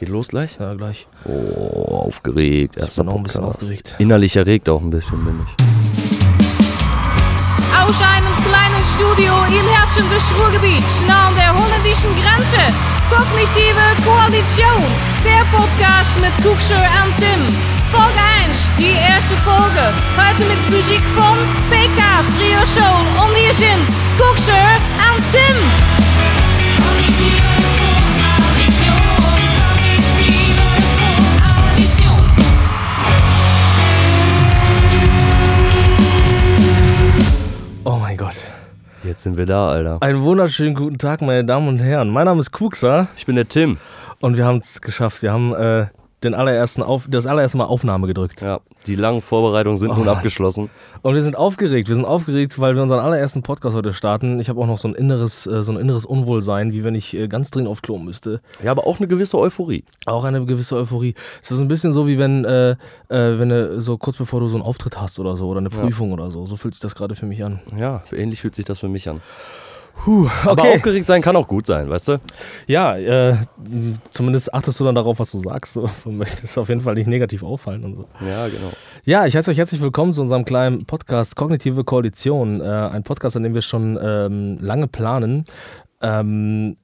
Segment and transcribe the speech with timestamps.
[0.00, 0.56] Geht los gleich?
[0.58, 1.06] Ja, gleich.
[1.26, 2.78] Oh, aufgeregt.
[2.78, 3.62] Erster bin auch ein bisschen Podcast.
[3.64, 3.96] aufgeregt.
[3.98, 5.52] Innerlich erregt auch ein bisschen, bin ich.
[7.76, 12.62] Aus einem kleinen Studio im Herzen des Ruhrgebiets, nah an der holländischen Grenze.
[13.12, 14.80] Kognitive Koalition,
[15.20, 17.42] der Podcast mit Kuxer und Tim.
[17.92, 19.84] Folge 1, die erste Folge.
[20.16, 21.36] Heute mit Musik von
[21.68, 23.04] PK, Frio Soul.
[23.20, 23.84] Und hier sind
[24.16, 24.80] Kuxer
[25.12, 25.89] und Tim.
[39.02, 39.98] Jetzt sind wir da, Alter.
[40.00, 42.10] Einen wunderschönen guten Tag, meine Damen und Herren.
[42.10, 43.78] Mein Name ist Kuxa Ich bin der Tim.
[44.20, 45.22] und wir haben es geschafft.
[45.22, 45.86] Wir haben äh,
[46.22, 48.40] den allerersten Auf das allererste Mal Aufnahme gedrückt.
[48.42, 50.10] Ja, die langen Vorbereitungen sind nun Oh.
[50.12, 50.68] abgeschlossen.
[51.02, 51.88] Und wir sind aufgeregt.
[51.88, 54.38] Wir sind aufgeregt, weil wir unseren allerersten Podcast heute starten.
[54.38, 57.14] Ich habe auch noch so ein inneres, äh, so ein inneres Unwohlsein, wie wenn ich
[57.16, 58.40] äh, ganz dringend auf Klo müsste.
[58.62, 59.84] Ja, aber auch eine gewisse Euphorie.
[60.06, 61.14] Auch eine gewisse Euphorie.
[61.42, 62.76] Es ist ein bisschen so, wie wenn, äh, äh,
[63.08, 66.12] wenn du so kurz bevor du so einen Auftritt hast oder so oder eine Prüfung
[66.12, 66.44] oder so.
[66.46, 67.60] So fühlt sich das gerade für mich an.
[67.78, 69.20] Ja, ähnlich fühlt sich das für mich an.
[70.04, 70.74] Puh, Aber okay.
[70.74, 72.20] aufgeregt sein kann auch gut sein, weißt du?
[72.66, 73.36] Ja, äh,
[74.10, 75.74] zumindest achtest du dann darauf, was du sagst.
[75.74, 75.90] So.
[76.04, 78.08] Du möchtest auf jeden Fall nicht negativ auffallen und so.
[78.26, 78.70] Ja, genau.
[79.04, 82.62] Ja, ich heiße euch herzlich willkommen zu unserem kleinen Podcast Kognitive Koalition.
[82.62, 85.44] Äh, ein Podcast, an dem wir schon ähm, lange planen.
[86.00, 86.76] Ähm,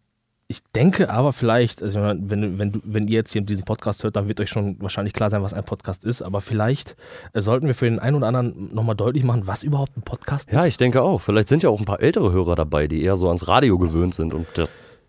[0.48, 4.14] ich denke aber vielleicht, also wenn, wenn, du, wenn ihr jetzt hier diesen Podcast hört,
[4.14, 6.22] dann wird euch schon wahrscheinlich klar sein, was ein Podcast ist.
[6.22, 6.94] Aber vielleicht
[7.32, 10.52] äh, sollten wir für den einen oder anderen nochmal deutlich machen, was überhaupt ein Podcast
[10.52, 10.66] Ja, ist.
[10.68, 11.20] ich denke auch.
[11.20, 14.14] Vielleicht sind ja auch ein paar ältere Hörer dabei, die eher so ans Radio gewöhnt
[14.14, 14.46] sind und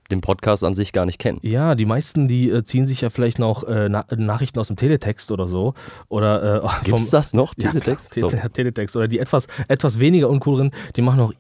[0.10, 1.38] den Podcast an sich gar nicht kennen.
[1.44, 4.78] Ja, die meisten, die äh, ziehen sich ja vielleicht noch äh, Na Nachrichten aus dem
[4.78, 5.74] Teletext oder so.
[6.08, 7.54] Oder äh, Gibt's vom- das noch?
[7.60, 8.12] Ja, Teletext?
[8.12, 8.38] klar, So.
[8.38, 8.96] Tele Teletext.
[8.96, 11.34] Oder die etwas, etwas weniger uncooleren, die machen auch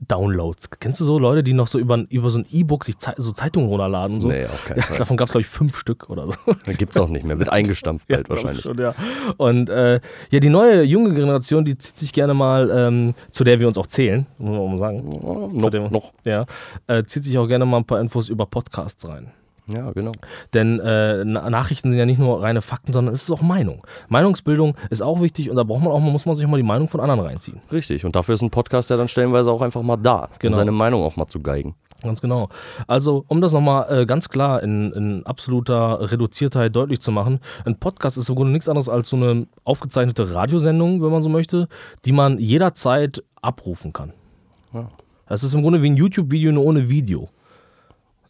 [0.00, 0.70] EPUB-Downloads.
[0.80, 3.32] Kennst du so Leute, die noch so über, über so ein E-Book sich Zei so
[3.32, 4.28] Zeitungen runterladen und so?
[4.28, 4.98] Nee, auf keinen Ja, Fall.
[4.98, 6.38] davon gab es, glaube ich, fünf Stück oder so.
[6.66, 7.38] Das gibt's auch nicht mehr.
[7.38, 8.64] Wird eingestampft bald wahrscheinlich.
[8.64, 8.94] Schon, ja.
[9.36, 13.60] Und äh, ja, die neue junge Generation, die zieht sich gerne mal, ähm, zu der
[13.60, 15.10] wir uns auch zählen, muss man mal sagen.
[15.54, 16.12] Ja, Zu dem- noch, noch.
[16.24, 16.46] Ja,
[16.86, 19.32] äh, zieht sich auch gerne mal ein paar Infos über Podcasts rein.
[19.72, 20.12] Ja, genau.
[20.54, 23.84] Denn äh, Na- Nachrichten sind ja nicht nur reine Fakten, sondern es ist auch Meinung.
[24.08, 26.56] Meinungsbildung ist auch wichtig und da braucht man auch mal, muss man sich auch mal
[26.56, 27.60] die Meinung von anderen reinziehen.
[27.72, 28.04] Richtig.
[28.04, 30.54] Und dafür ist ein Podcast ja dann stellenweise auch einfach mal da, um Genau.
[30.56, 31.74] seine Meinung auch mal zu geigen.
[32.02, 32.48] Ganz genau.
[32.86, 37.76] Also, um das nochmal äh, ganz klar in, in absoluter Reduziertheit deutlich zu machen, ein
[37.78, 41.68] Podcast ist im Grunde nichts anderes als so eine aufgezeichnete Radiosendung, wenn man so möchte,
[42.04, 44.12] die man jederzeit abrufen kann.
[44.74, 44.88] Ja.
[45.28, 47.30] Das ist im Grunde wie ein YouTube-Video, nur ohne Video.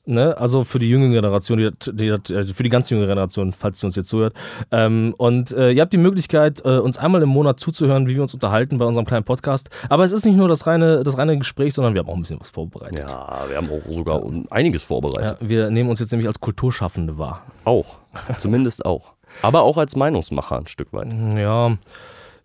[0.06, 0.36] Ne?
[0.38, 3.86] Also für die jüngere Generation, die, die, äh, für die ganz junge Generation, falls sie
[3.86, 4.34] uns jetzt zuhört.
[4.70, 8.22] Ähm, und äh, ihr habt die Möglichkeit, äh, uns einmal im Monat zuzuhören, wie wir
[8.22, 9.68] uns unterhalten bei unserem kleinen Podcast.
[9.88, 12.20] Aber es ist nicht nur das reine, das reine Gespräch, sondern wir haben auch ein
[12.20, 13.00] bisschen was vorbereitet.
[13.10, 15.38] Ja, wir haben auch sogar einiges vorbereitet.
[15.40, 17.42] Ja, wir nehmen uns jetzt nämlich als Kulturschaffende wahr.
[17.64, 17.96] Auch.
[18.38, 19.12] Zumindest auch.
[19.42, 21.08] Aber auch als Meinungsmacher ein Stück weit.
[21.36, 21.76] Ja,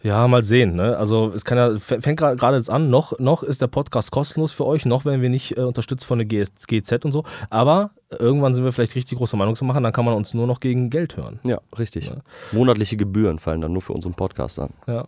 [0.04, 0.76] ja, mal sehen.
[0.76, 0.98] Ne?
[0.98, 4.66] Also es kann ja, fängt gerade jetzt an, noch, noch ist der Podcast kostenlos für
[4.66, 7.24] euch, noch werden wir nicht äh, unterstützt von der GS, GZ und so.
[7.50, 10.90] Aber irgendwann sind wir vielleicht richtig große Meinungsmacher, dann kann man uns nur noch gegen
[10.90, 11.40] Geld hören.
[11.44, 12.12] Ja, richtig.
[12.52, 14.72] Monatliche Gebühren fallen dann nur für unseren Podcast an.
[14.88, 15.06] Ja.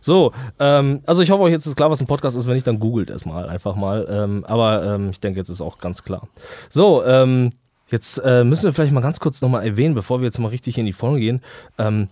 [0.00, 2.46] So, ähm, also ich hoffe, euch jetzt ist klar, was ein Podcast ist.
[2.46, 4.06] Wenn nicht, dann googelt erstmal einfach mal.
[4.10, 6.28] Ähm, aber ähm, ich denke, jetzt ist auch ganz klar.
[6.68, 7.52] So, ähm,
[7.88, 10.78] jetzt äh, müssen wir vielleicht mal ganz kurz nochmal erwähnen, bevor wir jetzt mal richtig
[10.78, 11.42] in die Folge gehen.
[11.78, 12.08] Ähm,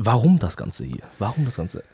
[0.00, 1.02] warum das Ganze hier?
[1.18, 1.84] Warum das Ganze?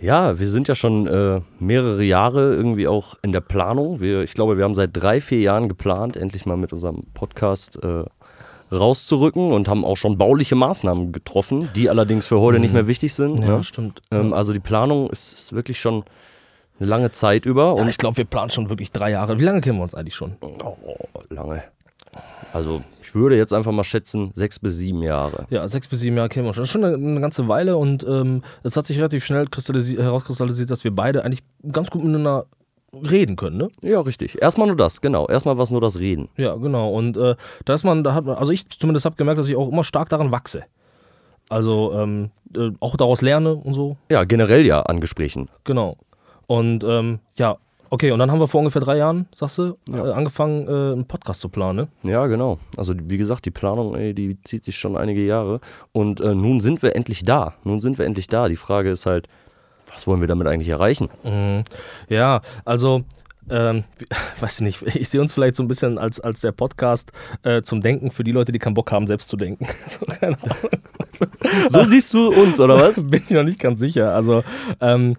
[0.00, 4.00] Ja, wir sind ja schon äh, mehrere Jahre irgendwie auch in der Planung.
[4.00, 7.82] Wir, ich glaube, wir haben seit drei, vier Jahren geplant, endlich mal mit unserem Podcast
[7.82, 8.04] äh,
[8.72, 13.14] rauszurücken und haben auch schon bauliche Maßnahmen getroffen, die allerdings für heute nicht mehr wichtig
[13.14, 13.40] sind.
[13.40, 13.64] Ja, ne?
[13.64, 14.02] stimmt.
[14.10, 16.04] ähm, also die Planung ist, ist wirklich schon
[16.80, 17.66] eine lange Zeit über.
[17.66, 19.38] Ja, Und ich glaube, wir planen schon wirklich drei Jahre.
[19.38, 20.36] Wie lange kennen wir uns eigentlich schon?
[20.40, 20.76] oh,
[21.30, 21.62] lange.
[22.54, 25.46] Also ich würde jetzt einfach mal schätzen, sechs bis sieben Jahre.
[25.50, 26.62] Ja, sechs bis sieben Jahre kennen wir schon.
[26.62, 30.00] Das ist schon eine, eine ganze Weile und ähm, es hat sich relativ schnell kristallisi-
[30.00, 32.46] herauskristallisiert, dass wir beide eigentlich ganz gut miteinander
[32.94, 33.68] reden können, ne?
[33.82, 34.40] Ja, richtig.
[34.40, 35.26] Erstmal nur das, genau.
[35.26, 36.28] Erstmal was nur das Reden.
[36.36, 36.92] Ja, genau.
[36.92, 37.34] Und äh,
[37.64, 39.82] da ist man, da hat man, also ich zumindest habe gemerkt, dass ich auch immer
[39.82, 40.62] stark daran wachse.
[41.48, 43.96] Also ähm, äh, auch daraus lerne und so.
[44.10, 45.50] Ja, generell ja an Gesprächen.
[45.64, 45.96] Genau.
[46.46, 47.56] Und ähm, ja,
[47.94, 50.08] okay, und dann haben wir vor ungefähr drei Jahren, sagst du, Ja.
[50.08, 52.10] äh, angefangen, äh, einen Podcast zu planen, ne?
[52.10, 52.58] Ja, genau.
[52.76, 55.60] Also wie gesagt, die Planung, ey, die zieht sich schon einige Jahre.
[55.92, 57.54] Und äh, nun sind wir endlich da.
[57.62, 58.48] Nun sind wir endlich da.
[58.48, 59.28] Die Frage ist halt,
[59.92, 61.08] was wollen wir damit eigentlich erreichen?
[61.22, 61.62] Mhm.
[62.08, 63.04] Ja, also,
[63.48, 63.84] ähm,
[64.40, 67.12] weiß ich nicht, ich sehe uns vielleicht so ein bisschen als, als der Podcast
[67.44, 69.66] äh, zum Denken für die Leute, die keinen Bock haben, selbst zu denken.
[71.12, 71.26] so.
[71.68, 73.04] So siehst du uns, oder was?
[73.08, 74.12] Bin ich noch nicht ganz sicher.
[74.14, 74.42] Also,
[74.80, 75.16] ähm,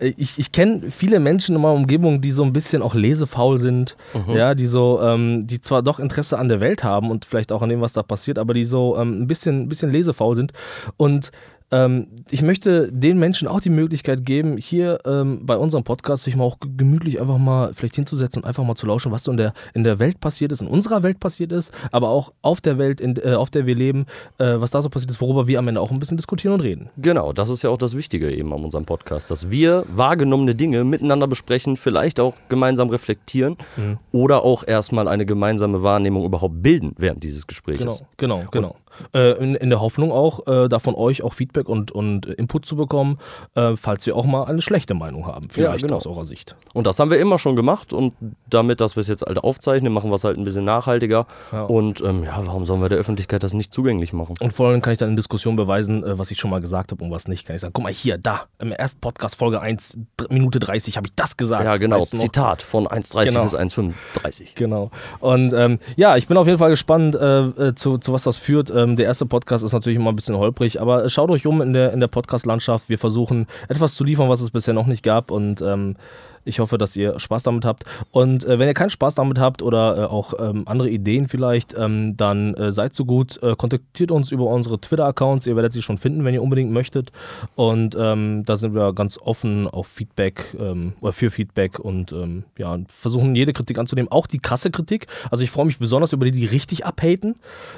[0.00, 3.96] ich, ich kenne viele Menschen in meiner Umgebung, die so ein bisschen auch lesefaul sind,
[4.34, 7.62] ja, die so, ähm, die zwar doch Interesse an der Welt haben und vielleicht auch
[7.62, 10.52] an dem, was da passiert, aber die so ähm, ein bisschen, ein bisschen lesefaul sind.
[10.96, 11.30] Und
[11.70, 16.36] ähm, ich möchte den Menschen auch die Möglichkeit geben, hier ähm, bei unserem Podcast sich
[16.36, 19.36] mal auch gemütlich einfach mal vielleicht hinzusetzen und einfach mal zu lauschen, was so in
[19.36, 22.78] der, in der Welt passiert ist, in unserer Welt passiert ist, aber auch auf der
[22.78, 24.06] Welt, in, äh, auf der wir leben,
[24.38, 26.60] äh, was da so passiert ist, worüber wir am Ende auch ein bisschen diskutieren und
[26.60, 26.90] reden.
[26.96, 30.84] Genau, das ist ja auch das Wichtige eben an unserem Podcast, dass wir wahrgenommene Dinge
[30.84, 33.98] miteinander besprechen, vielleicht auch gemeinsam reflektieren Mhm.
[34.12, 38.04] oder auch erstmal eine gemeinsame Wahrnehmung überhaupt bilden während dieses Gesprächs.
[38.16, 38.76] Genau, genau, genau.
[39.14, 42.66] Äh, in, in der Hoffnung auch, äh, da von euch auch Feedback und, und Input
[42.66, 43.18] zu bekommen,
[43.54, 45.96] äh, falls wir auch mal eine schlechte Meinung haben, vielleicht genau.
[45.96, 46.56] aus eurer Sicht.
[46.72, 48.14] Und das haben wir immer schon gemacht und
[48.48, 51.26] damit, dass wir es jetzt halt aufzeichnen, machen wir es halt ein bisschen nachhaltiger.
[51.52, 51.62] Ja.
[51.64, 54.34] Und ähm, ja, warum sollen wir der Öffentlichkeit das nicht zugänglich machen?
[54.40, 56.90] Und vor allem kann ich dann in Diskussion beweisen, äh, was ich schon mal gesagt
[56.92, 57.46] habe und was nicht.
[57.46, 60.96] Kann ich sagen, guck mal hier, da, im ersten Podcast, Folge 1, dr- Minute 30,
[60.96, 61.64] habe ich das gesagt.
[61.64, 62.18] Ja, genau, Weißt du?
[62.18, 63.42] Zitat von 1,30 Genau.
[63.42, 64.54] bis 1,35.
[64.54, 64.90] Genau.
[65.20, 68.38] Und ähm, ja, ich bin auf jeden Fall gespannt, äh, äh, zu, zu was das
[68.38, 68.70] führt.
[68.84, 71.72] Ähm, der erste Podcast ist natürlich immer ein bisschen holprig, aber schaut euch um in
[71.72, 72.88] der, in der Podcast-Landschaft.
[72.88, 75.96] Wir versuchen etwas zu liefern, was es bisher noch nicht gab und ähm,
[76.44, 77.84] ich hoffe, dass ihr Spaß damit habt.
[78.10, 81.74] Und äh, wenn ihr keinen Spaß damit habt oder äh, auch ähm, andere Ideen vielleicht,
[81.76, 85.46] ähm, dann äh, seid so gut, äh, kontaktiert uns über unsere Twitter-Accounts.
[85.46, 87.12] Ihr werdet sie schon finden, wenn ihr unbedingt möchtet.
[87.54, 92.44] Und ähm, da sind wir ganz offen auf Feedback ähm, oder für Feedback und ähm,
[92.58, 95.06] ja, versuchen jede Kritik anzunehmen, auch die krasse Kritik.
[95.30, 97.34] Also ich freue mich besonders über die, die richtig abhaten,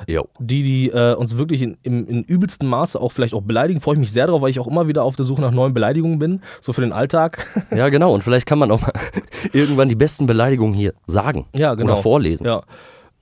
[0.06, 0.28] Jo.
[0.38, 3.80] die, die äh, uns wirklich in, im, in übelsten Maße auch vielleicht auch beleidigen.
[3.80, 5.74] Freue ich mich sehr drauf, weil ich auch immer wieder auf der Suche nach neuen
[5.74, 7.46] Beleidigungen bin, so für den Alltag.
[7.70, 8.14] Ja, genau.
[8.14, 8.92] Und vielleicht kann man auch mal
[9.52, 11.92] irgendwann die besten Beleidigungen hier sagen Ja, genau.
[11.94, 12.46] oder vorlesen.
[12.46, 12.62] Ja.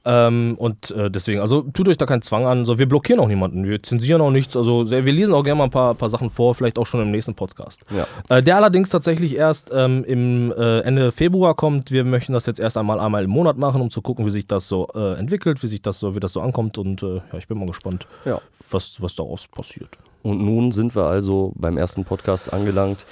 [0.07, 2.67] Ähm, und äh, deswegen, also tut euch da keinen Zwang an.
[2.67, 4.55] So, wir blockieren auch niemanden, wir zensieren auch nichts.
[4.55, 7.11] Also wir lesen auch gerne mal ein paar, paar Sachen vor, vielleicht auch schon im
[7.11, 7.85] nächsten Podcast.
[7.91, 8.07] Ja.
[8.37, 11.91] Äh, der allerdings tatsächlich erst ähm, im äh, Ende Februar kommt.
[11.91, 14.47] Wir möchten das jetzt erst einmal einmal im Monat machen, um zu gucken, wie sich
[14.47, 16.77] das so äh, entwickelt, wie sich das so, wie das so ankommt.
[16.77, 18.43] Und äh, ja, ich bin mal gespannt, Ja.
[18.71, 19.97] was, was daraus passiert.
[20.23, 23.07] Und nun sind wir also beim ersten Podcast angelangt.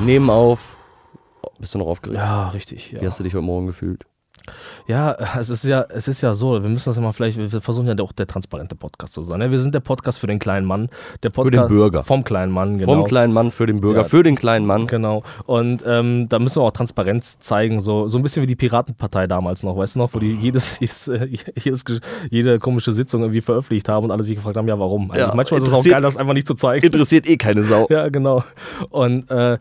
[0.00, 0.77] Nehmen auf.
[1.58, 2.18] Bist du noch aufgeregt?
[2.18, 2.92] Ja, richtig.
[2.92, 3.00] Ja.
[3.00, 4.04] Wie hast du dich heute Morgen gefühlt?
[4.86, 7.60] Ja, es ist ja, es ist ja so, wir müssen das ja mal vielleicht, wir
[7.60, 9.40] versuchen ja auch der transparente Podcast zu sein.
[9.40, 9.50] ne?
[9.50, 10.88] Wir sind der Podcast für den kleinen Mann.
[11.22, 12.02] Der Für Podcast den Bürger.
[12.02, 12.94] Vom kleinen Mann, genau.
[12.94, 14.04] Vom kleinen Mann für den Bürger, Ja.
[14.04, 14.86] für den kleinen Mann.
[14.86, 15.22] Genau.
[15.44, 19.26] Und ähm, da müssen wir auch Transparenz zeigen, so, so ein bisschen wie die Piratenpartei
[19.26, 21.10] damals noch, weißt du noch, wo die jedes, jedes,
[21.54, 21.84] jedes,
[22.30, 25.12] jede komische Sitzung irgendwie veröffentlicht haben und alle sich gefragt haben, ja, warum?
[25.14, 26.86] Ja, manchmal ist es auch geil, das einfach nicht zu zeigen.
[26.86, 27.86] Interessiert eh keine Sau.
[27.90, 28.42] Ja, genau.
[28.90, 29.58] Und äh,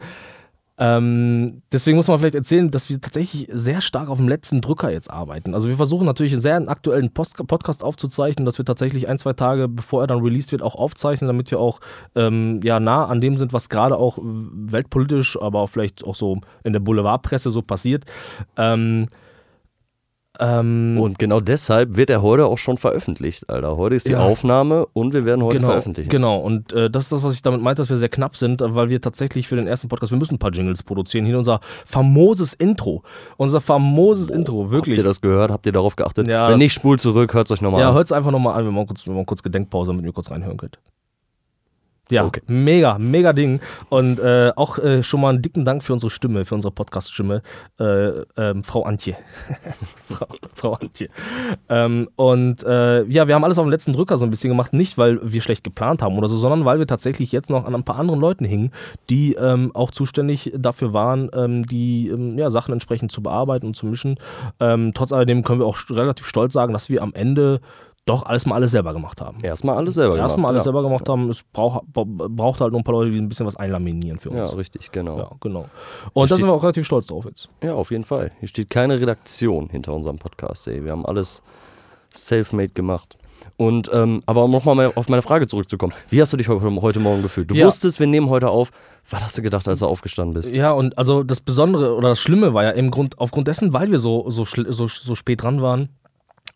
[0.80, 4.92] ähm, deswegen muss man vielleicht erzählen, dass wir tatsächlich sehr stark auf dem letzten Drücker
[4.92, 5.56] jetzt arbeiten.
[5.56, 9.34] Also wir versuchen natürlich einen sehr aktuellen Post Podcast aufzuzeichnen, dass wir tatsächlich ein, zwei
[9.34, 11.80] Tage, bevor er dann released wird, auch aufzeichnen, damit wir auch
[12.16, 16.42] ähm, ja, nah an dem sind, was gerade auch weltpolitisch, aber auch vielleicht auch so
[16.64, 18.06] in der Boulevardpresse so passiert.
[18.56, 19.08] Ähm,
[20.40, 23.78] ähm, Und genau deshalb wird er heute auch schon veröffentlicht, Alter.
[23.78, 24.20] Heute ist die Ja.
[24.26, 26.10] Aufnahme und wir werden heute genau, veröffentlichen.
[26.10, 28.62] Genau, und äh, das ist das, was ich damit meinte, dass wir sehr knapp sind,
[28.64, 31.26] weil wir tatsächlich für den ersten Podcast, wir müssen ein paar Jingles produzieren.
[31.26, 33.04] Hier unser famoses Intro.
[33.38, 34.98] Unser famoses Intro, Habt wirklich.
[34.98, 35.52] ihr das gehört?
[35.52, 36.28] Habt ihr darauf geachtet?
[36.28, 37.96] Ja, Wenn nicht, spult zurück, hört es euch nochmal Ja, an.
[37.96, 40.32] hört es einfach nochmal an, wir machen kurz, wir machen kurz Gedenkpause, damit ihr kurz
[40.32, 40.78] reinhören könnt.
[42.10, 42.42] Ja, Okay.
[42.48, 43.60] mega, mega Ding.
[43.90, 47.42] Und äh, auch äh, schon mal einen dicken Dank für unsere Stimme, für unsere Podcast-Stimme,
[47.80, 49.18] äh, ähm, Frau Antje.
[50.10, 51.10] Frau, Frau Antje.
[51.70, 54.74] Ähm, und äh, ja, wir haben alles auf dem letzten Drücker so ein bisschen gemacht,
[54.74, 57.76] nicht weil wir schlecht geplant haben oder so, sondern weil wir tatsächlich jetzt noch an
[57.76, 58.72] ein paar anderen Leuten hingen,
[59.10, 63.76] die ähm, auch zuständig dafür waren, ähm, die ähm, ja, Sachen entsprechend zu bearbeiten und
[63.76, 64.18] zu mischen.
[64.60, 67.60] Ähm, trotz alledem können wir auch relativ stolz sagen, dass wir am Ende
[68.08, 69.38] doch alles mal alles selber gemacht haben.
[69.44, 70.30] Erstmal alles selber gemacht.
[70.30, 70.64] Erstmal alles ja.
[70.64, 71.30] selber gemacht haben.
[71.30, 74.44] Es braucht, braucht halt noch ein paar Leute, die ein bisschen was einlaminieren für Ja,
[74.44, 74.58] uns.
[74.58, 75.18] richtig, genau.
[75.18, 75.66] Ja, genau.
[76.14, 77.50] Und da sind wir auch relativ stolz drauf jetzt.
[77.62, 78.32] Ja, auf jeden Fall.
[78.40, 80.84] Hier steht keine Redaktion hinter unserem Podcast, ey.
[80.84, 81.44] Wir haben alles
[82.16, 83.18] self-made gemacht.
[83.56, 85.94] Und, ähm, aber um nochmal auf meine Frage zurückzukommen.
[86.10, 87.52] Wie hast du dich heute, Morgen gefühlt?
[87.52, 87.66] Du Ja.
[87.66, 88.72] wusstest, wir nehmen heute auf.
[89.10, 90.56] Was hast du gedacht, als du aufgestanden bist?
[90.56, 93.92] Ja, und also das Besondere oder das Schlimme war ja im Grund, aufgrund dessen, weil
[93.92, 95.90] wir so, so, so, so spät dran waren,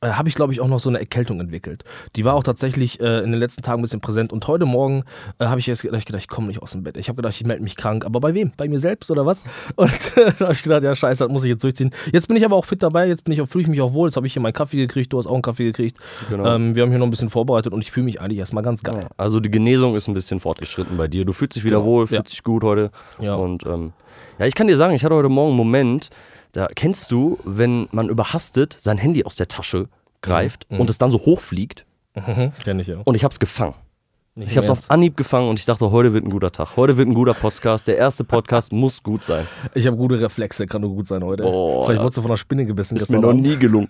[0.01, 1.83] äh, habe ich, glaube ich, auch noch so eine Erkältung entwickelt.
[2.15, 4.33] Die war auch tatsächlich äh, in den letzten Tagen ein bisschen präsent.
[4.33, 5.03] Und heute Morgen
[5.39, 6.97] äh, habe ich erst gedacht, ich, gedacht, ich komme nicht aus dem Bett.
[6.97, 8.03] Ich habe gedacht, ich melde mich krank.
[8.05, 8.51] Aber bei wem?
[8.57, 9.43] Bei mir selbst oder was?
[9.75, 11.91] Und äh, da habe ich gedacht, ja, scheiße, das muss ich jetzt durchziehen.
[12.11, 13.07] Jetzt bin ich aber auch fit dabei.
[13.07, 14.07] Jetzt bin ich auch, fühle ich mich auch wohl.
[14.09, 15.13] Jetzt habe ich hier meinen Kaffee gekriegt.
[15.13, 15.97] Du hast auch einen Kaffee gekriegt.
[16.29, 16.45] Genau.
[16.55, 18.81] Ähm, wir haben hier noch ein bisschen vorbereitet und ich fühle mich eigentlich erstmal ganz
[18.83, 19.07] geil.
[19.17, 21.25] Also die Genesung ist ein bisschen fortgeschritten bei dir.
[21.25, 21.85] Du fühlst dich wieder Genau.
[21.89, 22.17] wohl, Ja.
[22.17, 22.89] fühlst dich gut heute.
[23.19, 23.35] Ja.
[23.35, 23.93] Und ähm,
[24.39, 26.09] ja, ich kann dir sagen, ich hatte heute Morgen einen Moment,
[26.53, 29.87] da kennst du, wenn man überhastet sein Handy aus der Tasche
[30.21, 30.79] greift Mhm.
[30.81, 32.97] und es dann so hochfliegt Mhm, kenn ich ja.
[33.05, 33.73] und ich hab's gefangen.
[34.33, 34.89] Nicht Ich habe es auf.
[34.89, 36.77] Anhieb gefangen und ich dachte, heute wird ein guter Tag.
[36.77, 37.85] Heute wird ein guter Podcast.
[37.89, 39.45] Der erste Podcast muss gut sein.
[39.73, 41.43] Ich habe gute Reflexe, kann nur gut sein heute.
[41.43, 42.03] Boah, Vielleicht ja.
[42.03, 42.95] wurdest du von einer Spinne gebissen.
[42.95, 43.89] Ist mir noch nie gelungen.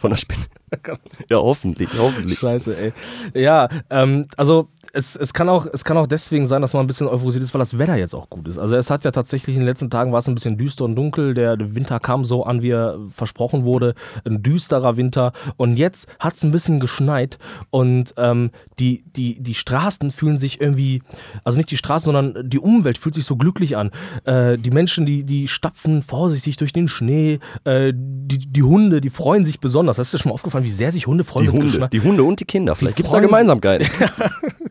[0.00, 0.44] Von der Spinne.
[1.28, 2.38] Ja, hoffentlich, hoffentlich.
[2.38, 2.92] Scheiße, ey.
[3.34, 6.86] Ja, ähm, also es, es, kann auch, es kann auch deswegen sein, dass man ein
[6.86, 8.58] bisschen euphorisiert ist, weil das Wetter jetzt auch gut ist.
[8.58, 10.96] Also es hat ja tatsächlich in den letzten Tagen war es ein bisschen düster und
[10.96, 11.34] dunkel.
[11.34, 13.94] Der, Winter kam so an, wie er versprochen wurde.
[14.24, 15.32] Ein düsterer Winter.
[15.56, 17.38] Und jetzt hat es ein bisschen geschneit
[17.70, 21.02] und ähm, die, die, die Straßen fühlen sich irgendwie,
[21.44, 23.90] also nicht die Straßen, sondern die Umwelt fühlt sich so glücklich an.
[24.24, 27.38] Äh, die Menschen, die, die stapfen vorsichtig durch den Schnee.
[27.64, 29.98] Äh, die, die Hunde, die freuen sich besonders.
[29.98, 32.24] Hast du dir schon mal aufgefallen, wie sehr sich Hunde freuen, Die Hunde, die Hunde
[32.24, 32.74] und die Kinder.
[32.74, 33.86] Vielleicht gibt es da Gemeinsamkeiten.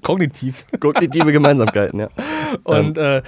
[0.01, 0.65] Kognitiv.
[0.79, 2.09] Kognitive Gemeinsamkeiten, ja.
[2.63, 3.21] Und, äh,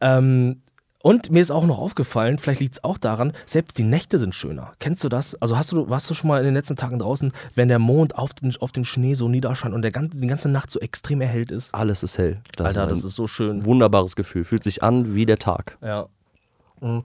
[0.00, 0.62] ähm,
[1.00, 4.34] und mir ist auch noch aufgefallen, vielleicht liegt es auch daran, selbst die Nächte sind
[4.34, 4.72] schöner.
[4.80, 5.40] Kennst du das?
[5.40, 8.16] Also hast du, warst du schon mal in den letzten Tagen draußen, wenn der Mond
[8.16, 11.20] auf den, auf den Schnee so niederscheint und der ganze, die ganze Nacht so extrem
[11.20, 11.72] erhellt ist?
[11.72, 12.40] Alles ist hell.
[12.56, 13.64] Das Alter, ist das ist so schön.
[13.64, 14.44] wunderbares Gefühl.
[14.44, 15.78] Fühlt sich an wie der Tag.
[15.82, 16.08] Ja.
[16.80, 17.04] Mhm.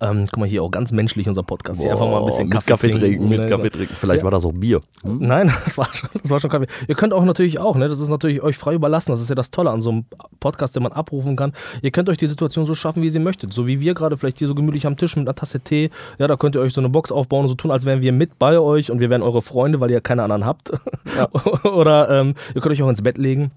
[0.00, 1.80] Ähm, guck mal hier, auch ganz menschlich unser Podcast.
[1.82, 3.28] Hier einfach mal ein bisschen mit Kaffee, Kaffee trinken.
[3.28, 3.94] Mit Ja, Kaffee trinken.
[3.98, 4.24] Vielleicht Ja.
[4.24, 4.80] war das auch Bier.
[5.02, 5.18] Hm?
[5.20, 6.66] Nein, das war, schon, das war schon Kaffee.
[6.88, 7.88] Ihr könnt auch natürlich auch, ne?
[7.88, 9.10] Das ist natürlich euch frei überlassen.
[9.12, 10.04] Das ist ja das Tolle an so einem
[10.40, 11.52] Podcast, den man abrufen kann.
[11.82, 13.52] Ihr könnt euch die Situation so schaffen, wie ihr sie möchtet.
[13.52, 15.90] So wie wir gerade vielleicht hier so gemütlich am Tisch mit einer Tasse Tee.
[16.18, 18.12] Ja, da könnt ihr euch so eine Box aufbauen und so tun, als wären wir
[18.12, 20.72] mit bei euch und wir wären eure Freunde, weil ihr keine anderen habt.
[21.64, 23.50] Oder ähm, ihr könnt euch auch ins Bett legen.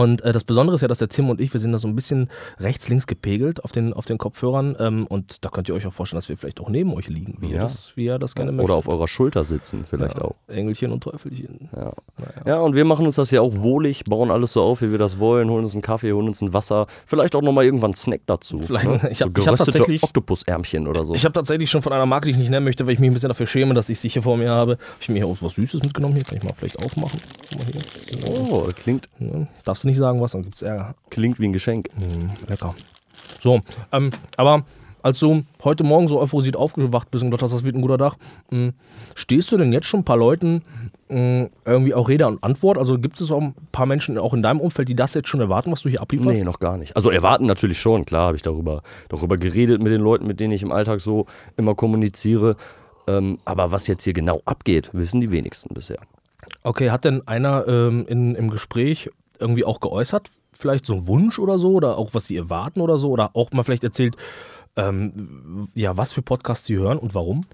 [0.00, 1.86] Und äh, das Besondere ist ja, dass der Tim und ich, wir sind da so
[1.86, 4.74] ein bisschen rechts-links gepegelt auf den, auf den Kopfhörern.
[4.78, 7.36] Ähm, und da könnt ihr euch auch vorstellen, dass wir vielleicht auch neben euch liegen,
[7.40, 7.62] wie, ihr, Ja.
[7.62, 8.64] das, wie ihr das gerne möchtet.
[8.70, 10.24] Oder auf eurer Schulter sitzen, vielleicht ja.
[10.24, 10.36] auch.
[10.48, 11.68] Engelchen und Teufelchen.
[11.76, 11.92] Ja.
[12.46, 14.98] ja, und wir machen uns das ja auch wohlig, bauen alles so auf, wie wir
[14.98, 17.94] das wollen, holen uns einen Kaffee, holen uns ein Wasser, vielleicht auch nochmal irgendwann einen
[17.96, 18.60] Snack dazu.
[18.62, 19.10] Vielleicht- ne?
[19.10, 21.14] ich so hab- hab tatsächlich- Oktopusärmchen oder so.
[21.14, 23.10] Ich habe tatsächlich schon von einer Marke, die ich nicht nennen möchte, weil ich mich
[23.10, 24.72] ein bisschen dafür schäme, dass ich sie hier vor mir habe.
[24.72, 26.14] Habe ich mir hier auch was Süßes mitgenommen.
[26.14, 27.20] Hier kann ich mal vielleicht aufmachen.
[27.56, 27.66] Mal
[28.50, 30.94] oh, klingt, Ja, darfst du nicht sagen, was, dann gibt's Ärger.
[31.10, 31.88] klingt wie ein Geschenk.
[31.96, 32.74] Mm, lecker.
[33.40, 33.60] So,
[33.92, 34.64] ähm, aber
[35.02, 37.98] als du heute Morgen so euphorisiert aufgewacht bist und gedacht hast, das wird ein guter
[37.98, 38.16] Tag,
[38.50, 38.72] mh,
[39.14, 40.62] stehst du denn jetzt schon ein paar Leuten
[41.08, 42.76] mh, irgendwie auch Rede und Antwort?
[42.76, 45.40] Also gibt es auch ein paar Menschen auch in deinem Umfeld, die das jetzt schon
[45.40, 46.30] erwarten, was du hier ablieferst?
[46.30, 46.96] Nee, noch gar nicht.
[46.96, 50.52] Also erwarten natürlich schon, klar habe ich darüber, darüber geredet mit den Leuten, mit denen
[50.52, 52.56] ich im Alltag so immer kommuniziere.
[53.06, 55.98] Ähm, aber was jetzt hier genau abgeht, wissen die wenigsten bisher.
[56.62, 61.38] Okay, hat denn einer ähm, in, im Gespräch irgendwie auch geäußert, vielleicht so einen Wunsch
[61.38, 64.16] oder so, oder auch was sie erwarten oder so, oder auch mal vielleicht erzählt,
[64.76, 67.44] ähm, ja, was für Podcasts sie hören und warum?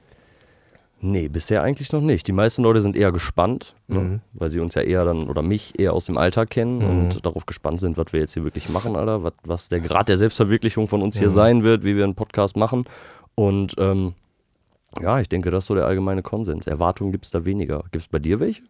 [1.00, 2.26] Nee, bisher eigentlich noch nicht.
[2.26, 3.97] Die meisten Leute sind eher gespannt, Mhm.
[3.97, 4.21] ne?
[4.33, 7.45] weil sie uns ja eher dann oder mich eher aus dem Alltag kennen und darauf
[7.45, 9.23] gespannt sind, was wir jetzt hier wirklich machen, Alter.
[9.23, 12.57] Was, was der Grad der Selbstverwirklichung von uns hier sein wird, wie wir einen Podcast
[12.57, 12.85] machen.
[13.35, 14.14] Und ähm,
[15.00, 16.66] ja, ich denke, das ist so der allgemeine Konsens.
[16.66, 17.81] Erwartungen gibt es da weniger.
[17.93, 18.62] Gibt es bei dir welche?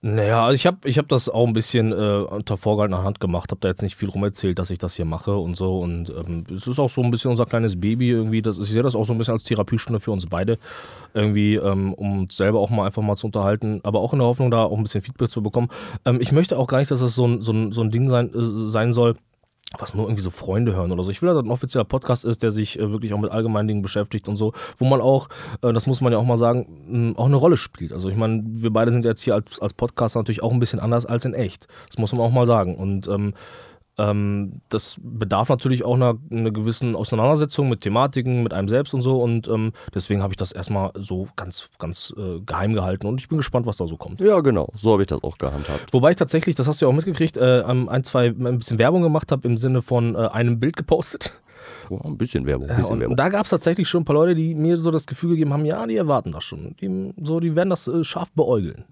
[0.00, 3.50] Naja, also ich habe ich hab das auch ein bisschen äh, unter vorgehaltener Hand gemacht,
[3.50, 5.80] habe da jetzt nicht viel rum erzählt, dass ich das hier mache und so.
[5.80, 8.40] Und ähm, es ist auch so ein bisschen unser kleines Baby irgendwie.
[8.40, 10.56] Das, ich sehe das auch so ein bisschen als Therapiestunde für uns beide,
[11.14, 14.28] irgendwie, ähm, um uns selber auch mal einfach mal zu unterhalten, aber auch in der
[14.28, 15.68] Hoffnung, da auch ein bisschen Feedback zu bekommen.
[16.04, 18.08] Ähm, ich möchte auch gar nicht, dass das so ein, so ein, so ein Ding
[18.08, 19.16] sein, äh, sein soll,
[19.76, 21.10] was nur irgendwie so Freunde hören oder so.
[21.10, 23.68] Ich will, dass das ein offizieller Podcast ist, der sich äh, wirklich auch mit allgemeinen
[23.68, 25.28] Dingen beschäftigt und so, wo man auch,
[25.62, 27.92] äh, das muss man ja auch mal sagen, auch eine Rolle spielt.
[27.92, 30.80] Also ich meine, wir beide sind jetzt hier als, als Podcaster natürlich auch ein bisschen
[30.80, 31.66] anders als in echt.
[31.88, 32.76] Das muss man auch mal sagen.
[32.76, 33.34] Und ähm,
[33.98, 39.02] ähm, das bedarf natürlich auch einer, einer gewissen Auseinandersetzung mit Thematiken, mit einem selbst und
[39.02, 39.20] so.
[39.20, 43.06] Und ähm, deswegen habe ich das erstmal so ganz, ganz äh, geheim gehalten.
[43.06, 44.20] Und ich bin gespannt, was da so kommt.
[44.20, 44.68] Ja, genau.
[44.76, 45.92] So habe ich das auch gehandhabt.
[45.92, 49.02] Wobei ich tatsächlich, das hast du ja auch mitgekriegt, äh, ein, zwei, ein bisschen Werbung
[49.02, 51.34] gemacht habe im Sinne von äh, einem Bild gepostet.
[51.90, 53.16] Oh, ein bisschen Werbung, ein Ja, bisschen und Werbung.
[53.16, 55.64] da gab es tatsächlich schon ein paar Leute, die mir so das Gefühl gegeben haben,
[55.64, 56.74] ja, die erwarten das schon.
[56.80, 58.84] Die, so, die werden das äh, scharf beäugeln.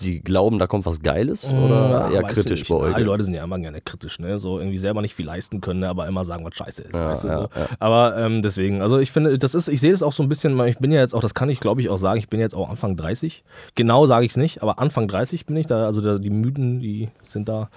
[0.00, 2.68] Die glauben, da kommt was Geiles Ja, oder eher weißt du kritisch nicht.
[2.70, 3.06] Ja, die beäugeln?
[3.06, 4.38] Leute sind ja immer gerne kritisch, ne?
[4.38, 5.88] So irgendwie selber nicht viel leisten können, ne?
[5.88, 7.42] aber immer sagen, was scheiße ist, Ja, weißt du ja, so.
[7.58, 7.66] ja.
[7.80, 10.58] Aber ähm, deswegen, also ich finde, das ist, ich sehe das auch so ein bisschen,
[10.66, 12.54] ich bin ja jetzt auch, das kann ich glaube ich auch sagen, ich bin jetzt
[12.54, 13.42] auch Anfang 30.
[13.74, 16.78] Genau sage ich es nicht, aber Anfang 30 bin ich da, also da, die Mythen,
[16.78, 17.68] die sind da,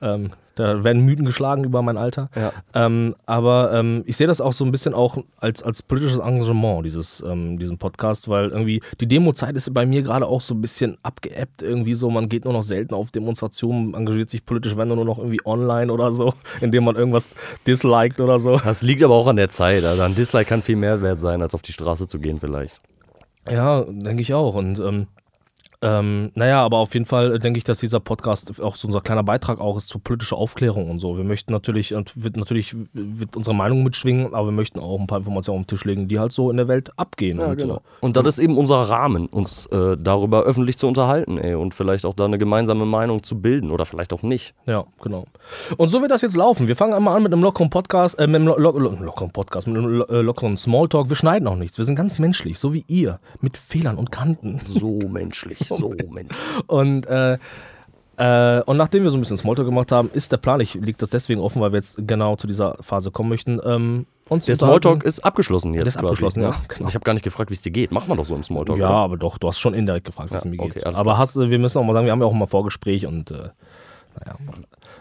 [0.00, 2.28] ähm, da werden Mythen geschlagen über mein Alter.
[2.34, 2.52] Ja.
[2.74, 6.84] Ähm, aber ähm, ich sehe das auch so ein bisschen auch als, als politisches Engagement,
[6.84, 10.60] dieses, ähm, diesen Podcast, weil irgendwie die Demo-Zeit ist bei mir gerade auch so ein
[10.60, 12.10] bisschen abgeebbt irgendwie so.
[12.10, 15.92] Man geht nur noch selten auf Demonstrationen, engagiert sich politisch, wenn nur noch irgendwie online
[15.92, 17.34] oder so, indem man irgendwas
[17.66, 18.58] disliked oder so.
[18.58, 19.84] Das liegt aber auch an der Zeit.
[19.84, 22.80] Also ein Dislike kann viel mehr wert sein, als auf die Straße zu gehen vielleicht.
[23.50, 24.54] Ja, denke ich auch.
[24.54, 25.06] Und ähm,
[25.82, 29.24] Ähm, naja, aber auf jeden Fall denke ich, dass dieser Podcast auch so unser kleiner
[29.24, 31.16] Beitrag auch ist zur politischen Aufklärung und so.
[31.16, 35.06] Wir möchten natürlich, und wird natürlich wird unsere Meinung mitschwingen, aber wir möchten auch ein
[35.06, 37.40] paar Informationen auf den Tisch legen, die halt so in der Welt abgehen.
[37.40, 37.76] Ja, und, genau.
[37.76, 41.74] äh, Und das ist eben unser Rahmen, uns äh, darüber öffentlich zu unterhalten, ey, und
[41.74, 44.54] vielleicht auch da eine gemeinsame Meinung zu bilden oder vielleicht auch nicht.
[44.66, 45.24] Ja, genau.
[45.76, 46.68] Und so wird das jetzt laufen.
[46.68, 49.32] Wir fangen einmal an mit einem lockeren Podcast, äh, mit einem lo lo lo lockeren
[49.32, 51.08] Podcast, mit einem lo äh, lockeren Smalltalk.
[51.08, 51.76] Wir schneiden auch nichts.
[51.78, 54.60] Wir sind ganz menschlich, so wie ihr, mit Fehlern und Kanten.
[54.66, 56.38] So menschlich, so menschlich.
[56.66, 57.38] Und, äh,
[58.18, 61.00] äh, und nachdem wir so ein bisschen Smalltalk gemacht haben, ist der Plan, ich liegt
[61.02, 64.54] das deswegen offen, weil wir jetzt genau zu dieser Phase kommen möchten, ähm, uns Der.
[64.56, 65.82] Smalltalk ist abgeschlossen jetzt.
[65.82, 66.46] Der ist quasi, abgeschlossen, ne?
[66.46, 66.88] ja, genau.
[66.88, 67.90] Ich habe gar nicht gefragt, wie es dir geht.
[67.90, 68.78] Macht man doch so im Smalltalk.
[68.78, 68.96] Ja, oder?
[68.96, 70.76] aber doch, du hast schon indirekt gefragt, wie es Ja, mir geht.
[70.76, 73.30] okay, aber hast, wir müssen auch mal sagen, wir haben ja auch mal Vorgespräch und
[73.30, 73.34] äh,
[74.20, 74.36] naja.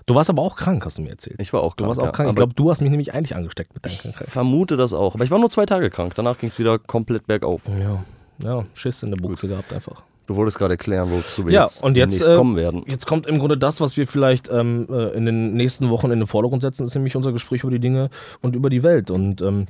[0.06, 1.36] Du warst aber auch krank, hast du mir erzählt.
[1.40, 1.90] Ich war auch Du krank.
[1.90, 2.12] warst auch ja.
[2.12, 2.30] krank.
[2.30, 4.28] Ich glaube, du hast mich nämlich eigentlich angesteckt mit deiner Krankheit.
[4.30, 5.16] vermute das auch.
[5.16, 6.14] Aber ich war nur zwei Tage krank.
[6.16, 7.68] Danach ging es wieder komplett bergauf.
[7.80, 8.04] Ja,
[8.44, 10.02] ja, Schiss in der Buchse gehabt einfach.
[10.28, 12.84] Du wolltest gerade erklären, wozu wir Ja, jetzt, und jetzt, äh, kommen werden.
[12.88, 16.20] Jetzt kommt im Grunde das, was wir vielleicht ähm, äh, in den nächsten Wochen in
[16.20, 18.10] den Vordergrund setzen, ist nämlich unser Gespräch über die Dinge
[18.42, 19.12] und über die Welt.
[19.12, 19.66] Und ähm,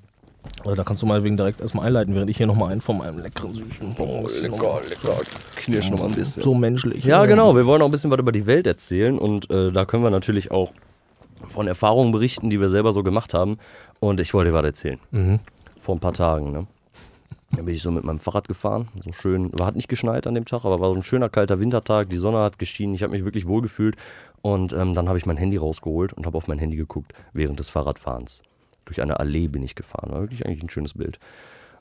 [0.63, 2.97] also da kannst du mal wegen direkt erstmal einleiten, während ich hier nochmal einen von
[2.97, 5.21] meinem leckeren, süßen hier noch- lecker.
[5.55, 6.43] Knirsch noch mal ein bisschen.
[6.43, 7.05] So menschlich.
[7.05, 7.55] Ja, genau.
[7.55, 10.09] Wir wollen auch ein bisschen was über die Welt erzählen und äh, da können wir
[10.11, 10.71] natürlich auch
[11.47, 13.57] von Erfahrungen berichten, die wir selber so gemacht haben.
[13.99, 14.99] Und ich wollte dir was erzählen.
[15.11, 15.39] Mhm.
[15.79, 16.51] Vor ein paar Tagen.
[16.51, 16.67] Ne?
[17.55, 18.87] Da bin ich so mit meinem Fahrrad gefahren.
[19.03, 21.59] So schön, war hat nicht geschneit an dem Tag, aber war so ein schöner kalter
[21.59, 22.09] Wintertag.
[22.09, 22.95] Die Sonne hat geschienen.
[22.95, 23.97] Ich habe mich wirklich wohl gefühlt.
[24.41, 27.59] Und ähm, dann habe ich mein Handy rausgeholt und habe auf mein Handy geguckt während
[27.59, 28.43] des Fahrradfahrens.
[28.85, 30.11] Durch eine Allee bin ich gefahren.
[30.11, 31.19] War wirklich eigentlich ein schönes Bild.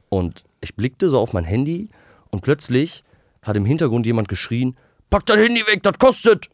[0.09, 1.89] Und ich blickte so auf mein Handy
[2.31, 3.05] und plötzlich
[3.43, 4.77] hat im Hintergrund jemand geschrien:
[5.09, 6.51] Pack dein Handy weg, das kostet!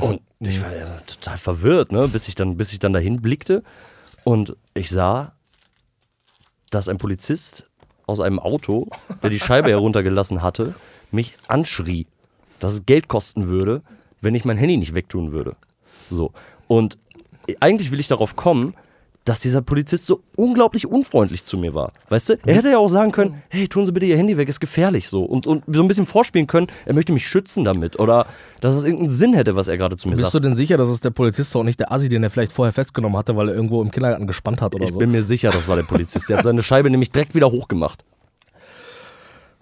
[0.00, 2.08] Und ich war ja total verwirrt, ne?
[2.08, 3.62] bis, ich dann, bis ich dann dahin blickte
[4.24, 5.32] und ich sah,
[6.70, 7.68] dass ein Polizist
[8.06, 8.88] aus einem Auto,
[9.22, 10.74] der die Scheibe heruntergelassen hatte,
[11.10, 12.06] mich anschrie,
[12.58, 13.82] dass es Geld kosten würde,
[14.20, 15.56] wenn ich mein Handy nicht wegtun würde.
[16.08, 16.32] So.
[16.68, 16.98] Und
[17.60, 18.74] eigentlich will ich darauf kommen,
[19.26, 21.92] dass dieser Polizist so unglaublich unfreundlich zu mir war.
[22.08, 22.34] Weißt du?
[22.46, 25.08] Er hätte ja auch sagen können, hey, tun Sie bitte Ihr Handy weg, ist gefährlich
[25.08, 25.24] so.
[25.24, 27.98] Und, und so ein bisschen vorspielen können, er möchte mich schützen damit.
[27.98, 28.26] Oder
[28.60, 30.34] dass es irgendeinen Sinn hätte, was er gerade zu mir Bist sagt.
[30.34, 32.52] du denn sicher, dass es der Polizist war und nicht der Asi, den er vielleicht
[32.52, 34.98] vorher festgenommen hatte, weil er irgendwo im Kindergarten gespannt hat oder Ich so?
[34.98, 36.28] bin mir sicher, das war der Polizist.
[36.28, 38.04] Der hat seine Scheibe nämlich direkt wieder hochgemacht.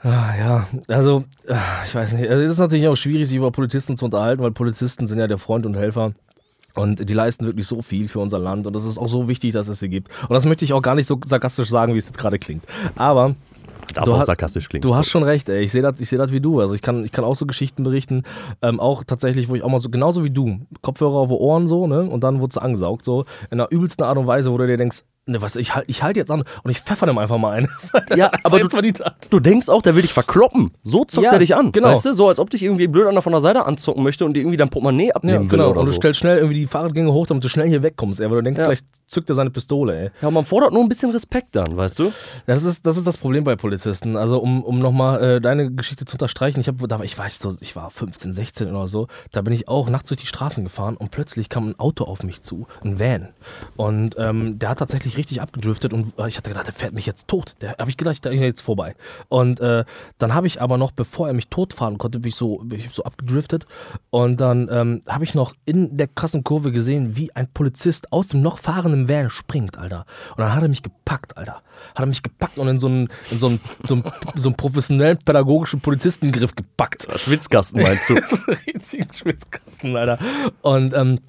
[0.03, 1.57] Ah, ja, also, ah,
[1.87, 2.29] ich weiß nicht.
[2.29, 5.27] Also, das ist natürlich auch schwierig, sich über Polizisten zu unterhalten, weil Polizisten sind ja
[5.27, 6.13] der Freund und Helfer.
[6.75, 8.67] Und die leisten wirklich so viel für unser Land.
[8.67, 10.09] Und es ist auch so wichtig, dass es sie gibt.
[10.23, 12.65] Und das möchte ich auch gar nicht so sarkastisch sagen, wie es jetzt gerade klingt.
[12.97, 13.35] Aber
[13.95, 14.83] Darf Du auch hast- sarkastisch klingen.
[14.83, 15.63] Du hast schon recht, ey.
[15.63, 16.59] Ich sehe das seh das wie du.
[16.59, 18.23] Also ich kann, ich kann auch so Geschichten berichten.
[18.61, 21.87] Ähm, auch tatsächlich, wo ich auch mal so, genauso wie du, Kopfhörer auf Ohren so,
[21.87, 22.03] ne?
[22.03, 23.25] Und dann wurde sie angesaugt, so.
[23.53, 26.03] In der übelsten Art und Weise, wo du dir denkst, ne, was, ich halte ich
[26.03, 27.69] halt jetzt an und ich pfeffer dem einfach mal ein.
[28.17, 28.69] Ja, aber du,
[29.31, 30.73] du denkst auch, der will dich verkloppen.
[30.83, 31.73] So zockt Ja, er dich an.
[31.73, 31.89] genau.
[31.89, 34.35] Weißt du, so als ob dich irgendwie blöd einer von der Seite anzocken möchte und
[34.35, 35.65] dir irgendwie dein Portemonnaie Ja, abnehmen genau.
[35.65, 35.97] will oder Und du so.
[35.97, 38.29] stellst schnell irgendwie die Fahrradgänge hoch, damit du schnell hier wegkommst, ey.
[38.31, 38.67] Weil du denkst, Ja.
[38.67, 40.11] gleich zückt er seine Pistole, ey.
[40.23, 42.05] Ja, man fordert nur ein bisschen Respekt dann, weißt du?
[42.05, 44.17] Ja, das ist, das ist das Problem bei Polizisten.
[44.17, 47.29] Also um, um nochmal äh, deine Geschichte zu unterstreichen, ich, hab, da war, ich, war
[47.31, 50.63] so, ich war 15, 16 oder so, da bin ich auch nachts durch die Straßen
[50.65, 53.29] gefahren und plötzlich kam ein Auto auf mich zu, ein Van.
[53.77, 57.07] Und ähm, der hat tatsächlich richtig abgedriftet und äh, ich hatte gedacht, der fährt mich
[57.07, 57.55] jetzt tot.
[57.61, 58.95] Der habe ich gedacht, der ist jetzt vorbei.
[59.29, 59.85] Und äh,
[60.19, 62.91] dann habe ich aber noch, bevor er mich totfahren konnte, bin ich so, bin ich
[62.91, 63.67] so abgedriftet.
[64.11, 68.29] Und dann ähm, habe ich noch in der krassen Kurve gesehen, wie ein Polizist aus
[68.29, 70.07] dem noch fahrenden Van springt, Alter.
[70.31, 71.63] Und dann hat er mich gepackt, Alter.
[71.95, 74.57] Hat er mich gepackt und in so einen, in so einen, so einen, so einen
[74.57, 77.09] professionellen pädagogischen Polizistengriff gepackt.
[77.17, 78.15] Schwitzkasten meinst du?
[78.67, 80.19] Riesigen Schwitzkasten, Alter.
[80.63, 81.21] Und ähm,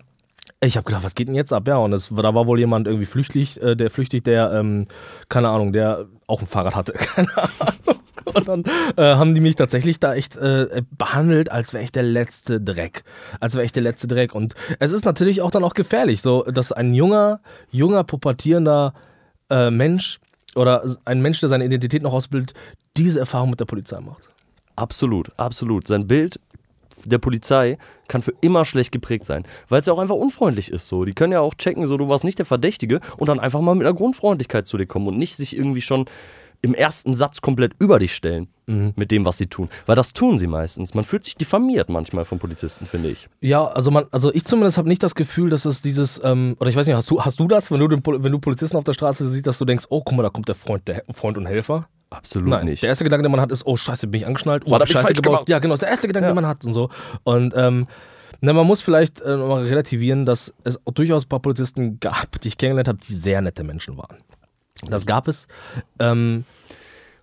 [0.61, 1.67] ich habe gedacht, was geht denn jetzt ab?
[1.67, 4.87] Ja, und es, da war wohl jemand irgendwie flüchtig, äh, der flüchtig, der, ähm,
[5.29, 6.93] keine Ahnung, der auch ein Fahrrad hatte.
[7.15, 7.99] Keine Ahnung.
[8.33, 8.63] Und dann
[8.97, 13.03] äh, haben die mich tatsächlich da echt äh, behandelt, als wäre ich der letzte Dreck.
[13.39, 14.33] Als wäre ich der letzte Dreck.
[14.33, 17.39] Und es ist natürlich auch dann auch gefährlich, so dass ein junger,
[17.69, 18.93] junger, pubertierender
[19.49, 20.19] äh, Mensch
[20.55, 22.55] oder ein Mensch, der seine Identität noch ausbildet,
[22.97, 24.27] diese Erfahrung mit der Polizei macht.
[24.75, 25.87] Absolut, absolut.
[25.87, 26.39] Sein Bild
[27.05, 30.87] der Polizei kann für immer schlecht geprägt sein, weil es ja auch einfach unfreundlich ist.
[30.87, 33.61] So, die können ja auch checken, so du warst nicht der Verdächtige und dann einfach
[33.61, 36.05] mal mit einer Grundfreundlichkeit zu dir kommen und nicht sich irgendwie schon
[36.61, 39.69] im ersten Satz komplett über dich stellen mit dem, was sie tun.
[39.85, 40.95] Weil das tun sie meistens.
[40.95, 43.29] Man fühlt sich diffamiert manchmal von Polizisten, finde ich.
[43.39, 46.71] Ja, also man, also ich zumindest habe nicht das Gefühl, dass es dieses, ähm, oder
[46.71, 48.83] ich weiß nicht, hast du, hast du das, wenn du den, wenn du Polizisten auf
[48.83, 51.37] der Straße siehst, dass du denkst, oh, guck mal, da kommt der Freund, der Freund
[51.37, 51.87] und Helfer?
[52.09, 52.81] Absolut Nein, nicht.
[52.83, 54.87] der erste Gedanke, den man hat, ist, oh Scheiße, bin ich angeschnallt, oh, Was hab
[54.87, 55.23] ich Scheiße gebaut.
[55.23, 55.49] gemacht?
[55.49, 56.31] Ja, genau, das ist der erste Gedanke, Ja.
[56.33, 56.89] den man hat und so.
[57.23, 57.87] Und ähm,
[58.41, 62.49] na, man muss vielleicht äh, mal relativieren, dass es durchaus ein paar Polizisten gab, die
[62.49, 64.17] ich kennengelernt habe, die sehr nette Menschen waren.
[64.87, 65.47] Das gab es.
[65.99, 66.43] Ähm,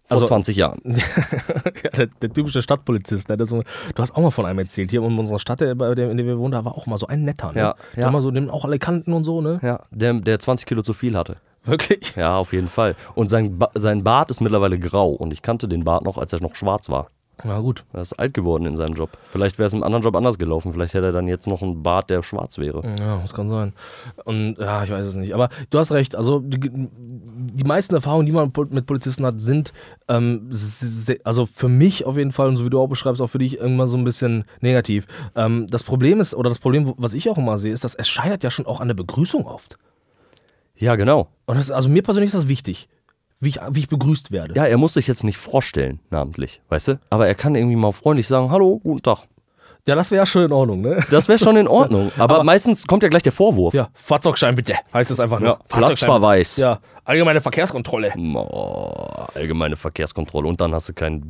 [0.07, 0.81] Vor Also- 20 Jahren.
[0.85, 3.29] ja, der, der typische Stadtpolizist.
[3.29, 3.37] Ne?
[3.37, 3.63] Das, du
[3.99, 4.91] hast auch mal von einem erzählt.
[4.91, 6.97] Hier in unserer Stadt, der, bei der, in der wir wohnen, da war auch mal
[6.99, 7.53] so ein netter.
[7.53, 7.59] Ne?
[7.61, 8.09] Ja, Der ja.
[8.09, 9.61] Immer so, dem auch alle kannten und so, ne?
[9.63, 11.37] Ja, der, der 20 Kilo zu viel hatte.
[11.65, 12.15] Wirklich?
[12.17, 12.97] Ja, auf jeden Fall.
[13.15, 16.33] Und sein, ba sein Bart ist mittlerweile grau und ich kannte den Bart noch, als
[16.33, 17.09] er noch schwarz war.
[17.45, 17.85] Na gut.
[17.93, 19.11] Er ist alt geworden in seinem Job.
[19.25, 20.73] Vielleicht wäre es im anderen Job anders gelaufen.
[20.73, 22.83] Vielleicht hätte er dann jetzt noch einen Bart, der schwarz wäre.
[23.01, 23.73] Ja, das kann sein.
[24.25, 25.35] Und ja, ich weiß es nicht.
[25.35, 26.15] Aber du hast recht.
[26.15, 29.73] Also die, die meisten Erfahrungen, die man mit Polizisten hat, sind,
[30.09, 30.51] ähm,
[31.25, 33.59] also für mich auf jeden Fall, und so wie du auch beschreibst, auch für dich
[33.59, 35.07] immer so ein bisschen negativ.
[35.35, 38.09] Ähm, das Problem ist, oder das Problem, was ich auch immer sehe, ist, dass es
[38.09, 39.79] scheitert ja schon auch an der Begrüßung oft.
[40.77, 41.29] Ja, genau.
[41.47, 42.89] Und das, also mir persönlich ist das wichtig,
[43.41, 44.55] wie ich, wie ich begrüßt werde.
[44.55, 47.01] Ja, er muss sich jetzt nicht vorstellen, namentlich, weißt du?
[47.11, 49.19] Aber er kann irgendwie mal freundlich sagen, hallo, guten Tag.
[49.87, 51.05] Ja, das wäre ja schon in Ordnung, ne?
[51.11, 52.13] Das wäre schon in Ordnung.
[52.17, 53.75] Aber, Aber- meistens kommt ja gleich der Vorwurf.
[53.75, 55.49] Ja, Fahrzeugschein bitte, heißt es einfach nur.
[55.49, 56.57] Ja, Platzverweis.
[56.57, 58.13] Ja, allgemeine Verkehrskontrolle.
[58.17, 61.23] Oh, allgemeine Verkehrskontrolle und dann hast du keine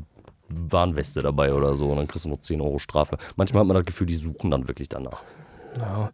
[0.51, 3.17] Warnweste dabei oder so und dann kriegst du noch 10 Euro Strafe.
[3.37, 5.23] Manchmal hat man das Gefühl, die suchen dann wirklich danach.
[5.79, 6.11] Ja.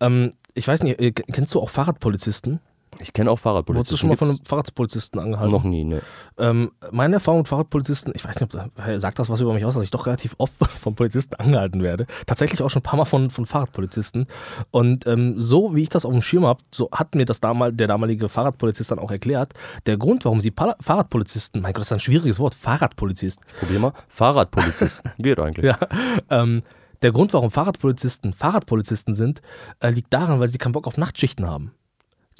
[0.00, 2.60] Ähm, ich weiß nicht, äh, kennst du auch Fahrradpolizisten?
[2.98, 3.96] Ich kenne auch Wurdest du Fahrradpolizisten.
[3.98, 5.52] schon mal von einem Fahrradpolizisten angehalten?
[5.52, 6.02] noch nie, ne?
[6.38, 9.74] Ähm, meine Erfahrung mit Fahrradpolizisten, ich weiß nicht, ob, sagt das was über mich aus,
[9.74, 12.06] dass ich doch relativ oft von Polizisten angehalten werde.
[12.26, 14.26] Tatsächlich auch schon ein paar Mal von, von Fahrradpolizisten.
[14.70, 17.72] Und ähm, so wie ich das auf dem Schirm habe, so hat mir das damal,
[17.72, 19.54] der damalige Fahrradpolizist dann auch erklärt.
[19.86, 23.78] Der Grund, warum sie Pala Fahrradpolizisten, mein Gott, das ist ein schwieriges Wort, Fahrradpolizist, Probier
[23.78, 23.92] mal.
[24.08, 25.10] Fahrradpolizisten.
[25.18, 25.64] Geht eigentlich.
[25.64, 25.78] ja,
[26.28, 26.62] ähm,
[27.02, 29.42] der Grund, warum Fahrradpolizisten Fahrradpolizisten sind,
[29.80, 31.72] äh, liegt daran, weil sie keinen Bock auf Nachtschichten haben.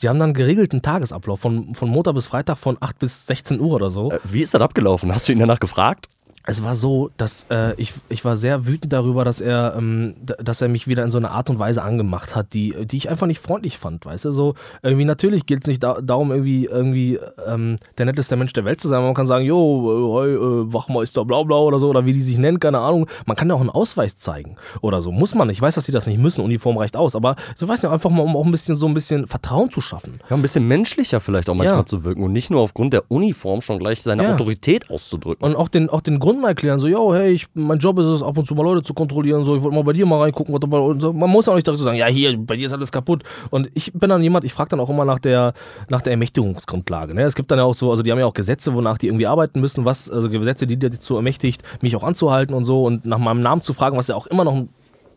[0.00, 3.60] Die haben dann einen geregelten Tagesablauf von, von Montag bis Freitag von 8 bis 16
[3.60, 4.10] Uhr oder so.
[4.10, 5.12] Äh, Wie ist das abgelaufen?
[5.12, 6.08] Hast du ihn danach gefragt?
[6.46, 10.60] Es war so, dass äh, ich, ich war sehr wütend darüber, dass er, ähm, dass
[10.60, 13.26] er mich wieder in so eine Art und Weise angemacht hat, die, die ich einfach
[13.28, 14.32] nicht freundlich fand, weißt du?
[14.32, 18.64] So, irgendwie natürlich geht es nicht da, darum, irgendwie, irgendwie ähm, der netteste Mensch der
[18.64, 19.02] Welt zu sein.
[19.02, 22.20] Man kann sagen, jo, äh, hey, äh, Wachmeister, bla bla oder so, oder wie die
[22.22, 23.06] sich nennen, keine Ahnung.
[23.26, 25.12] Man kann ja auch einen Ausweis zeigen oder so.
[25.12, 25.58] Muss man nicht.
[25.58, 28.10] Ich weiß, dass sie das nicht müssen, Uniform reicht aus, aber ich weiß nicht, einfach
[28.10, 30.18] mal, um auch ein bisschen so ein bisschen Vertrauen zu schaffen.
[30.28, 31.86] Ja, ein bisschen menschlicher vielleicht auch manchmal Ja.
[31.86, 34.32] zu wirken und nicht nur aufgrund der Uniform schon gleich seine Ja.
[34.34, 35.44] Autorität auszudrücken.
[35.46, 38.06] Und auch den, auch den Grund mal erklären, so, yo, hey, ich, mein Job ist
[38.06, 40.20] es, ab und zu mal Leute zu kontrollieren, so, ich wollte mal bei dir mal
[40.20, 41.12] reingucken, was dabei, und so.
[41.12, 43.22] man muss ja auch nicht so sagen, ja, hier, bei dir ist alles kaputt.
[43.50, 45.54] Und ich bin dann jemand, ich frage dann auch immer nach der,
[45.88, 47.14] nach der Ermächtigungsgrundlage.
[47.14, 47.22] Ne?
[47.22, 49.26] Es gibt dann ja auch so, also die haben ja auch Gesetze, wonach die irgendwie
[49.26, 53.04] arbeiten müssen, was, also Gesetze, die dir dazu ermächtigt, mich auch anzuhalten und so und
[53.04, 54.68] nach meinem Namen zu fragen, was ja auch immer noch ein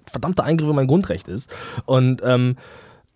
[0.06, 1.54] verdammter Eingriff in mein Grundrecht ist.
[1.86, 2.58] Und ähm,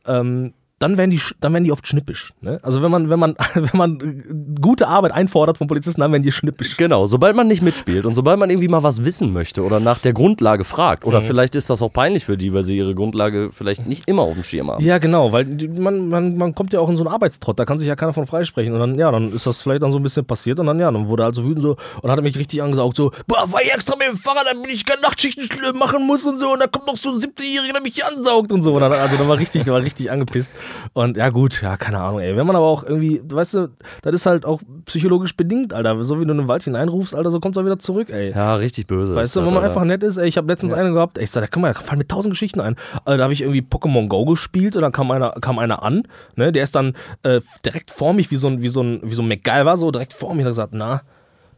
[0.06, 2.34] ähm, dann werden die, dann werden die oft schnippisch.
[2.42, 2.60] Ne?
[2.64, 6.24] Also wenn man, wenn man, wenn man äh, gute Arbeit einfordert von Polizisten, dann werden
[6.24, 6.78] die schnippisch.
[6.78, 10.00] Genau, sobald man nicht mitspielt und sobald man irgendwie mal was wissen möchte oder nach
[10.00, 11.10] der Grundlage fragt, Mhm.
[11.10, 14.24] oder vielleicht ist das auch peinlich für die, weil sie ihre Grundlage vielleicht nicht immer
[14.24, 14.84] auf dem Schirm haben.
[14.84, 17.78] Ja, genau, weil man, man, man kommt ja auch in so einen Arbeitstrott, da kann
[17.78, 18.74] sich ja keiner von freisprechen.
[18.74, 20.92] Und dann, ja, dann ist das vielleicht dann so ein bisschen passiert und dann, ja,
[20.92, 23.52] dann wurde er halt so wütend so und hat er mich richtig angesaugt, so, boah,
[23.52, 26.60] war ich extra mit dem Fahrrad, damit ich keine Nachtschichten machen muss und so, und
[26.60, 28.74] da kommt noch so ein 17-Jähriger, der mich hier ansaugt und so.
[28.74, 30.50] Und dann, also dann war richtig, der war richtig angepisst.
[30.94, 32.36] Und ja, gut, ja, keine Ahnung, ey.
[32.36, 33.68] Wenn man aber auch irgendwie, weißt du,
[34.02, 36.04] das ist halt auch psychologisch bedingt, Alter.
[36.04, 38.32] So wie du in den Wald hineinrufst, Alter, so kommst du auch wieder zurück, ey.
[38.32, 39.16] Ja, richtig böse.
[39.16, 39.68] Weißt du, wenn man Alter.
[39.68, 41.74] einfach nett ist, ey, ich habe letztens einen gehabt, ey, ich sag, da kann man,
[41.74, 42.76] da fallen mir tausend Geschichten ein.
[43.06, 46.04] Also, da habe ich irgendwie Pokémon Go gespielt und dann kam einer, kam einer an,
[46.36, 49.14] ne, der ist dann äh, direkt vor mich, wie so ein, wie so ein, wie
[49.16, 51.02] so ein MacGyver, so direkt vor mir, hat gesagt, na,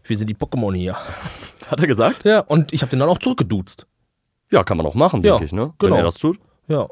[0.03, 0.95] wir sind die Pokémon hier.
[1.67, 2.25] Hat er gesagt?
[2.25, 3.85] Ja, und ich habe den dann auch zurückgeduzt.
[4.51, 5.73] Ja, kann man auch machen, Ja, denke ich, ne?
[5.79, 5.91] genau.
[5.93, 6.37] Wenn er das tut.
[6.67, 6.87] Ja,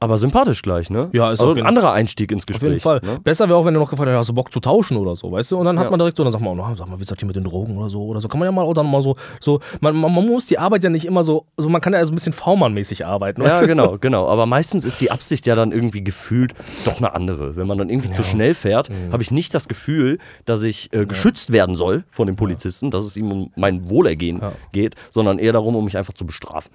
[0.00, 1.08] Aber sympathisch gleich, ne?
[1.12, 2.68] Ja, ist also auf ein anderer Einstieg ins auf Gespräch.
[2.70, 3.00] jeden Fall.
[3.02, 3.18] Ne?
[3.24, 5.32] Besser wäre auch, wenn du noch gefragt hättest, hast du Bock zu tauschen oder so,
[5.32, 5.58] weißt du?
[5.58, 5.90] Und dann hat Ja.
[5.90, 7.42] man direkt so, dann sagt man, na, sag mal, wie ist das hier mit den
[7.44, 8.04] Drogen oder so?
[8.04, 10.58] Oder so kann man ja mal, oder mal so, so man, man, man muss die
[10.58, 13.42] Arbeit ja nicht immer so, so man kann ja so ein bisschen V-Mann-mäßig arbeiten.
[13.42, 14.28] Ja, genau, genau.
[14.28, 17.56] Aber meistens ist die Absicht ja dann irgendwie gefühlt doch eine andere.
[17.56, 19.12] Wenn man dann irgendwie zu schnell fährt, Mhm.
[19.12, 23.04] habe ich nicht das Gefühl, dass ich äh, geschützt werden soll von den Polizisten, dass
[23.04, 24.52] es ihm um mein Wohlergehen Ja.
[24.72, 26.70] geht, sondern eher darum, um mich einfach zu bestrafen.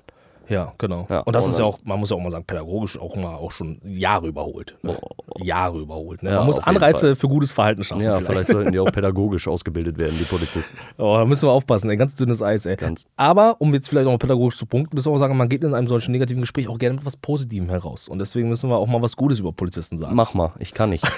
[0.50, 1.08] Ja, genau.
[1.10, 3.36] Ja, und das ist ja auch, man muss ja auch mal sagen, pädagogisch auch mal
[3.36, 4.76] auch schon Jahre überholt.
[4.82, 5.00] Ne?
[5.38, 6.22] Jahre überholt.
[6.24, 6.32] Ne?
[6.32, 8.04] Ja, man muss Anreize für gutes Verhalten schaffen.
[8.04, 8.28] Ja, vielleicht.
[8.28, 10.78] vielleicht sollten die auch pädagogisch ausgebildet werden, die Polizisten.
[10.98, 11.98] Oh, da müssen wir aufpassen, ey.
[11.98, 12.76] ganz dünnes Eis, ey.
[12.76, 13.06] Ganz.
[13.16, 15.64] Aber, um jetzt vielleicht auch mal pädagogisch zu punkten, müssen wir auch sagen, man geht
[15.64, 18.08] in einem solchen negativen Gespräch auch gerne mit was Positivem heraus.
[18.08, 20.16] Und deswegen müssen wir auch mal was Gutes über Polizisten sagen.
[20.16, 21.06] Mach mal, ich kann nicht.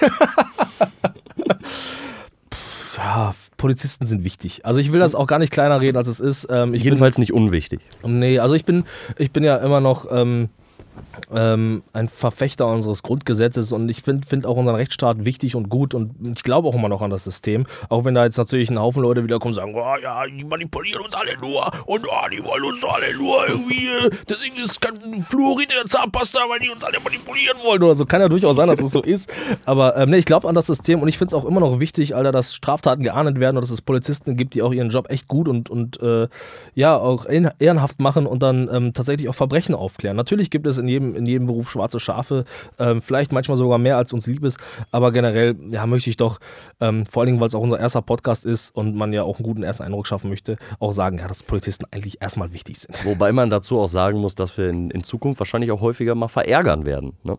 [2.96, 3.34] Ja,
[3.66, 4.64] Polizisten sind wichtig.
[4.64, 6.46] Also ich will das auch gar nicht kleiner reden, als es ist.
[6.50, 7.80] Ähm, ich Jedenfalls nicht unwichtig.
[8.00, 8.84] Bin, nee, also ich bin,
[9.18, 10.50] ich bin ja immer noch, ähm,
[11.34, 15.94] ähm, ein Verfechter unseres Grundgesetzes und ich finde find auch unseren Rechtsstaat wichtig und gut
[15.94, 17.66] und ich glaube auch immer noch an das System.
[17.88, 21.04] Auch wenn da jetzt natürlich ein Haufen Leute wiederkommen und sagen, oh, ja, die manipulieren
[21.04, 23.88] uns alle nur und oh, die wollen uns alle nur irgendwie,
[24.28, 28.06] deswegen ist kein Fluorid in der Zahnpasta, weil die uns alle manipulieren wollen oder so.
[28.06, 29.32] Kann ja durchaus sein, dass es so ist.
[29.64, 31.80] Aber ähm, nee, ich glaube an das System und ich finde es auch immer noch
[31.80, 35.10] wichtig, Alter, dass Straftaten geahndet werden und dass es Polizisten gibt, die auch ihren Job
[35.10, 36.28] echt gut und, und äh,
[36.74, 40.16] ja, auch ehrenhaft machen und dann ähm, tatsächlich auch Verbrechen aufklären.
[40.16, 42.44] Natürlich gibt es in jedem in jedem Beruf schwarze Schafe,
[42.78, 44.58] ähm, vielleicht manchmal sogar mehr als uns lieb ist,
[44.90, 46.38] aber generell ja, möchte ich doch,
[46.80, 49.38] ähm, vor allen Dingen, weil es auch unser erster Podcast ist und man ja auch
[49.38, 53.04] einen guten ersten Eindruck schaffen möchte, auch sagen, ja, dass Polizisten eigentlich erstmal wichtig sind.
[53.04, 56.28] Wobei man dazu auch sagen muss, dass wir in, in Zukunft wahrscheinlich auch häufiger mal
[56.28, 57.14] verärgern werden.
[57.22, 57.38] Ne?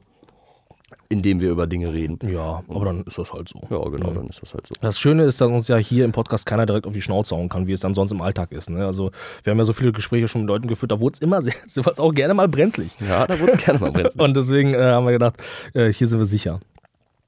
[1.10, 2.20] Indem wir über Dinge reden.
[2.28, 3.62] Ja, aber dann ist das halt so.
[3.70, 4.74] Ja, genau, dann ist das halt so.
[4.82, 7.50] Das Schöne ist, dass uns ja hier im Podcast keiner direkt auf die Schnauze hauen
[7.50, 8.70] kann, wie es dann sonst im Alltag ist.
[8.70, 8.86] Ne?
[8.86, 9.12] Also
[9.44, 11.54] wir haben ja so viele Gespräche schon mit Leuten geführt, da wurde es immer sehr,
[11.98, 12.92] auch gerne mal brenzlig.
[13.08, 14.22] Ja, da wurde es gerne mal brenzlig.
[14.24, 15.36] Und deswegen äh, haben wir gedacht,
[15.74, 16.60] äh, hier sind wir sicher.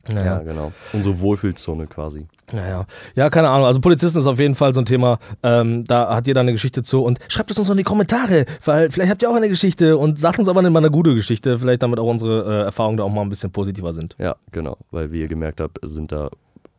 [0.08, 0.26] Naja.
[0.26, 0.72] Ja, genau.
[0.94, 2.28] Unsere Wohlfühlzone quasi.
[2.54, 2.86] Naja.
[3.16, 3.66] Ja, keine Ahnung.
[3.66, 5.20] Also Polizisten ist auf jeden Fall so ein Thema.
[5.44, 7.04] Ähm, da hat jeder eine Geschichte zu.
[7.04, 9.98] Und schreibt es uns noch in die Kommentare, weil vielleicht habt ihr auch eine Geschichte
[9.98, 11.58] und sagt uns aber nicht mal eine gute Geschichte.
[11.58, 14.16] Vielleicht damit auch unsere äh, Erfahrungen da auch mal ein bisschen positiver sind.
[14.20, 14.78] Ja, genau.
[14.92, 16.30] Weil wie ihr gemerkt habt, sind da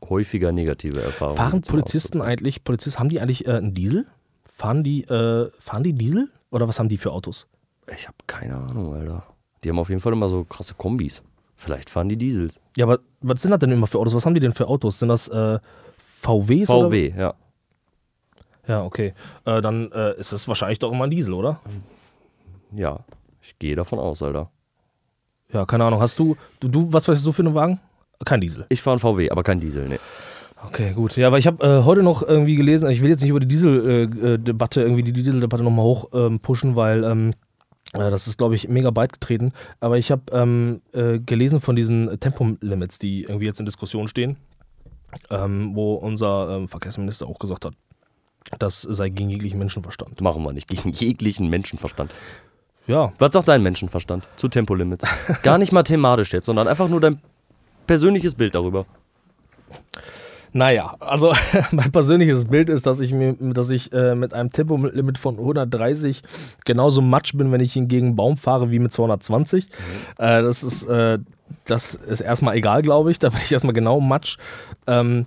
[0.09, 1.37] häufiger negative Erfahrungen.
[1.37, 4.07] Fahren Polizisten eigentlich, Polizisten, haben die eigentlich äh, einen Diesel?
[4.53, 6.29] Fahren die, äh, fahren die Diesel?
[6.51, 7.47] Oder was haben die für Autos?
[7.95, 9.25] Ich habe keine Ahnung, Alter.
[9.63, 11.23] Die haben auf jeden Fall immer so krasse Kombis.
[11.61, 12.59] Vielleicht fahren die Diesels.
[12.75, 14.15] Ja, aber was sind das denn immer für Autos?
[14.15, 14.99] Was haben die denn für Autos?
[14.99, 15.59] Sind das äh,
[16.23, 16.69] VWs?
[16.69, 17.21] VW, oder?
[17.21, 17.35] ja.
[18.67, 19.13] Ja, okay.
[19.45, 21.61] Äh, dann äh, ist das wahrscheinlich doch immer ein Diesel, oder?
[22.73, 23.01] Ja,
[23.43, 24.51] ich gehe davon aus, Alter.
[25.53, 26.01] Ja, keine Ahnung.
[26.01, 27.79] Hast du, du, du was weißt du für einen Wagen?
[28.25, 28.65] Kein Diesel.
[28.71, 29.99] Ich fahre einen VW, aber kein Diesel, nee.
[30.67, 31.17] Okay, gut.
[31.19, 33.49] Ja, aber ich habe äh, heute noch irgendwie gelesen, ich will jetzt nicht über die
[33.49, 37.50] Diesel-Debatte, äh, irgendwie die Diesel-Debatte nochmal hoch ähm, pushen, weil ähm, äh,
[37.93, 39.53] das ist, glaube ich, mega beigetreten.
[39.81, 44.37] Aber ich habe ähm, äh, gelesen von diesen Tempolimits, die irgendwie jetzt in Diskussion stehen,
[45.31, 47.75] ähm, wo unser ähm, Verkehrsminister auch gesagt hat,
[48.59, 50.21] das sei gegen jeglichen Menschenverstand.
[50.21, 52.13] Machen wir nicht, gegen jeglichen Menschenverstand.
[52.87, 53.13] Ja.
[53.19, 55.07] Was sagt dein Menschenverstand zu Tempolimits?
[55.43, 57.21] Gar nicht mathematisch jetzt, sondern einfach nur dein
[57.87, 58.87] persönliches Bild darüber.
[60.53, 61.33] Naja, also
[61.71, 66.23] mein persönliches Bild ist, dass ich, mir, dass ich äh, mit einem Tempolimit von 130
[66.65, 69.67] genauso matsch bin, wenn ich ihn gegen einen Baum fahre, wie mit 220.
[69.67, 69.71] Mhm.
[70.25, 71.19] Äh, das, ist, äh,
[71.67, 73.19] das ist erstmal egal, glaube ich.
[73.19, 74.39] Da bin ich erstmal genau matsch.
[74.87, 75.25] Ähm,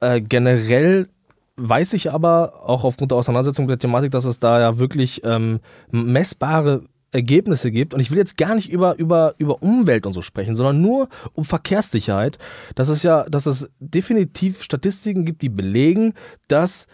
[0.00, 1.08] äh, generell
[1.56, 5.22] weiß ich aber auch aufgrund der Auseinandersetzung mit der Thematik, dass es da ja wirklich
[5.24, 5.60] ähm,
[5.90, 6.82] messbare
[7.12, 10.54] Ergebnisse gibt, und ich will jetzt gar nicht über, über, über Umwelt und so sprechen,
[10.54, 12.38] sondern nur um Verkehrssicherheit,
[12.74, 16.14] dass es ja, dass es definitiv Statistiken gibt, die belegen,
[16.48, 16.86] dass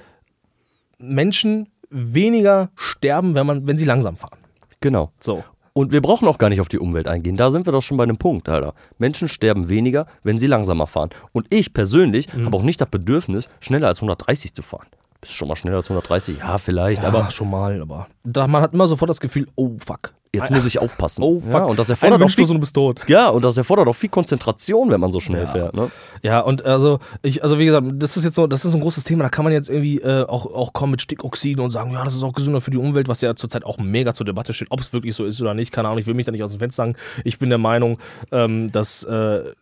[0.99, 4.39] Menschen weniger sterben, wenn, man, wenn sie langsam fahren.
[4.81, 5.13] Genau.
[5.21, 5.45] So.
[5.73, 7.37] Und wir brauchen auch gar nicht auf die Umwelt eingehen.
[7.37, 8.75] Da sind wir doch schon bei einem Punkt, Alter.
[8.99, 11.11] Menschen sterben weniger, wenn sie langsamer fahren.
[11.33, 12.47] Und ich persönlich mhm.
[12.47, 14.87] habe auch nicht das Bedürfnis, schneller als 130 zu fahren.
[15.25, 16.39] Bist schon mal schneller als 130?
[16.39, 17.31] Ja, vielleicht, ja, aber.
[17.31, 18.09] schon mal, aber.
[18.25, 20.13] Da, man hat immer sofort das Gefühl, oh fuck.
[20.35, 21.23] Jetzt muss ich aufpassen.
[21.23, 21.55] Oh fuck.
[21.55, 23.01] Ja, und das erfordert auch viel, und du bist tot.
[23.07, 25.47] Ja, und das erfordert auch viel Konzentration, wenn man so schnell ja.
[25.47, 25.75] fährt.
[25.75, 25.91] Ne?
[26.23, 29.05] Ja, und also, ich, also wie gesagt, das ist jetzt so, das ist ein großes
[29.05, 29.25] Thema.
[29.25, 32.15] Da kann man jetzt irgendwie äh, auch, auch kommen mit Stickoxiden und sagen, ja, das
[32.15, 34.81] ist auch gesünder für die Umwelt, was ja zurzeit auch mega zur Debatte steht, ob
[34.81, 35.73] es wirklich so ist oder nicht.
[35.73, 36.97] Keine Ahnung, ich will mich da nicht aus dem Fenster sagen.
[37.23, 37.99] Ich bin der Meinung,
[38.31, 39.05] ähm, dass.
[39.05, 39.53] Äh,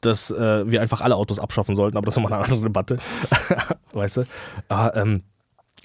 [0.00, 2.98] dass äh, wir einfach alle Autos abschaffen sollten, aber das ist nochmal eine andere Debatte.
[3.92, 4.24] weißt du?
[4.68, 5.22] Aber, ähm,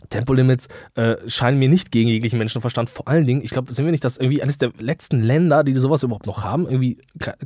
[0.10, 2.90] Tempolimits äh, scheinen mir nicht gegen jeglichen Menschenverstand.
[2.90, 5.74] Vor allen Dingen, ich glaube, sind wir nicht das irgendwie eines der letzten Länder, die
[5.74, 6.66] sowas überhaupt noch haben?
[6.68, 7.00] Irgendwie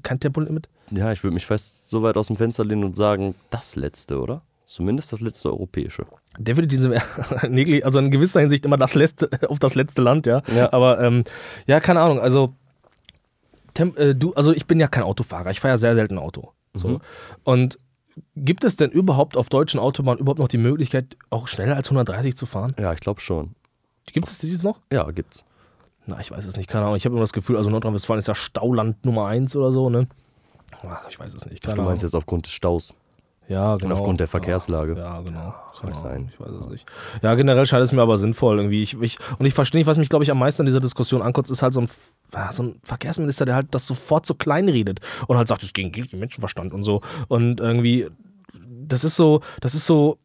[0.04, 0.68] kein Tempolimit?
[0.92, 4.20] Ja, ich würde mich fast so weit aus dem Fenster lehnen und sagen, das letzte,
[4.20, 4.42] oder?
[4.66, 6.06] Zumindest das letzte europäische.
[6.38, 10.42] Definitiv sind wir, also in gewisser Hinsicht immer das letzte, auf das letzte Land, ja.
[10.56, 10.72] ja.
[10.72, 11.24] Aber ähm,
[11.66, 12.54] ja, keine Ahnung, also
[13.74, 16.54] Tem äh, du, also ich bin ja kein Autofahrer, ich fahre ja sehr selten Auto.
[16.74, 16.88] So.
[16.88, 17.02] Mhm.
[17.44, 17.80] Und
[18.36, 22.36] Gibt es denn überhaupt auf deutschen Autobahnen überhaupt noch die Möglichkeit, auch schneller als 130
[22.36, 22.76] zu fahren?
[22.78, 23.56] Ja, ich glaube schon.
[24.12, 24.80] Gibt es dieses noch?
[24.92, 25.44] Ja, gibt's.
[26.06, 26.96] Na, ich weiß es nicht, keine Ahnung.
[26.96, 30.08] Ich habe immer das Gefühl, also Nordrhein-Westfalen ist ja Stauland Nummer 1 oder so, ne?
[30.88, 31.62] Ach, ich weiß es nicht.
[31.62, 32.10] Keine Ach, du meinst Ahnung.
[32.10, 32.94] jetzt aufgrund des Staus?
[33.50, 33.88] Ja, genau.
[33.88, 34.96] Und aufgrund der Verkehrslage.
[34.96, 35.56] Ja, genau.
[35.82, 36.32] Kann sein.
[36.32, 36.86] Ich weiß es nicht.
[37.24, 38.84] Ja, generell scheint es mir aber sinnvoll irgendwie.
[38.84, 41.24] Ich, ich, und ich verstehe nicht, was mich, glaube ich, am meisten an dieser Diskussion
[41.24, 41.90] ankotzt, ist halt so ein,
[42.52, 45.92] so ein Verkehrsminister, der halt das sofort so klein redet und halt sagt, es ging
[45.92, 47.02] gegen den Menschenverstand und so.
[47.28, 48.08] Und irgendwie,
[48.54, 50.20] das ist so, das ist so,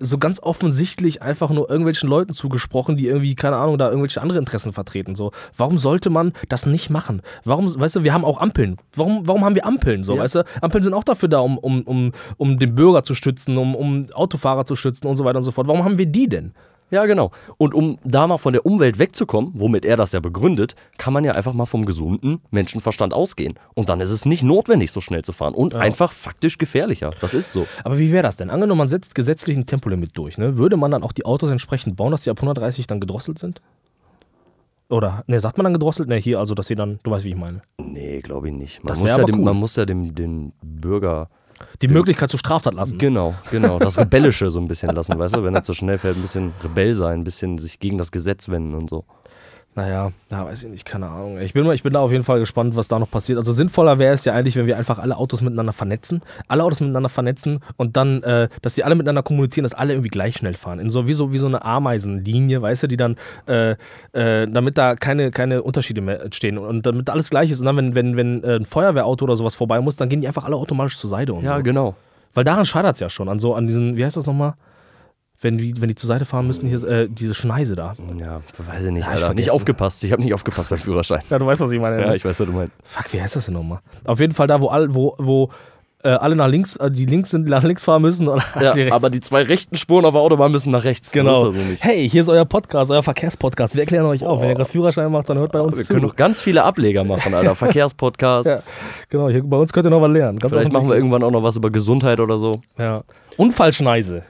[0.00, 4.38] so ganz offensichtlich einfach nur irgendwelchen Leuten zugesprochen, die irgendwie, keine Ahnung, da irgendwelche andere
[4.38, 5.14] Interessen vertreten.
[5.14, 7.22] So, warum sollte man das nicht machen?
[7.44, 8.76] Warum, weißt du, wir haben auch Ampeln.
[8.94, 10.02] Warum, warum haben wir Ampeln?
[10.02, 10.22] So, ja.
[10.22, 13.56] weißt du, Ampeln sind auch dafür da, um, um, um, um den Bürger zu stützen,
[13.56, 15.66] um, um Autofahrer zu schützen und so weiter und so fort.
[15.66, 16.52] Warum haben wir die denn?
[16.90, 17.30] Ja, genau.
[17.58, 21.24] Und um da mal von der Umwelt wegzukommen, womit er das ja begründet, kann man
[21.24, 23.58] ja einfach mal vom gesunden Menschenverstand ausgehen.
[23.74, 27.10] Und dann ist es nicht notwendig, so schnell zu fahren und einfach faktisch gefährlicher.
[27.20, 27.66] Das ist so.
[27.84, 28.48] Aber wie wäre das denn?
[28.50, 30.56] Angenommen, man setzt gesetzlich ein Tempolimit durch, ne?
[30.56, 33.60] Würde man dann auch die Autos entsprechend bauen, dass die ab 130 dann gedrosselt sind?
[34.90, 36.08] Oder, ne, sagt man dann gedrosselt?
[36.08, 37.60] Ne, hier, also, dass sie dann, du weißt, wie ich meine.
[37.78, 38.82] Nee, glaube ich nicht.
[38.82, 39.44] Man Das muss, ja dem, cool.
[39.44, 41.28] man muss ja dem, dem Bürger
[41.82, 42.98] Die Möglichkeit zur Straftat lassen.
[42.98, 43.78] Genau, genau.
[43.78, 45.44] Das Rebellische so ein bisschen lassen, weißt du?
[45.44, 48.48] Wenn er zu schnell fährt, ein bisschen Rebell sein, ein bisschen sich gegen das Gesetz
[48.48, 49.04] wenden und so.
[49.78, 51.38] Naja, da weiß ich nicht, keine Ahnung.
[51.38, 53.38] Ich bin, mal- ich bin da auf jeden Fall gespannt, was da noch passiert.
[53.38, 56.80] Also sinnvoller wäre es ja eigentlich, wenn wir einfach alle Autos miteinander vernetzen, alle Autos
[56.80, 60.54] miteinander vernetzen und dann, äh, dass sie alle miteinander kommunizieren, dass alle irgendwie gleich schnell
[60.56, 60.80] fahren.
[60.80, 63.14] In so wie so, wie so eine Ameisenlinie, weißt du, die dann,
[63.46, 63.76] äh,
[64.14, 67.60] äh, damit da keine, keine Unterschiede mehr entstehen und damit alles gleich ist.
[67.60, 70.26] Und dann, wenn, wenn, wenn äh, ein Feuerwehrauto oder sowas vorbei muss, dann gehen die
[70.26, 71.62] einfach alle automatisch zur Seite und Ja, so.
[71.62, 71.94] genau.
[72.34, 74.54] Weil daran scheitert es ja schon, an so, an diesen, wie heißt das nochmal?
[75.40, 77.94] Wenn die, wenn die zur Seite fahren müssen, hier, äh, diese Schneise da.
[78.18, 79.18] Ja, weiß ich nicht, Ja, ich Alter.
[79.18, 79.34] vergessen.
[79.36, 80.02] Nicht aufgepasst.
[80.02, 81.22] Ich habe nicht aufgepasst beim Führerschein.
[81.30, 82.00] Ja, du weißt, was ich meine.
[82.00, 82.72] Ja, ich weiß, was du meinst.
[82.82, 83.78] Fuck, wie heißt das denn nochmal?
[84.04, 85.50] Auf jeden Fall da, wo, all, wo, wo
[86.02, 88.90] äh, alle nach links, äh, die links sind, nach links fahren müssen oder Ja, die
[88.90, 91.12] aber die zwei rechten Spuren auf der Autobahn müssen nach rechts.
[91.12, 91.44] genau.
[91.44, 91.54] Also.
[91.80, 93.74] Hey, hier ist euer Podcast, euer Verkehrspodcast.
[93.74, 94.40] Wir erklären euch auch.
[94.40, 95.92] Wenn ihr gerade Führerschein macht, dann hört bei uns Wir zu.
[95.94, 97.54] können noch ganz viele Ableger machen, Alter.
[97.54, 98.48] Verkehrspodcast.
[98.50, 98.60] ja,
[99.08, 100.40] genau, hier, bei uns könnt ihr noch was lernen.
[100.40, 102.52] Ganz Vielleicht machen wir irgendwann auch noch was über Gesundheit oder so.
[102.76, 103.02] Ja.
[103.36, 104.22] Unfallschneise.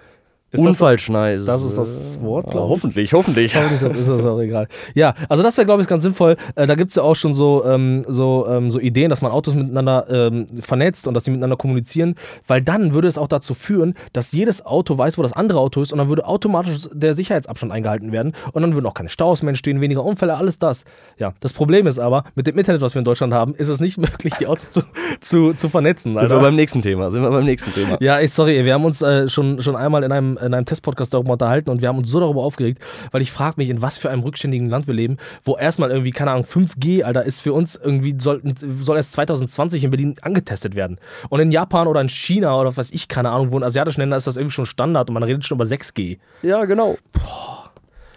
[0.51, 1.45] Ist das- Unfallschneise.
[1.47, 2.71] das ist das Wort, Ja, glaub ich.
[2.71, 3.55] hoffentlich, hoffentlich.
[3.55, 4.67] Hoffentlich, das ist das auch egal.
[4.95, 6.37] Ja, also das wäre, glaube ich, ganz sinnvoll.
[6.55, 9.31] Äh, da gibt es ja auch schon so, ähm, so, ähm, so Ideen, dass man
[9.31, 12.15] Autos miteinander ähm, vernetzt und dass sie miteinander kommunizieren,
[12.47, 15.83] weil dann würde es auch dazu führen, dass jedes Auto weiß, wo das andere Auto
[15.83, 19.43] ist und dann würde automatisch der Sicherheitsabstand eingehalten werden und dann würden auch keine Staus
[19.43, 20.85] mehr entstehen, weniger Unfälle, alles das.
[21.19, 23.81] Ja, das Problem ist aber, mit dem Internet, was wir in Deutschland haben, ist es
[23.81, 24.81] nicht möglich, die Autos zu,
[25.21, 26.11] zu, zu vernetzen.
[26.11, 26.41] Sind wir Alter.
[26.41, 27.11] beim nächsten Thema.
[27.11, 27.99] Sind wir beim nächsten Thema.
[28.01, 31.13] Ja, ich sorry, wir haben uns äh, schon, schon einmal in einem, in einem Testpodcast
[31.13, 33.99] darüber unterhalten und wir haben uns so darüber aufgeregt, weil ich frage mich, in was
[33.99, 37.53] für einem rückständigen Land wir leben, wo erstmal irgendwie, keine Ahnung, 5G, Alter, ist für
[37.53, 38.43] uns irgendwie, soll,
[38.79, 40.99] soll erst 2020 in Berlin angetestet werden.
[41.29, 44.01] Und in Japan oder in China oder was weiß ich, keine Ahnung, wo in asiatischen
[44.01, 46.19] Ländern ist das irgendwie schon Standard und man redet schon über 6G.
[46.43, 46.97] Ja, genau.
[47.13, 47.71] Boah.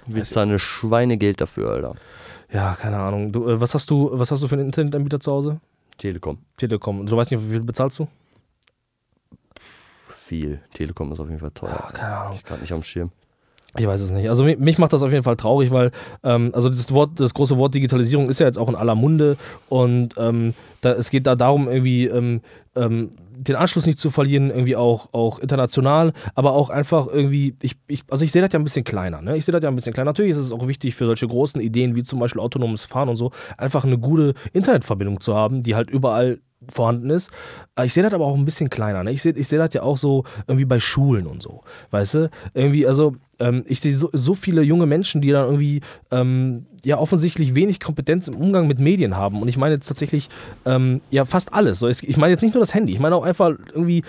[0.08, 1.96] Du eine Schweinegeld dafür, Alter.
[2.52, 3.32] Ja, keine Ahnung.
[3.32, 5.60] Du, äh, was, hast du, was hast du für einen Internetanbieter zu Hause?
[5.98, 6.40] Telekom.
[6.58, 7.06] Telekom.
[7.06, 8.08] Du weißt nicht, wie viel bezahlst du?
[10.32, 10.62] Viel.
[10.74, 11.72] Telekom ist auf jeden Fall teuer.
[11.72, 12.34] Ja, keine Ahnung.
[12.36, 13.12] Ich gerade nicht am Schirm.
[13.78, 14.30] Ich weiß es nicht.
[14.30, 15.92] Also mi- mich macht das auf jeden Fall traurig, weil
[16.24, 19.36] ähm, also das Wort, das große Wort Digitalisierung ist ja jetzt auch in aller Munde
[19.68, 22.40] und ähm, da, es geht da darum, irgendwie ähm,
[22.78, 27.76] ähm, den Anschluss nicht zu verlieren, irgendwie auch, auch international, aber auch einfach irgendwie, ich,
[27.88, 29.36] ich, also ich sehe das ja ein bisschen kleiner, ne?
[29.36, 30.12] Ich sehe das ja ein bisschen kleiner.
[30.12, 33.18] Natürlich ist es auch wichtig für solche großen Ideen wie zum Beispiel autonomes Fahren und
[33.18, 37.32] so, einfach eine gute Internetverbindung zu haben, die halt überall vorhanden ist.
[37.76, 39.04] Äh, Ich sehe das aber auch ein bisschen kleiner.
[39.04, 39.12] Ne?
[39.12, 41.62] Ich sehe ich seh das ja auch so irgendwie bei Schulen und so.
[41.92, 42.30] Weißt du?
[42.54, 46.98] Irgendwie, also ähm, ich sehe so, so viele junge Menschen, die dann irgendwie ähm, ja
[47.00, 49.42] offensichtlich wenig Kompetenz im Umgang mit Medien haben.
[49.42, 50.30] Und ich meine jetzt tatsächlich
[50.66, 51.80] ähm, ja fast alles.
[51.80, 54.04] So, ich meine jetzt nicht nur das Handy, ich meine auch einfach irgendwie,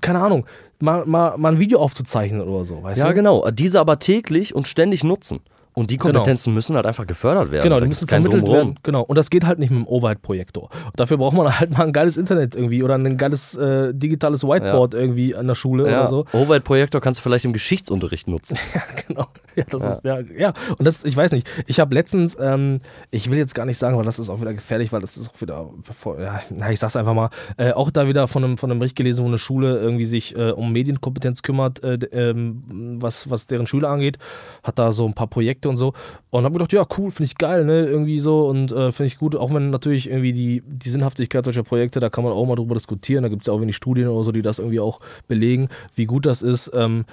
[0.00, 0.46] keine Ahnung,
[0.80, 2.82] mal, mal, mal ein Video aufzuzeichnen oder so.
[2.82, 3.14] Weißt Ja, du?
[3.14, 3.50] genau.
[3.50, 5.40] Diese aber täglich und ständig nutzen.
[5.74, 7.64] Und die Kompetenzen müssen halt einfach gefördert werden.
[7.64, 8.68] Genau, Da die müssen kein vermittelt Drumherum.
[8.68, 8.78] werden.
[8.84, 9.02] Genau.
[9.02, 10.70] Und das geht halt nicht mit dem Overhead-Projektor.
[10.94, 14.94] Dafür braucht man halt mal ein geiles Internet irgendwie oder ein geiles äh, digitales Whiteboard
[14.94, 16.24] irgendwie an der Schule Ja, oder so.
[16.32, 18.56] Overhead-Projektor kannst du vielleicht im Geschichtsunterricht nutzen.
[18.74, 19.26] Ja, genau.
[19.64, 20.52] Ja, das ist, ja, ja.
[20.78, 23.96] Und das, ich weiß nicht, ich habe letztens, ähm, ich will jetzt gar nicht sagen,
[23.96, 26.80] weil das ist auch wieder gefährlich, weil das ist auch wieder, bevor, ja, na, ich
[26.80, 29.38] sag's einfach mal, äh, auch da wieder von einem, von einem Bericht gelesen, wo eine
[29.38, 34.18] Schule irgendwie sich äh, um Medienkompetenz kümmert, äh, ähm, was, was deren Schüler angeht,
[34.62, 35.92] hat da so ein paar Projekte und so
[36.30, 39.18] und habe gedacht, ja, cool, finde ich geil, ne, irgendwie so und äh, finde ich
[39.18, 42.56] gut, auch wenn natürlich irgendwie die, die Sinnhaftigkeit solcher Projekte, da kann man auch mal
[42.56, 45.00] drüber diskutieren, da gibt es ja auch wenig Studien oder so, die das irgendwie auch
[45.28, 47.04] belegen, wie gut das ist, ähm,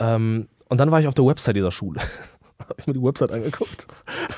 [0.00, 2.00] ähm, und dann war ich auf der Website dieser Schule.
[2.60, 3.86] habe ich mir die Website angeguckt.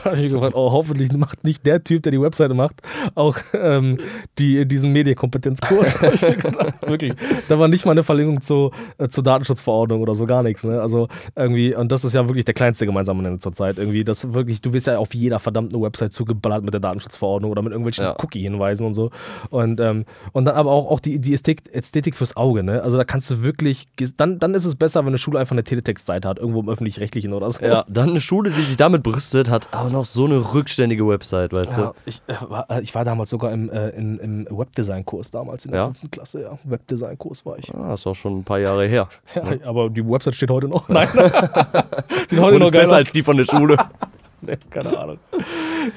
[0.05, 2.83] Habe ich gefragt, oh, hoffentlich macht nicht der Typ, der die Webseite macht,
[3.15, 3.99] auch ähm,
[4.39, 6.01] die, diesen Medienkompetenzkurs.
[6.87, 7.15] Wirklich.
[7.49, 10.65] Da war nicht mal eine Verlinkung zu, äh, zur Datenschutzverordnung oder so, gar nichts.
[10.65, 10.81] Ne?
[10.81, 13.79] Also irgendwie, und das ist ja wirklich der kleinste gemeinsame Nenner zurzeit.
[13.79, 17.63] Irgendwie, das wirklich, du wirst ja auf jeder verdammten Website zugeballert mit der Datenschutzverordnung oder
[17.63, 18.17] mit irgendwelchen Ja.
[18.23, 19.11] Cookie-Hinweisen und so.
[19.51, 22.83] Und, ähm, und dann aber auch, auch die, die Ästhetik, Ästhetik fürs Auge, ne?
[22.83, 25.65] Also da kannst du wirklich, dann, dann ist es besser, wenn eine Schule einfach eine
[25.65, 27.65] Teletext-Seite hat, irgendwo im Öffentlich-Rechtlichen oder so.
[27.65, 31.53] Ja, dann eine Schule, die sich damit brüstet, hat auch noch so eine rückständige Website,
[31.53, 35.31] weißt Ja, ich, äh, war, äh, ich war damals sogar im, äh, in, im Webdesign-Kurs
[35.31, 35.87] damals in der Ja?
[35.87, 36.59] fünften Klasse, ja.
[36.65, 37.67] Webdesign-Kurs war ich.
[37.67, 37.77] du?
[37.77, 39.09] Ah, das ist auch schon ein paar Jahre her.
[39.35, 40.89] Ja, aber die Website steht heute noch.
[40.89, 41.09] Nein.
[42.29, 42.93] Sieht heute Und noch ist besser aus.
[42.93, 43.77] als die von der Schule.
[44.45, 45.19] Nee, keine Ahnung.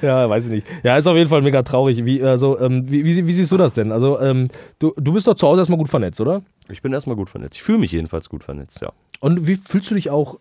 [0.02, 0.66] Ja, weiß ich nicht.
[0.84, 2.04] Ja, ist auf jeden Fall mega traurig.
[2.04, 3.90] Wie, also, ähm, wie, wie, wie siehst du das denn?
[3.90, 4.46] Also, ähm,
[4.78, 6.42] du, du bist doch zu Hause erstmal gut vernetzt, oder?
[6.68, 7.56] Ich bin erstmal gut vernetzt.
[7.56, 8.92] Ich fühle mich jedenfalls gut vernetzt, ja.
[9.18, 10.38] Und wie fühlst du dich auch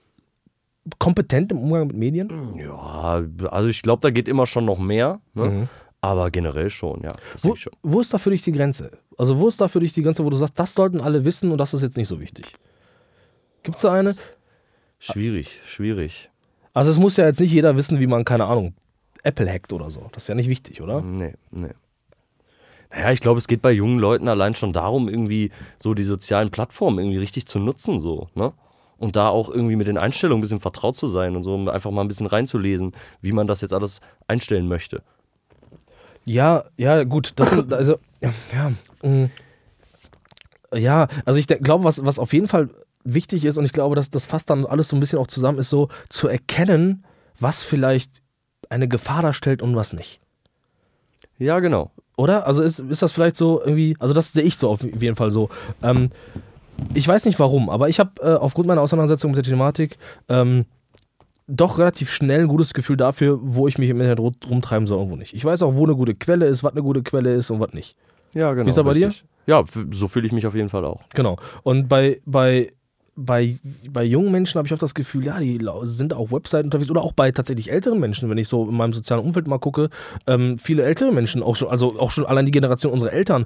[1.00, 2.30] kompetent im Umgang mit Medien?
[2.58, 5.20] Ja, also ich glaube, da geht immer schon noch mehr.
[5.34, 5.46] Ne?
[5.46, 5.70] Mhm.
[6.02, 7.16] Aber generell schon, ja.
[7.42, 7.74] Wo, schon.
[7.82, 8.92] wo ist da für dich die Grenze?
[9.18, 11.52] Also wo ist da für dich die Grenze, wo du sagst, das sollten alle wissen
[11.52, 12.54] und das ist jetzt nicht so wichtig?
[13.64, 14.16] Gibt es da eine?
[15.00, 16.30] Schwierig, schwierig.
[16.74, 18.76] Also es muss ja jetzt nicht jeder wissen, wie man, keine Ahnung,
[19.24, 20.08] Apple hackt oder so.
[20.12, 21.02] Das ist ja nicht wichtig, oder?
[21.02, 21.74] Nee, nee.
[22.92, 26.52] Naja, ich glaube, es geht bei jungen Leuten allein schon darum, irgendwie so die sozialen
[26.52, 28.54] Plattformen irgendwie richtig zu nutzen, so, ne?
[28.98, 31.68] Und da auch irgendwie mit den Einstellungen ein bisschen vertraut zu sein und so, um
[31.68, 35.04] einfach mal ein bisschen reinzulesen, wie man das jetzt alles einstellen möchte.
[36.24, 37.34] Ja, ja, gut.
[37.36, 39.30] Das, sind- also, ja, ja, mm.
[40.74, 42.70] ja, also ich glaube, was, was auf jeden Fall
[43.04, 45.60] wichtig ist, und ich glaube, dass das fasst dann alles so ein bisschen auch zusammen,
[45.60, 47.04] ist so zu erkennen,
[47.40, 48.22] was vielleicht
[48.70, 50.20] eine Gefahr darstellt und was nicht.
[51.38, 51.92] Ja, genau.
[52.18, 52.48] Oder?
[52.48, 55.32] Also ist, ist das vielleicht so irgendwie, also das sehe ich so auf jeden Fall
[55.32, 55.50] so.
[55.84, 56.10] Ähm,
[56.94, 59.98] ich weiß nicht warum, aber ich habe äh, aufgrund meiner Auseinandersetzung mit der Thematik
[60.30, 60.66] ähm,
[61.48, 65.00] doch relativ schnell ein gutes Gefühl dafür, wo ich mich im Internet ru- rumtreiben soll
[65.00, 65.34] und wo nicht.
[65.34, 67.74] Ich weiß auch, wo eine gute Quelle ist, was eine gute Quelle ist und was
[67.74, 67.96] nicht.
[68.34, 68.66] Ja, genau.
[68.66, 69.12] Wie ist das bei dir?
[69.46, 69.62] Ja,
[69.92, 71.02] so fühle ich mich auf jeden Fall auch.
[71.14, 71.38] Genau.
[71.62, 72.72] Und bei, bei,
[73.16, 73.60] bei,
[73.92, 77.04] bei jungen Menschen habe ich oft das Gefühl, ja, die sind auf Webseiten unterwegs oder
[77.04, 79.90] auch bei tatsächlich älteren Menschen, wenn ich so in meinem sozialen Umfeld mal gucke,
[80.26, 83.46] ähm, viele ältere Menschen, auch schon, also auch schon allein die Generation unserer Eltern,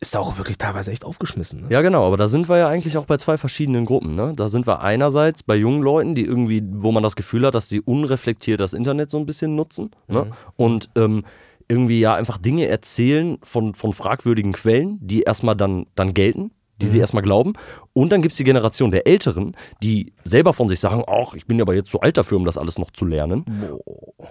[0.00, 1.62] ist da auch wirklich teilweise echt aufgeschmissen.
[1.62, 1.66] Ne?
[1.70, 4.14] Ja, genau, aber da sind wir ja eigentlich auch bei zwei verschiedenen Gruppen.
[4.14, 4.34] Ne?
[4.36, 7.68] Da sind wir einerseits bei jungen Leuten, die irgendwie, wo man das Gefühl hat, dass
[7.68, 10.30] sie unreflektiert das Internet so ein bisschen nutzen ne?
[10.56, 11.24] und ähm,
[11.68, 16.88] irgendwie ja einfach Dinge erzählen von, von fragwürdigen Quellen, die erstmal dann, dann gelten, die
[16.88, 17.54] sie erstmal glauben.
[17.92, 21.46] Und dann gibt es die Generation der Älteren, die selber von sich sagen, ach, ich
[21.46, 23.44] bin aber jetzt zu alt dafür, um das alles noch zu lernen.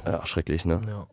[0.05, 0.81] Ja, schrecklich, ne?
[0.87, 1.07] Ja.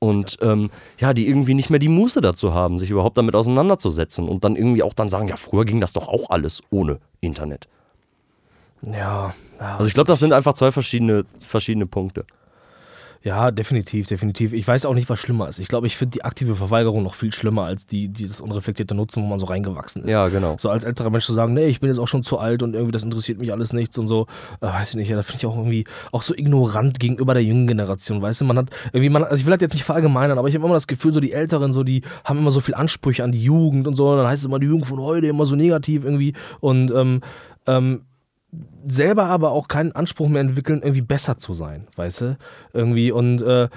[0.00, 4.28] Und ähm, ja, die irgendwie nicht mehr die Muße dazu haben, sich überhaupt damit auseinanderzusetzen
[4.28, 7.66] und dann irgendwie auch dann sagen, ja, früher ging das doch auch alles ohne Internet.
[8.82, 12.24] Ja, ja, Also ich glaube, das sind einfach zwei verschiedene, verschiedene Punkte.
[13.22, 14.52] Ja, definitiv, definitiv.
[14.52, 15.58] Ich weiß auch nicht, was schlimmer ist.
[15.58, 19.22] Ich glaube, ich finde die aktive Verweigerung noch viel schlimmer als die, dieses unreflektierte Nutzen,
[19.22, 20.12] wo man so reingewachsen ist.
[20.12, 20.56] Ja, genau.
[20.58, 22.74] So als älterer Mensch zu sagen, nee, ich bin jetzt auch schon zu alt und
[22.74, 24.26] irgendwie das interessiert mich alles nichts und so,
[24.60, 27.42] äh, weiß ich nicht, ja, da finde ich auch irgendwie auch so ignorant gegenüber der
[27.42, 30.38] jungen Generation, weißt du, man hat irgendwie, man, also ich will das jetzt nicht verallgemeinern,
[30.38, 32.74] aber ich habe immer das Gefühl, so die Älteren, so die haben immer so viel
[32.74, 35.26] Ansprüche an die Jugend und so, und dann heißt es immer, die Jugend von heute
[35.26, 37.20] immer so negativ irgendwie und ähm,
[37.66, 38.02] ähm,
[38.86, 42.38] selber aber auch keinen Anspruch mehr entwickeln, irgendwie besser zu sein, weißt du,
[42.72, 43.68] irgendwie und äh,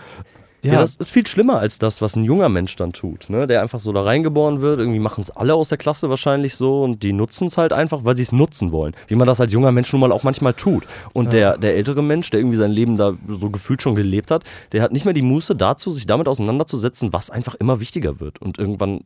[0.63, 0.73] Ja.
[0.73, 3.47] ja, das ist viel schlimmer als das, was ein junger Mensch dann tut, ne?
[3.47, 4.79] der einfach so da reingeboren wird.
[4.79, 8.05] Irgendwie machen es alle aus der Klasse wahrscheinlich so und die nutzen es halt einfach,
[8.05, 8.93] weil sie es nutzen wollen.
[9.07, 10.85] Wie man das als junger Mensch nun mal auch manchmal tut.
[11.13, 14.43] Und der, der ältere Mensch, der irgendwie sein Leben da so gefühlt schon gelebt hat,
[14.71, 18.39] der hat nicht mehr die Muße dazu, sich damit auseinanderzusetzen, was einfach immer wichtiger wird
[18.39, 19.01] und irgendwann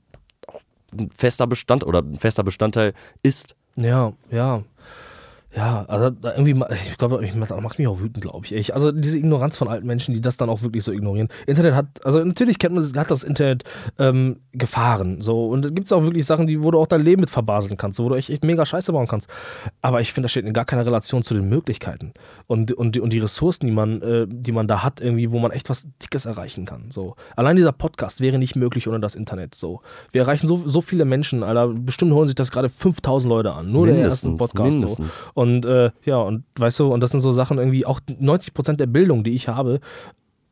[0.47, 0.59] auch
[0.91, 2.93] ein fester Bestand oder ein fester Bestandteil
[3.23, 3.55] ist.
[3.77, 4.61] Ja, ja.
[5.55, 8.53] Ja, also irgendwie, ich glaube, das macht mich auch wütend, glaube ich.
[8.53, 8.73] ich.
[8.73, 11.29] Also diese Ignoranz von alten Menschen, die das dann auch wirklich so ignorieren.
[11.47, 13.63] Internet hat, also natürlich kennt man, hat das Internet
[13.97, 15.21] ähm, Gefahren.
[15.21, 17.77] So, und es gibt auch wirklich Sachen, die, wo du auch dein Leben mit verbaseln
[17.77, 19.29] kannst, wo du echt, echt mega Scheiße bauen kannst.
[19.81, 22.11] Aber ich finde, das steht in gar keiner Relation zu den Möglichkeiten
[22.47, 25.39] und, und, die- und die Ressourcen, die man, äh, die man da hat, irgendwie, wo
[25.39, 26.87] man echt was Dickes erreichen kann.
[26.89, 27.15] So.
[27.37, 29.55] Allein dieser Podcast wäre nicht möglich ohne das Internet.
[29.55, 29.79] So.
[30.11, 31.69] Wir erreichen so, so viele Menschen, Alter.
[31.69, 33.71] Bestimmt holen sich das gerade 5000 Leute an.
[33.71, 34.73] Nur der erste Mindestens, Podcast.
[34.73, 35.15] mindestens.
[35.15, 35.21] So.
[35.33, 38.87] Und äh, ja, und weißt du, und das sind so Sachen irgendwie, auch 90% der
[38.87, 39.79] Bildung, die ich habe,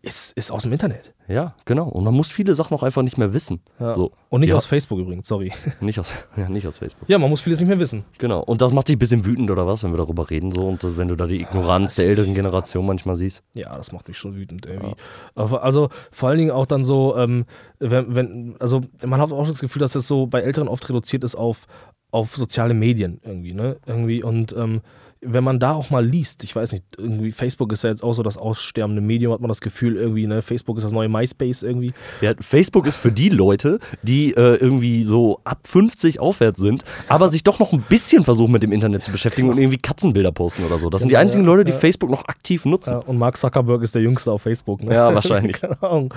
[0.06, 1.14] ist, ist aus dem Internet.
[1.30, 1.88] Ja, genau.
[1.88, 3.62] Und man muss viele Sachen auch einfach nicht mehr wissen.
[3.80, 3.94] Ja.
[3.94, 4.12] So.
[4.28, 4.58] Und nicht Ja.
[4.58, 5.54] aus Facebook übrigens, sorry.
[5.80, 7.08] Nicht aus, ja, nicht aus Facebook.
[7.08, 8.04] Ja, man muss vieles nicht mehr wissen.
[8.18, 8.42] Genau.
[8.44, 10.84] Und das macht dich ein bisschen wütend oder was, wenn wir darüber reden so und
[10.84, 13.44] äh, wenn du da die Ignoranz der älteren Generation manchmal siehst.
[13.54, 14.96] Ja, das macht mich schon wütend irgendwie.
[15.36, 17.46] Aber Also vor allen Dingen auch dann so, ähm,
[17.80, 21.24] wenn, wenn, also man hat auch das Gefühl, dass das so bei Älteren oft reduziert
[21.24, 21.68] ist auf,
[22.14, 23.78] auf soziale Medien irgendwie, ne?
[23.88, 24.82] Irgendwie und ähm,
[25.26, 28.14] wenn man da auch mal liest, ich weiß nicht, irgendwie Facebook ist ja jetzt auch
[28.14, 30.42] so das aussterbende Medium, hat man das Gefühl irgendwie, ne?
[30.42, 31.94] Facebook ist das neue MySpace irgendwie.
[32.22, 37.30] Ja, Facebook ist für die Leute, die äh, irgendwie so ab 50 aufwärts sind, aber
[37.30, 40.66] sich doch noch ein bisschen versuchen mit dem Internet zu beschäftigen und irgendwie Katzenbilder posten
[40.66, 40.90] oder so.
[40.90, 41.78] Das sind die Genau, einzigen ja, Leute, die ja.
[41.78, 42.94] Facebook noch aktiv nutzen.
[42.94, 44.94] Ja, und Mark Zuckerberg ist der Jüngste auf Facebook, ne?
[44.94, 45.54] Ja, wahrscheinlich.
[45.62, 46.14] Keine Ahnung.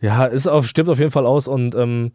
[0.00, 2.12] Ja, ist auf, stirbt auf jeden Fall aus und ähm,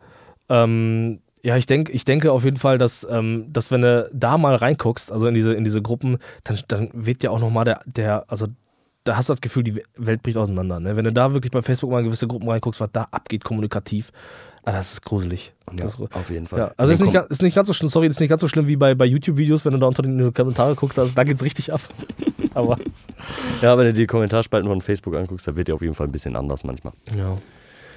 [0.50, 4.36] ähm, ja, ich, denk, ich denke auf jeden Fall, dass, ähm, dass wenn du da
[4.40, 7.82] mal reinguckst, also in diese, in diese Gruppen, dann, dann wird ja auch nochmal der,
[7.86, 8.48] der, also
[9.04, 10.80] da hast du das Gefühl, die Welt bricht auseinander.
[10.80, 10.96] Ne?
[10.96, 14.12] Wenn du da wirklich bei Facebook mal in gewisse Gruppen reinguckst, was da abgeht kommunikativ,
[14.64, 15.54] ah, das ist gruselig.
[15.70, 16.60] Ja, Das ist auf jeden Fall.
[16.60, 18.66] ja, also ist nicht, ist nicht ganz so schlimm, sorry, ist nicht ganz so schlimm
[18.66, 21.72] wie bei, bei YouTube-Videos, wenn du da unter den Kommentare guckst, also da geht's richtig
[21.72, 21.82] ab.
[22.56, 22.80] Aber
[23.62, 26.12] Ja, wenn du die Kommentarspalten von Facebook anguckst, da wird ja auf jeden Fall ein
[26.12, 26.94] bisschen anders manchmal.
[27.16, 27.36] ja,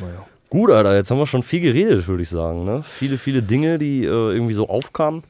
[0.00, 0.26] naja.
[0.50, 2.64] Gut, Alter, jetzt haben wir schon viel geredet, würde ich sagen.
[2.64, 2.82] Ne?
[2.82, 5.22] Viele, viele Dinge, die äh, irgendwie so aufkamen,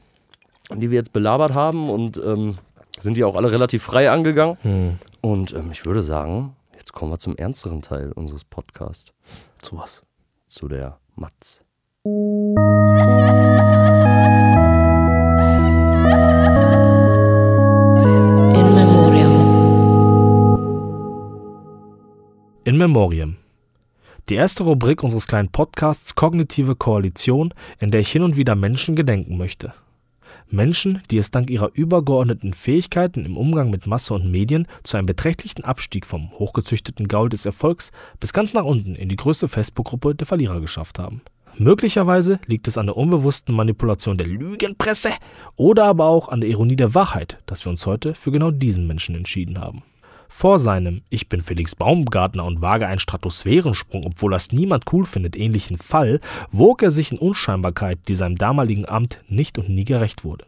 [0.73, 2.57] die wir jetzt belabert haben und ähm,
[2.99, 4.57] sind die auch alle relativ frei angegangen.
[4.61, 4.97] Hm.
[5.19, 9.11] Und ähm, ich würde sagen, jetzt kommen wir zum ernsteren Teil unseres Podcasts.
[9.61, 10.03] Zu was?
[10.47, 11.63] Zu der Matz.
[12.05, 12.23] In
[18.73, 19.35] Memoriam.
[22.63, 23.35] In Memoriam.
[24.29, 28.95] Die erste Rubrik unseres kleinen Podcasts Kognitive Koalition, in der ich hin und wieder Menschen
[28.95, 29.73] gedenken möchte.
[30.51, 35.07] Menschen, die es dank ihrer übergeordneten Fähigkeiten im Umgang mit Masse und Medien zu einem
[35.07, 40.13] beträchtlichen Abstieg vom hochgezüchteten Gaul des Erfolgs bis ganz nach unten in die größte Facebook-Gruppe
[40.13, 41.23] der Verlierer geschafft haben.
[41.57, 45.09] Möglicherweise liegt es an der unbewussten Manipulation der Lügenpresse
[45.55, 48.85] oder aber auch an der Ironie der Wahrheit, dass wir uns heute für genau diesen
[48.85, 49.81] Menschen entschieden haben.
[50.31, 55.35] Vor seinem Ich bin Felix Baumgartner und wage einen Stratosphärensprung, obwohl das niemand cool findet,
[55.35, 56.21] ähnlichen Fall,
[56.51, 60.45] wog er sich in Unscheinbarkeit, die seinem damaligen Amt nicht und nie gerecht wurde.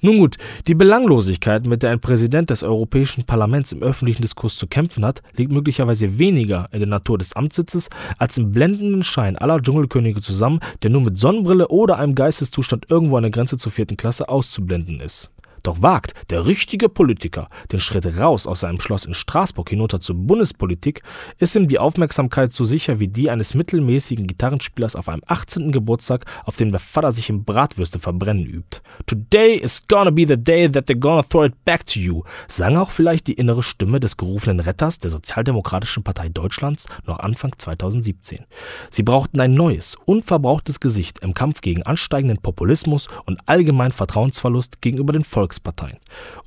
[0.00, 0.36] Nun gut,
[0.68, 5.22] die Belanglosigkeit, mit der ein Präsident des Europäischen Parlaments im öffentlichen Diskurs zu kämpfen hat,
[5.34, 7.88] liegt möglicherweise weniger in der Natur des Amtssitzes
[8.18, 13.16] als im blendenden Schein aller Dschungelkönige zusammen, der nur mit Sonnenbrille oder einem Geisteszustand irgendwo
[13.16, 15.32] an der Grenze zur vierten Klasse auszublenden ist.
[15.62, 20.16] Doch wagt der richtige Politiker den Schritt raus aus seinem Schloss in Straßburg hinunter zur
[20.16, 21.02] Bundespolitik,
[21.38, 25.72] ist ihm die Aufmerksamkeit so sicher wie die eines mittelmäßigen Gitarrenspielers auf einem 18.
[25.72, 28.80] Geburtstag, auf dem der Vater sich im Bratwürste verbrennen übt.
[29.06, 32.76] Today is gonna be the day that they're gonna throw it back to you, sang
[32.76, 38.40] auch vielleicht die innere Stimme des gerufenen Retters der Sozialdemokratischen Partei Deutschlands noch Anfang 2017.
[38.90, 45.12] Sie brauchten ein neues, unverbrauchtes Gesicht im Kampf gegen ansteigenden Populismus und allgemeinen Vertrauensverlust gegenüber
[45.12, 45.98] den Volksparteien.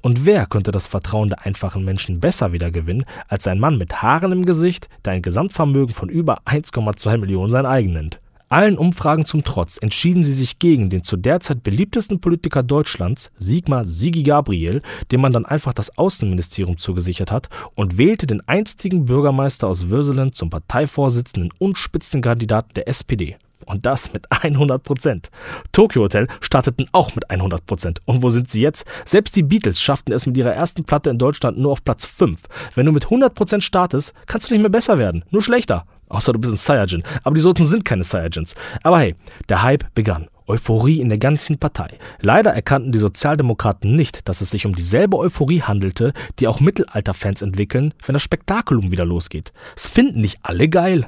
[0.02, 4.32] Und wer könnte das Vertrauen der einfachen Menschen besser wiedergewinnen als ein Mann mit Haaren
[4.32, 8.20] im Gesicht, der ein Gesamtvermögen von über 1,2 Millionen sein eigen nennt?
[8.48, 13.32] Allen Umfragen zum Trotz entschieden sie sich gegen den zu der Zeit beliebtesten Politiker Deutschlands,
[13.36, 14.82] Sigmar Sigi Gabriel,
[15.12, 20.34] dem man dann einfach das Außenministerium zugesichert hat, und wählte den einstigen Bürgermeister aus Würselen
[20.34, 23.38] zum Parteivorsitzenden und Spitzenkandidaten der SPD.
[23.64, 25.30] Und das mit 100 Prozent.
[25.72, 28.02] Tokyo Hotel starteten auch mit 100 Prozent.
[28.06, 28.86] Und wo sind sie jetzt?
[29.06, 32.42] Selbst die Beatles schafften es mit ihrer ersten Platte in Deutschland nur auf Platz 5.
[32.76, 35.24] Wenn du mit 100 Prozent startest, kannst du nicht mehr besser werden.
[35.32, 35.86] Nur schlechter.
[36.10, 37.04] Außer du bist ein Saiyajin.
[37.24, 38.56] Aber die Soten sind keine Saiyajins.
[38.84, 39.16] Aber hey,
[39.50, 40.28] der Hype begann.
[40.48, 41.98] Euphorie in der ganzen Partei.
[42.20, 47.42] Leider erkannten die Sozialdemokraten nicht, dass es sich um dieselbe Euphorie handelte, die auch Mittelalterfans
[47.42, 49.54] entwickeln, wenn das Spektakulum wieder losgeht.
[49.76, 51.08] Es finden nicht alle geil.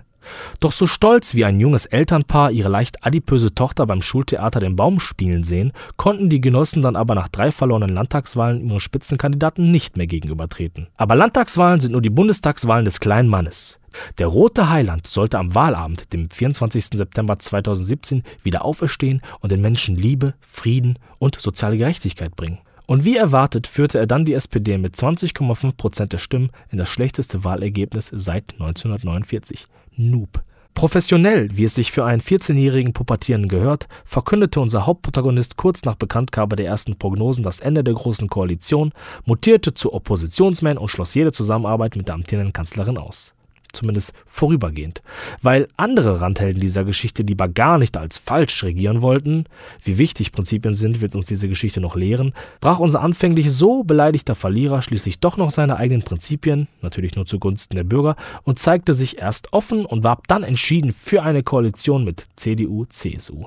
[0.59, 4.99] Doch so stolz wie ein junges Elternpaar ihre leicht adipöse Tochter beim Schultheater den Baum
[4.99, 10.07] spielen sehen, konnten die Genossen dann aber nach drei verlorenen Landtagswahlen ihren Spitzenkandidaten nicht mehr
[10.07, 10.87] gegenübertreten.
[10.97, 13.79] Aber Landtagswahlen sind nur die Bundestagswahlen des kleinen Mannes.
[14.17, 16.85] Der rote Heiland sollte am Wahlabend, dem 24.
[16.93, 22.59] September 2017, wieder auferstehen und den Menschen Liebe, Frieden und soziale Gerechtigkeit bringen.
[22.87, 26.89] Und wie erwartet führte er dann die SPD mit 20,5 Prozent der Stimmen in das
[26.89, 29.65] schlechteste Wahlergebnis seit 1949.
[29.97, 30.43] Noob.
[30.73, 36.57] Professionell, wie es sich für einen 14-jährigen Pubertierenden gehört, verkündete unser Hauptprotagonist kurz nach Bekanntgabe
[36.57, 38.91] der ersten Prognosen das Ende der Großen Koalition,
[39.23, 43.35] mutierte zu Oppositionsman und schloss jede Zusammenarbeit mit der amtierenden Kanzlerin aus
[43.75, 45.01] zumindest vorübergehend.
[45.41, 49.45] Weil andere Randhelden dieser Geschichte lieber gar nicht als falsch regieren wollten,
[49.83, 54.35] wie wichtig Prinzipien sind, wird uns diese Geschichte noch lehren, brach unser anfänglich so beleidigter
[54.35, 59.19] Verlierer schließlich doch noch seine eigenen Prinzipien, natürlich nur zugunsten der Bürger, und zeigte sich
[59.19, 63.45] erst offen und warb dann entschieden für eine Koalition mit CDU, CSU.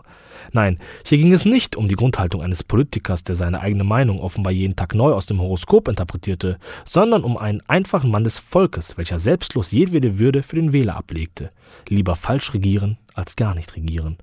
[0.52, 4.52] Nein, hier ging es nicht um die Grundhaltung eines Politikers, der seine eigene Meinung offenbar
[4.52, 9.18] jeden Tag neu aus dem Horoskop interpretierte, sondern um einen einfachen Mann des Volkes, welcher
[9.18, 11.50] selbstlos jedwede Würde für den Wähler ablegte.
[11.88, 14.16] Lieber falsch regieren als gar nicht regieren.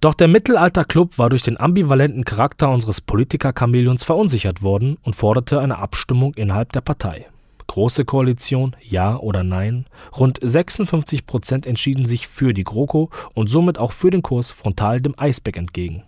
[0.00, 5.78] Doch der Mittelalterclub war durch den ambivalenten Charakter unseres Politiker-Chamäleons verunsichert worden und forderte eine
[5.78, 7.26] Abstimmung innerhalb der Partei.
[7.72, 9.86] Große Koalition, ja oder nein?
[10.18, 15.00] Rund 56 Prozent entschieden sich für die GroKo und somit auch für den Kurs frontal
[15.00, 16.02] dem Eisberg entgegen.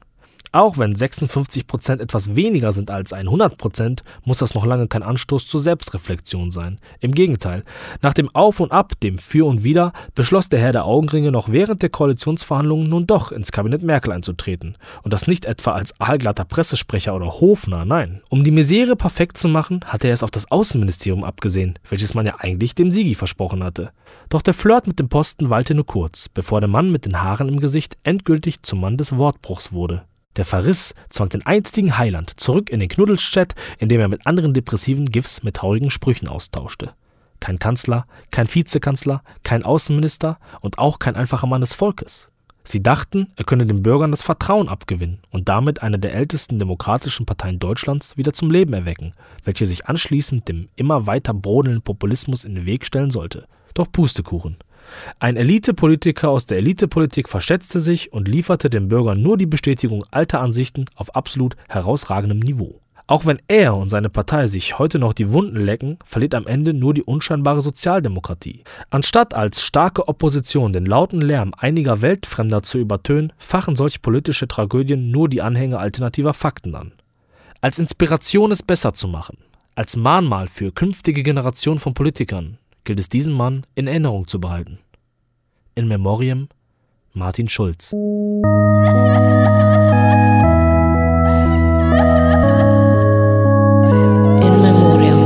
[0.55, 5.02] Auch wenn 56 Prozent etwas weniger sind als 100 Prozent, muss das noch lange kein
[5.02, 6.78] Anstoß zur Selbstreflexion sein.
[7.00, 7.64] Im Gegenteil,
[8.02, 11.48] nach dem Auf und Ab, dem Für und Wider, beschloss der Herr der Augenringe noch
[11.48, 14.78] während der Koalitionsverhandlungen nun doch ins Kabinett Merkel einzutreten.
[15.02, 18.20] Und das nicht etwa als aalglatter Pressesprecher oder Hofner, nein.
[18.30, 22.26] Um die Misere perfekt zu machen, hatte er es auf das Außenministerium abgesehen, welches man
[22.26, 23.90] ja eigentlich dem Sigi versprochen hatte.
[24.28, 27.48] Doch der Flirt mit dem Posten weilte nur kurz, bevor der Mann mit den Haaren
[27.48, 30.05] im Gesicht endgültig zum Mann des Wortbruchs wurde.
[30.37, 34.53] Der Verriss zwang den einstigen Heiland zurück in den Knuddelstädt, in dem er mit anderen
[34.53, 36.95] depressiven Gifs mit traurigen Sprüchen austauschte.
[37.41, 42.30] Kein Kanzler, kein Vizekanzler, kein Außenminister und auch kein einfacher Mann des Volkes.
[42.66, 47.26] Sie dachten, er könne den Bürgern das Vertrauen abgewinnen und damit eine der ältesten demokratischen
[47.26, 49.12] Parteien Deutschlands wieder zum Leben erwecken,
[49.45, 53.47] welche sich anschließend dem immer weiter brodelnden Populismus in den Weg stellen sollte.
[53.74, 54.57] Doch Pustekuchen.
[55.18, 60.41] Ein Elitepolitiker aus der Elitepolitik verschätzte sich und lieferte den Bürgern nur die Bestätigung alter
[60.41, 62.80] Ansichten auf absolut herausragendem Niveau.
[63.07, 66.72] Auch wenn er und seine Partei sich heute noch die Wunden lecken, verliert am Ende
[66.72, 68.64] nur die unscheinbare Sozialdemokratie.
[68.89, 75.11] Anstatt als starke Opposition den lauten Lärm einiger Weltfremder zu übertönen, fachen solch politische Tragödien
[75.11, 76.93] nur die Anhänger alternativer Fakten an.
[77.61, 79.37] Als Inspiration es besser zu machen,
[79.74, 84.78] als Mahnmal für künftige Generationen von Politikern, gilt es diesen Mann in Erinnerung zu behalten.
[85.74, 86.49] In Memoriam
[87.14, 87.93] Martin Schulz.
[87.93, 88.01] In
[94.61, 95.24] Memoriam.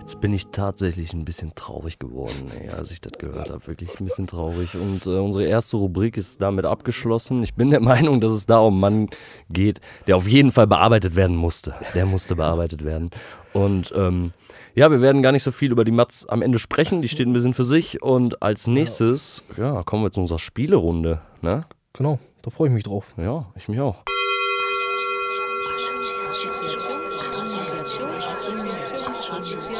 [0.00, 3.64] Jetzt bin ich tatsächlich ein bisschen traurig geworden, ey, als ich das gehört habe.
[3.66, 4.74] Wirklich ein bisschen traurig.
[4.74, 7.44] Und äh, unsere erste Rubrik ist damit abgeschlossen.
[7.44, 9.10] Ich bin der Meinung, dass es da um einen Mann
[9.50, 11.74] geht, der auf jeden Fall bearbeitet werden musste.
[11.94, 13.10] Der musste bearbeitet werden.
[13.52, 14.32] Und ähm,
[14.78, 17.02] ja, wir werden gar nicht so viel über die Mats am Ende sprechen.
[17.02, 18.00] Die steht ein bisschen für sich.
[18.00, 21.20] Und als nächstes, ja, kommen wir zu unserer Spielerunde.
[21.42, 21.64] Ne?
[21.94, 23.04] Genau, da freue ich mich drauf.
[23.16, 23.96] Ja, ich mich auch.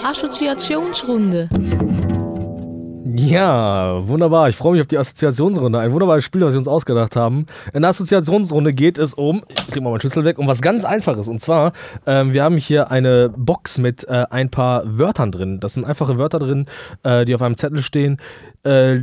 [0.03, 1.49] Assoziationsrunde.
[3.17, 4.51] Ja, wunderbar.
[4.51, 5.79] Ich freue mich auf die Assoziationsrunde.
[5.79, 7.47] Ein wunderbares Spiel, was wir uns ausgedacht haben.
[7.73, 10.85] In der Assoziationsrunde geht es um, ich krieg mal meinen Schlüssel weg, um was ganz
[10.85, 11.27] Einfaches.
[11.27, 11.73] Und zwar,
[12.07, 15.59] ähm, wir haben hier eine Box mit äh, ein paar Wörtern drin.
[15.59, 16.67] Das sind einfache Wörter drin,
[17.03, 18.19] äh, die auf einem Zettel stehen,
[18.65, 18.99] äh,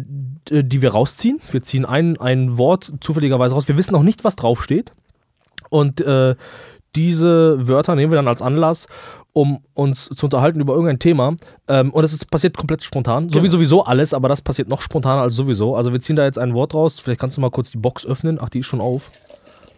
[0.52, 1.40] die wir rausziehen.
[1.50, 3.68] Wir ziehen ein, ein Wort zufälligerweise raus.
[3.68, 4.92] Wir wissen noch nicht, was draufsteht.
[5.70, 6.36] Und äh,
[6.96, 8.88] diese Wörter nehmen wir dann als Anlass,
[9.36, 11.36] um uns zu unterhalten über irgendein Thema.
[11.68, 13.30] Ähm, und das ist, passiert komplett spontan.
[13.30, 15.76] So wie sowieso alles, aber das passiert noch spontaner als sowieso.
[15.76, 17.00] Also wir ziehen da jetzt ein Wort raus.
[17.00, 18.40] Vielleicht kannst du mal kurz die Box öffnen.
[18.42, 19.12] Ach, die ist schon auf.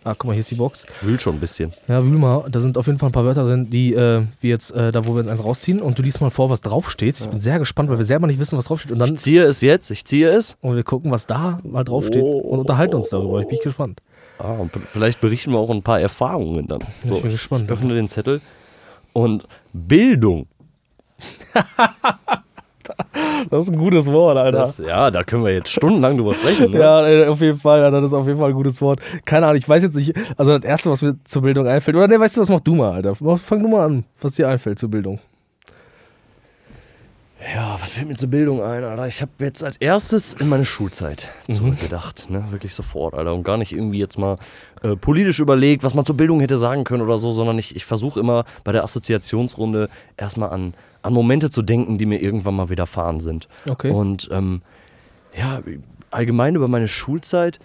[0.04, 0.86] Ah, guck mal, hier ist die Box.
[1.02, 1.74] Wühlt schon ein bisschen.
[1.88, 2.46] Ja, wühl mal.
[2.52, 5.06] Da sind auf jeden Fall ein paar Wörter drin, die äh, wir jetzt, äh, da
[5.08, 5.82] wo wir jetzt eins rausziehen.
[5.82, 7.20] Und du liest mal vor, was draufsteht.
[7.20, 8.92] Ich bin sehr gespannt, weil wir selber nicht wissen, was draufsteht.
[8.92, 10.56] Und dann Ich ziehe es jetzt, ich ziehe es.
[10.62, 12.22] und wir gucken, was da mal draufsteht.
[12.24, 13.42] Und unterhalten uns darüber.
[13.42, 14.02] Ich bin gespannt.
[14.38, 16.84] Ah, und vielleicht berichten wir auch ein paar Erfahrungen dann.
[17.04, 17.64] So, ich bin gespannt.
[17.66, 18.40] Ich öffne den Zettel.
[19.18, 20.46] Und Bildung.
[23.50, 24.60] Das ist ein gutes Wort, Alter.
[24.60, 26.72] Das, ja, da können wir jetzt stundenlang drüber sprechen.
[26.72, 26.80] Ne?
[26.80, 29.02] Ja, äh, auf jeden Fall, Alter, das ist auf jeden Fall ein gutes Wort.
[29.26, 32.08] Keine Ahnung, ich weiß jetzt nicht, also das Erste, was mir zur Bildung einfällt, oder
[32.08, 33.16] ne, weißt du, was mach du mal, Alter?
[33.16, 35.20] Fang du mal an, was dir einfällt zur Bildung.
[37.54, 39.08] Ja, was fällt mir zur Bildung ein, Alter?
[39.08, 42.48] Ich habe jetzt als erstes in meine Schulzeit zurückgedacht, ne?
[42.50, 43.34] Wirklich sofort, Alter.
[43.34, 44.38] Und gar nicht irgendwie jetzt mal
[44.82, 47.86] äh, politisch überlegt, was man zur Bildung hätte sagen können oder so, sondern ich, ich
[47.86, 50.74] versuche immer bei der Assoziationsrunde erstmal an,
[51.04, 53.48] an Momente zu denken, die mir irgendwann mal widerfahren sind.
[53.68, 53.92] Okay.
[53.92, 54.64] Und ähm,
[55.38, 55.62] ja,
[56.10, 57.60] allgemein über meine Schulzeit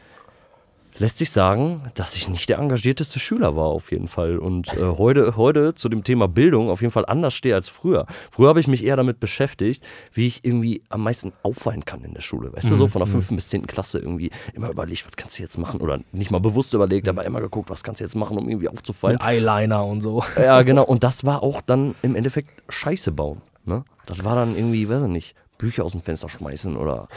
[0.99, 4.83] lässt sich sagen, dass ich nicht der engagierteste Schüler war auf jeden Fall und äh,
[4.83, 8.07] heute, heute zu dem Thema Bildung auf jeden Fall anders stehe als früher.
[8.31, 12.15] Früher habe ich mich eher damit beschäftigt, wie ich irgendwie am meisten auffallen kann in
[12.15, 12.53] der Schule.
[12.53, 13.31] Weißt du, so von der 5.
[13.31, 13.67] bis 10.
[13.67, 17.25] Klasse irgendwie immer überlegt, was kannst du jetzt machen oder nicht mal bewusst überlegt, aber
[17.25, 19.19] immer geguckt, was kannst du jetzt machen, um irgendwie aufzufallen.
[19.21, 20.23] Mit Eyeliner und so.
[20.43, 20.85] Ja, genau.
[20.85, 23.43] Und das war auch dann im Endeffekt Scheiße bauen.
[23.65, 23.85] Ne?
[24.07, 27.09] Das war dann irgendwie, weiß ich nicht, Bücher aus dem Fenster schmeißen oder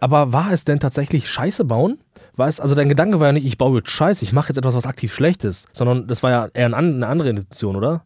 [0.00, 1.98] Aber war es denn tatsächlich Scheiße bauen?
[2.36, 4.56] War es, also dein Gedanke war ja nicht, ich baue jetzt Scheiße, ich mache jetzt
[4.56, 8.04] etwas, was aktiv schlecht ist, sondern das war ja eher eine andere Intention, oder?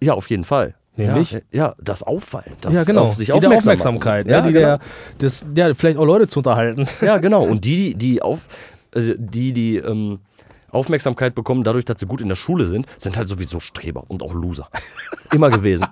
[0.00, 0.74] Ja, auf jeden Fall.
[0.96, 1.32] Nämlich?
[1.32, 2.52] Ja, ja das Auffallen.
[2.60, 3.02] Das ja, genau.
[3.02, 4.32] Auf sich die aufmerksam Aufmerksamkeit, ne?
[4.32, 4.66] Ja, die genau.
[4.66, 4.78] der,
[5.18, 6.86] das, ja, vielleicht auch Leute zu unterhalten.
[7.00, 7.44] ja, genau.
[7.44, 8.46] Und die, die auf,
[8.94, 10.20] also die, die ähm,
[10.70, 14.22] Aufmerksamkeit bekommen, dadurch, dass sie gut in der Schule sind, sind halt sowieso Streber und
[14.22, 14.68] auch Loser.
[15.32, 15.86] Immer gewesen.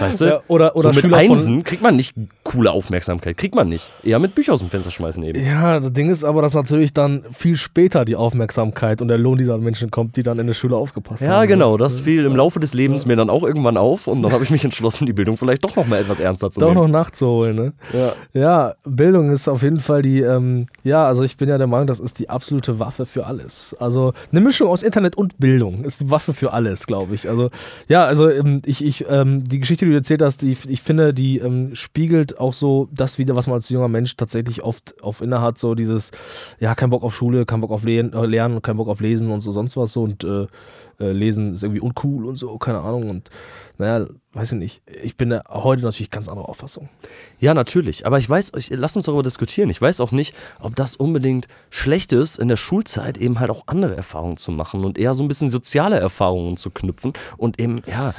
[0.00, 0.24] Weißt du?
[0.26, 3.36] Ja, oder- oder so mit Schüler von- Einsen kriegt man nicht coole Aufmerksamkeit.
[3.36, 3.84] Kriegt man nicht.
[4.04, 5.44] Eher mit Bücher aus dem Fenster schmeißen eben.
[5.44, 9.38] Ja, das Ding ist aber, dass natürlich dann viel später die Aufmerksamkeit und der Lohn
[9.38, 11.30] dieser Menschen kommt, die dann in der Schule aufgepasst haben.
[11.30, 11.76] Ja, genau.
[11.76, 14.50] Das fiel im Laufe des Lebens mir dann auch irgendwann auf und dann habe ich
[14.50, 16.92] mich entschlossen, die Bildung vielleicht doch noch mal etwas ernster zu Doch noch nehmen.
[16.92, 17.72] nachzuholen, ne?
[17.92, 18.12] Ja.
[18.32, 21.86] Ja, Bildung ist auf jeden Fall die, ähm, ja, also ich bin ja der Meinung,
[21.86, 23.74] das ist die absolute Waffe für alles.
[23.80, 27.28] Also eine Mischung aus Internet und Bildung ist die Waffe für alles, glaube ich.
[27.28, 27.50] Also
[27.88, 31.14] ja, also ähm, ich, ich, ähm, die Geschichte, die du erzählt hast, die, ich finde,
[31.14, 35.20] die ähm, spiegelt auch so das wieder, was man als junger Mensch tatsächlich oft auf
[35.20, 36.10] inne hat, so dieses,
[36.60, 39.30] ja, kein Bock auf Schule, kein Bock auf Lehen, äh, Lernen, kein Bock auf Lesen
[39.30, 40.46] und so sonst was so und äh,
[40.98, 43.30] äh, Lesen ist irgendwie uncool und so, keine Ahnung und
[43.78, 44.82] naja, weiß ich nicht.
[45.02, 46.88] Ich bin heute natürlich ganz anderer Auffassung.
[47.38, 48.06] Ja, natürlich.
[48.06, 49.68] Aber ich weiß, ich, lass uns darüber diskutieren.
[49.68, 53.64] Ich weiß auch nicht, ob das unbedingt schlecht ist, in der Schulzeit eben halt auch
[53.66, 57.82] andere Erfahrungen zu machen und eher so ein bisschen soziale Erfahrungen zu knüpfen und eben,
[57.86, 58.14] ja,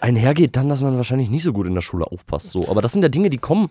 [0.00, 2.50] einhergeht dann, dass man wahrscheinlich nicht so gut in der Schule aufpasst.
[2.50, 2.68] So.
[2.68, 3.68] Aber das sind ja Dinge, die kommen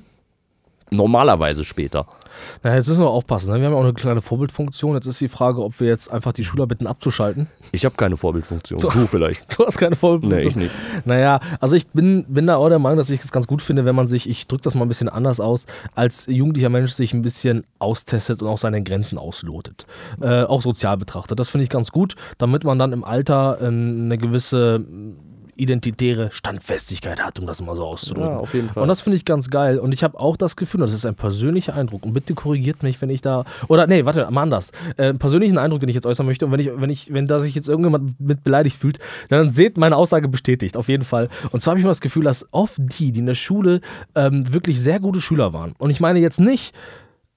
[0.93, 2.05] normalerweise später.
[2.63, 3.49] Na, jetzt müssen wir aufpassen.
[3.51, 3.59] Ne?
[3.59, 4.95] Wir haben ja auch eine kleine Vorbildfunktion.
[4.95, 7.47] Jetzt ist die Frage, ob wir jetzt einfach die Schüler bitten abzuschalten.
[7.71, 8.79] Ich habe keine Vorbildfunktion.
[8.79, 9.45] Du vielleicht.
[9.57, 10.49] Du hast keine Nee, Vorbildfunktion.
[10.49, 11.05] ich nicht.
[11.05, 13.85] Naja, also ich bin, bin da auch der Meinung, dass ich es ganz gut finde,
[13.85, 15.65] wenn man sich, ich drücke das mal ein bisschen anders aus,
[15.95, 19.85] als jugendlicher Mensch sich ein bisschen austestet und auch seine Grenzen auslotet.
[20.19, 21.39] Äh, auch sozial betrachtet.
[21.39, 24.85] Das finde ich ganz gut, damit man dann im Alter äh, eine gewisse
[25.61, 28.31] identitäre Standfestigkeit hat, um das mal so auszudrücken.
[28.31, 28.83] Ja, auf jeden Fall.
[28.83, 29.79] Und das finde ich ganz geil.
[29.79, 32.05] Und ich habe auch das Gefühl, das ist ein persönlicher Eindruck.
[32.05, 33.45] Und bitte korrigiert mich, wenn ich da.
[33.67, 34.71] Oder nee, warte, mal anders.
[34.97, 36.45] Äh, einen persönlichen Eindruck, den ich jetzt äußern möchte.
[36.45, 38.99] Und wenn ich, wenn ich, wenn da sich jetzt irgendjemand mit beleidigt fühlt,
[39.29, 41.29] dann seht meine Aussage bestätigt, auf jeden Fall.
[41.51, 43.81] Und zwar habe ich mal das Gefühl, dass oft die, die in der Schule
[44.15, 45.73] ähm, wirklich sehr gute Schüler waren.
[45.77, 46.73] Und ich meine jetzt nicht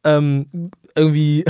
[0.04, 0.46] ähm,
[0.94, 1.44] irgendwie.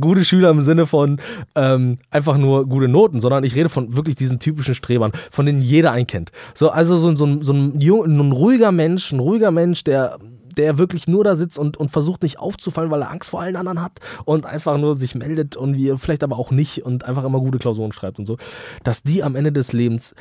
[0.00, 1.20] Gute Schüler im Sinne von
[1.54, 5.60] ähm, einfach nur gute Noten, sondern ich rede von wirklich diesen typischen Strebern, von denen
[5.60, 6.32] jeder einen kennt.
[6.54, 10.18] So, also so, so, ein- so ein, jung, ein ruhiger Mensch, ein ruhiger Mensch, der,
[10.56, 13.56] der wirklich nur da sitzt und, und versucht nicht aufzufallen, weil er Angst vor allen
[13.56, 17.24] anderen hat und einfach nur sich meldet und wie, vielleicht aber auch nicht und einfach
[17.24, 18.38] immer gute Klausuren schreibt und so,
[18.82, 20.14] dass die am Ende des Lebens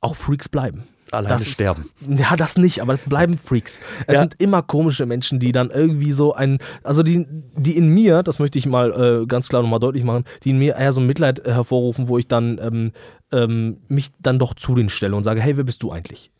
[0.00, 0.84] auch Freaks bleiben.
[1.10, 1.90] Alleine Das ist- sterben.
[2.08, 3.80] Ja, das nicht, aber es bleiben Freaks.
[4.06, 4.20] Es Ja.
[4.20, 7.26] sind immer komische Menschen, die dann irgendwie so ein, also die,
[7.56, 10.58] die in mir, das möchte ich mal äh, ganz klar nochmal deutlich machen, die in
[10.58, 12.92] mir eher so ein Mitleid äh, hervorrufen, wo ich dann ähm,
[13.32, 16.30] ähm, mich dann doch zu denen stelle und sage, hey, wer bist du eigentlich?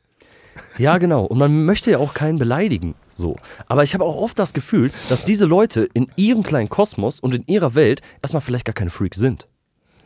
[0.78, 1.24] Ja, genau.
[1.24, 2.94] Und man möchte ja auch keinen beleidigen.
[3.10, 3.36] So.
[3.66, 7.34] Aber ich habe auch oft das Gefühl, dass diese Leute in ihrem kleinen Kosmos und
[7.34, 9.46] in ihrer Welt erstmal vielleicht gar keine Freaks sind.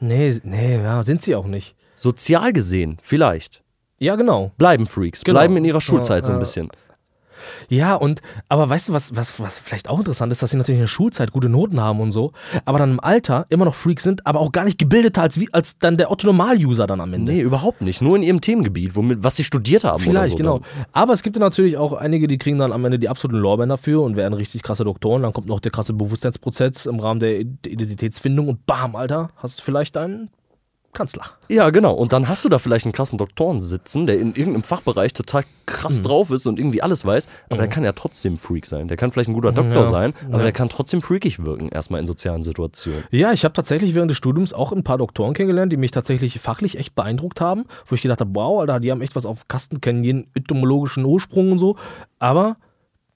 [0.01, 1.75] Nee, nee, ja, sind sie auch nicht.
[1.93, 3.63] Sozial gesehen, vielleicht.
[3.99, 4.53] Ja, genau.
[4.59, 5.39] Bleiben Freaks, Genau.
[5.41, 6.41] bleiben in ihrer Schulzeit so ein Ja, ja.
[6.41, 6.69] bisschen.
[7.69, 10.79] Ja, und, aber weißt du, was, was, was vielleicht auch interessant ist, dass sie natürlich
[10.79, 12.33] in der Schulzeit gute Noten haben und so,
[12.65, 15.79] aber dann im Alter immer noch Freaks sind, aber auch gar nicht gebildeter als, als
[15.79, 17.33] dann der Otto-Normal-User dann am Ende.
[17.33, 18.03] Nee, überhaupt nicht.
[18.03, 20.01] Nur in ihrem Themengebiet, womit, was sie studiert haben.
[20.03, 20.61] Vielleicht, so genau.
[20.93, 23.69] Aber es gibt ja natürlich auch einige, die kriegen dann am Ende die absoluten Lorbeeren
[23.71, 25.23] dafür und werden richtig krasse Doktoren.
[25.23, 29.63] Dann kommt noch der krasse Bewusstseinsprozess im Rahmen der Identitätsfindung und bam, Alter, hast du
[29.63, 30.31] vielleicht einen
[30.95, 31.25] Kanzler.
[31.49, 31.93] Ja, genau.
[31.95, 35.43] Und dann hast du da vielleicht einen krassen Doktoren sitzen, der in irgendeinem Fachbereich total
[35.43, 35.47] Mhm.
[35.67, 38.89] krass drauf ist und irgendwie alles weiß, aber der kann ja trotzdem Freak sein.
[38.89, 39.85] Der kann vielleicht ein guter Doktor Ja.
[39.85, 40.43] sein, aber Ja.
[40.45, 43.05] der kann trotzdem freakig wirken, erstmal in sozialen Situationen.
[43.11, 46.41] Ja, ich habe tatsächlich während des Studiums auch ein paar Doktoren kennengelernt, die mich tatsächlich
[46.41, 49.47] fachlich echt beeindruckt haben, wo ich gedacht habe, wow, Alter, die haben echt was auf
[49.47, 51.77] Kasten, kennen jeden etymologischen Ursprung und so.
[52.19, 52.57] Aber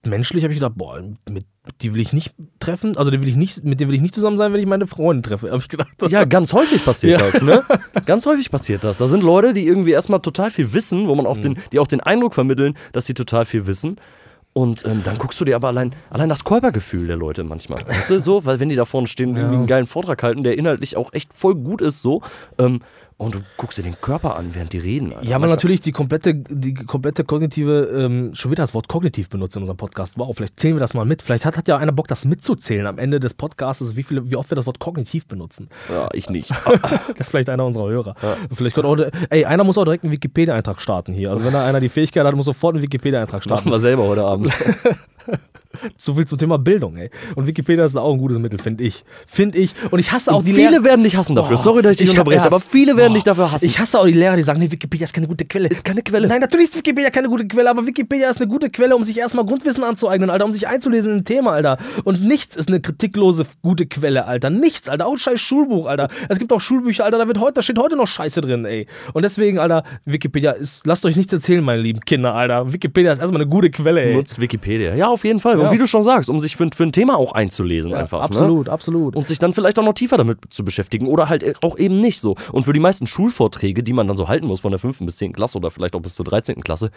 [0.06, 1.00] menschlich habe ich gedacht, boah,
[1.30, 1.44] mit,
[1.80, 4.14] die will ich nicht treffen, also die will ich nicht, mit denen will ich nicht
[4.14, 5.50] zusammen sein, wenn ich meine Freundin treffe.
[5.50, 5.88] Habe ich gedacht.
[6.08, 7.26] Ja, ganz häufig passiert Ja.
[7.30, 7.62] das, ne?
[8.06, 8.98] Ganz häufig passiert das.
[8.98, 11.42] Da sind Leute, die irgendwie erstmal total viel wissen, wo man auch Mhm.
[11.42, 13.96] den, die auch den Eindruck vermitteln, dass sie total viel wissen.
[14.54, 17.80] Und ähm, dann guckst du dir aber allein, allein das Körpergefühl der Leute manchmal.
[17.86, 20.42] Weißt du, so, weil wenn die da vorne stehen und irgendwie einen geilen Vortrag halten,
[20.44, 22.20] der inhaltlich auch echt voll gut ist, so,
[22.58, 22.80] ähm,
[23.22, 25.12] und du guckst dir den Körper an, während die reden.
[25.12, 25.28] Alter.
[25.28, 29.54] Ja, aber natürlich die komplette, die komplette kognitive, ähm, schon wieder das Wort kognitiv benutzt
[29.56, 30.18] in unserem Podcast.
[30.18, 31.22] Wow, vielleicht zählen wir das mal mit.
[31.22, 34.36] Vielleicht hat, hat ja einer Bock, das mitzuzählen am Ende des Podcasts, wie, viele, wie
[34.36, 35.68] oft wir das Wort kognitiv benutzen.
[35.88, 36.52] Ja, ich nicht.
[37.22, 38.16] vielleicht einer unserer Hörer.
[38.52, 38.98] Vielleicht könnte auch,
[39.30, 41.30] ey, einer muss auch direkt einen Wikipedia-Eintrag starten hier.
[41.30, 43.64] Also wenn da einer die Fähigkeit hat, muss sofort einen Wikipedia-Eintrag starten.
[43.64, 44.52] Machen wir selber heute Abend.
[45.96, 47.10] So viel zum Thema Bildung, ey.
[47.34, 49.04] Und Wikipedia ist auch ein gutes Mittel, finde ich.
[49.26, 49.74] Finde ich.
[49.90, 51.56] Und ich hasse auch Und die viele Lehrer- werden dich hassen dafür.
[51.56, 53.64] Boah, Sorry, dass ich dich unterbreche, aber viele werden dich dafür hassen.
[53.66, 55.68] Ich hasse auch die Lehrer, die sagen, nee, Wikipedia ist keine gute Quelle.
[55.68, 56.28] ist keine Quelle.
[56.28, 59.18] Nein, natürlich ist Wikipedia keine gute Quelle, aber Wikipedia ist eine gute Quelle, um sich
[59.18, 61.78] erstmal Grundwissen anzueignen, Alter, um sich einzulesen in ein Thema, Alter.
[62.04, 64.50] Und nichts ist eine kritiklose gute Quelle, Alter.
[64.50, 65.06] Nichts, Alter.
[65.06, 66.08] Auch ein scheiß Schulbuch, Alter.
[66.28, 68.86] Es gibt auch Schulbücher, Alter, da, wird heute, da steht heute noch Scheiße drin, ey.
[69.12, 72.72] Und deswegen, Alter, Wikipedia ist, lasst euch nichts erzählen, meine lieben Kinder, Alter.
[72.72, 74.14] Wikipedia ist erstmal eine gute Quelle, ey.
[74.14, 74.94] Nutzt Wikipedia.
[74.94, 75.58] Ja, auf jeden Fall.
[75.62, 75.68] Ja.
[75.68, 78.18] Und wie du schon sagst, um sich für, für ein Thema auch einzulesen einfach.
[78.18, 78.24] Ne?
[78.24, 79.16] absolut, absolut.
[79.16, 82.20] Und sich dann vielleicht auch noch tiefer damit zu beschäftigen oder halt auch eben nicht
[82.20, 82.36] so.
[82.52, 85.00] Und für die meisten Schulvorträge, die man dann so halten muss von der 5.
[85.00, 85.32] bis 10.
[85.32, 86.62] Klasse oder vielleicht auch bis zur 13.
[86.62, 86.90] Klasse,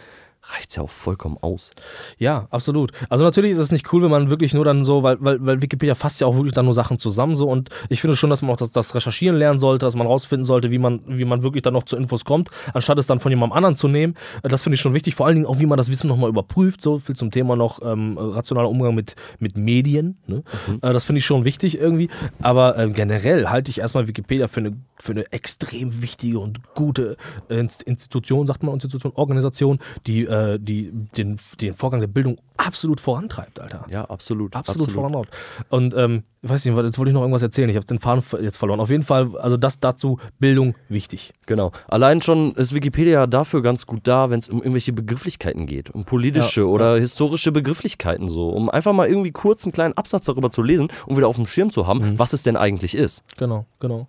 [0.54, 1.70] reicht es ja auch vollkommen aus.
[2.18, 2.92] Ja, absolut.
[3.08, 5.62] Also natürlich ist es nicht cool, wenn man wirklich nur dann so, weil, weil, weil
[5.62, 8.42] Wikipedia fasst ja auch wirklich dann nur Sachen zusammen so und ich finde schon, dass
[8.42, 11.42] man auch das, das Recherchieren lernen sollte, dass man rausfinden sollte, wie man, wie man
[11.42, 14.14] wirklich dann noch zu Infos kommt, anstatt es dann von jemandem anderen zu nehmen.
[14.42, 16.30] Äh, Das finde ich schon wichtig, vor allen Dingen auch, wie man das Wissen nochmal
[16.30, 18.16] überprüft, so viel zum Thema noch ähm,
[18.56, 20.16] rationaler Umgang mit, mit Medien.
[20.26, 20.42] Ne?
[20.82, 22.08] Äh, das finde ich schon wichtig irgendwie,
[22.40, 27.16] aber äh, generell halte ich erstmal Wikipedia für eine, für eine extrem wichtige und gute
[27.48, 32.38] äh, Inst- Institution, sagt man Institution, Organisation, die, äh, die den, den Vorgang der Bildung
[32.56, 33.86] absolut vorantreibt, Alter.
[33.90, 34.56] Ja, absolut.
[34.56, 35.30] Absolut, vorantreibt.
[35.68, 37.68] Und ähm, weiß nicht, jetzt wollte ich noch irgendwas erzählen.
[37.68, 38.80] Ich habe den Faden jetzt verloren.
[38.80, 41.32] Auf jeden Fall, also das dazu, Bildung wichtig.
[41.46, 41.72] Genau.
[41.88, 45.90] Allein schon ist Wikipedia dafür ganz gut da, wenn es um irgendwelche Begrifflichkeiten geht.
[45.90, 48.48] Um politische Ja, oder historische Begrifflichkeiten so.
[48.50, 51.46] Um einfach mal irgendwie kurz einen kleinen Absatz darüber zu lesen und wieder auf dem
[51.46, 52.18] Schirm zu haben, Mhm.
[52.18, 53.24] was es denn eigentlich ist.
[53.36, 54.08] Genau, genau.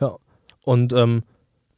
[0.00, 0.16] Ja.
[0.64, 1.22] Und ähm,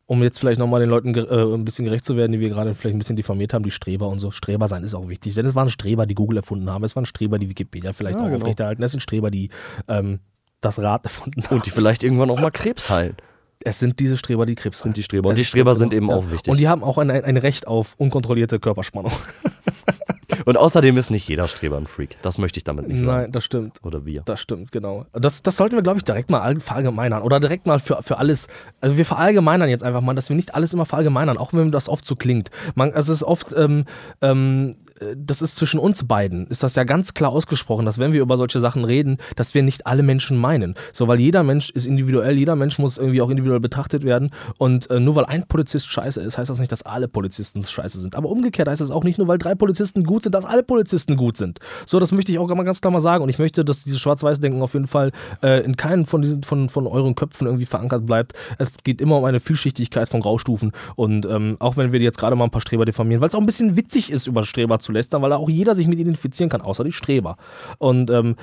[0.08, 2.74] um jetzt vielleicht nochmal den Leuten äh, ein bisschen gerecht zu werden, die wir gerade
[2.74, 4.30] vielleicht ein bisschen diffamiert haben, die Streber und so.
[4.30, 7.04] Streber sein ist auch wichtig, denn es waren Streber, die Google erfunden haben, es waren
[7.04, 8.38] Streber, die Wikipedia vielleicht Ja, auch genau.
[8.38, 9.50] aufrechterhalten, es sind Streber, die
[9.86, 10.20] ähm,
[10.62, 11.56] das Rad erfunden haben.
[11.56, 13.16] Und die vielleicht irgendwann auch mal Krebs heilen.
[13.62, 15.28] es sind diese Streber, die Krebs Sind die Streber.
[15.28, 16.16] Und Es die Streber sind eben ja.
[16.16, 16.50] auch wichtig.
[16.52, 19.12] Und die haben auch ein, ein Recht auf unkontrollierte Körperspannung.
[20.44, 22.16] Und außerdem ist nicht jeder Streber ein Freak.
[22.22, 23.22] Das möchte ich damit nicht sagen.
[23.22, 23.78] Nein, das stimmt.
[23.82, 24.22] Oder wir.
[24.24, 25.06] Das stimmt, genau.
[25.12, 27.22] Das, das sollten wir, glaube ich, direkt mal all- verallgemeinern.
[27.22, 28.48] Oder direkt mal für, für alles.
[28.80, 31.88] Also wir verallgemeinern jetzt einfach mal, dass wir nicht alles immer verallgemeinern, auch wenn das
[31.88, 32.50] oft so klingt.
[32.74, 33.84] Man, es ist oft, ähm,
[34.22, 38.12] ähm, äh, das ist zwischen uns beiden, ist das ja ganz klar ausgesprochen, dass wenn
[38.12, 40.74] wir über solche Sachen reden, dass wir nicht alle Menschen meinen.
[40.92, 44.30] So, weil jeder Mensch ist individuell, jeder Mensch muss irgendwie auch individuell betrachtet werden.
[44.58, 48.00] Und äh, nur weil ein Polizist scheiße ist, heißt das nicht, dass alle Polizisten scheiße
[48.00, 48.14] sind.
[48.14, 51.16] Aber umgekehrt heißt es auch nicht nur, weil drei Polizisten gut sind, dass alle Polizisten
[51.16, 51.58] gut sind.
[51.86, 53.22] So, das möchte ich auch mal ganz klar mal sagen.
[53.22, 55.12] Und ich möchte, dass dieses Schwarz-Weiß-Denken auf jeden Fall
[55.42, 58.32] äh, in keinen von, diesen, von, von euren Köpfen irgendwie verankert bleibt.
[58.58, 60.72] Es geht immer um eine Vielschichtigkeit von Graustufen.
[60.96, 63.40] Und ähm, auch wenn wir jetzt gerade mal ein paar Streber diffamieren, weil es auch
[63.40, 66.60] ein bisschen witzig ist, über Streber zu lästern, weil auch jeder sich mit identifizieren kann,
[66.60, 67.36] außer die Streber.
[67.78, 68.36] Und ähm,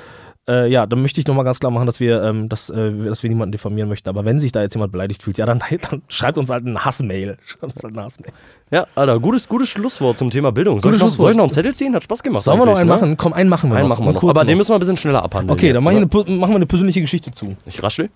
[0.47, 3.23] äh, ja, dann möchte ich nochmal ganz klar machen, dass wir, ähm, dass, äh, dass
[3.23, 4.09] wir niemanden diffamieren möchten.
[4.09, 6.83] Aber wenn sich da jetzt jemand beleidigt fühlt, ja, dann, dann schreibt uns halt eine
[6.83, 7.37] Hassmail.
[7.45, 8.31] Schreibt uns halt eine Hassmail.
[8.71, 10.81] Ja, Alter, gutes, gutes Schlusswort zum Thema Bildung.
[10.81, 11.95] Soll, ich noch, soll ich noch einen Zettel ziehen?
[11.95, 12.43] Hat Spaß gemacht.
[12.43, 12.95] Sollen wir noch einen ne?
[12.95, 13.17] machen?
[13.17, 13.97] Komm, einen machen wir Einen noch.
[13.99, 14.23] machen wir noch.
[14.23, 15.57] Aber den müssen wir ein bisschen schneller abhandeln.
[15.57, 16.25] Okay, dann jetzt, ich ne?
[16.25, 17.55] eine, machen wir eine persönliche Geschichte zu.
[17.65, 18.09] Ich raschel.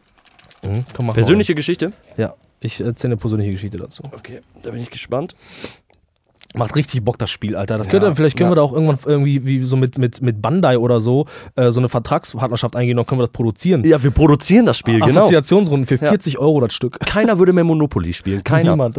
[0.66, 1.94] Mhm, komm, Persönliche Geschichte.
[2.18, 4.04] Ja, ich erzähle eine persönliche Geschichte dazu.
[4.12, 5.36] Okay, da bin ich gespannt.
[6.56, 7.78] Macht richtig Bock, das Spiel, Alter.
[7.78, 8.52] Das Ja, könnte, vielleicht können ja.
[8.52, 11.80] wir da auch irgendwann irgendwie wie so mit, mit, mit Bandai oder so äh, so
[11.80, 13.84] eine Vertragspartnerschaft eingehen, dann können wir das produzieren.
[13.84, 15.22] Ja, wir produzieren das Spiel, genau.
[15.22, 16.10] Assoziationsrunden für Ja.
[16.10, 17.00] 40 Euro das Stück.
[17.02, 18.44] Keiner würde mehr Monopoly spielen.
[18.44, 18.72] Keiner.
[18.72, 18.98] Niemand.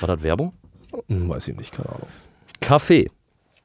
[0.00, 0.52] War das Werbung?
[1.08, 2.08] Hm, weiß ich nicht, keine Ahnung.
[2.60, 3.08] Kaffee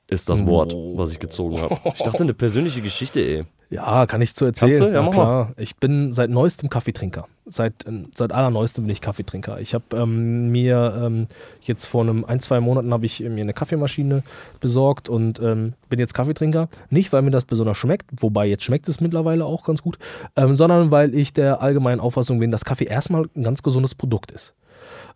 [0.07, 0.93] ist das Wort, Oh.
[0.95, 1.77] was ich gezogen habe.
[1.95, 3.43] Ich dachte, eine persönliche Geschichte, ey.
[3.69, 4.71] Ja, kann ich zu erzählen.
[4.71, 4.93] Kannst du?
[4.93, 5.53] Ja, mach klar.
[5.57, 7.27] Ich bin seit neuestem Kaffeetrinker.
[7.47, 9.59] Seit, äh, seit allerneuestem bin ich Kaffeetrinker.
[9.59, 11.27] Ich habe ähm, mir ähm,
[11.61, 14.23] jetzt vor einem ein, zwei Monaten habe ich mir eine Kaffeemaschine
[14.59, 16.69] besorgt und ähm, bin jetzt Kaffeetrinker.
[16.89, 19.97] Nicht, weil mir das besonders schmeckt, wobei jetzt schmeckt es mittlerweile auch ganz gut,
[20.35, 24.31] ähm, sondern weil ich der allgemeinen Auffassung bin, dass Kaffee erstmal ein ganz gesundes Produkt
[24.31, 24.53] ist.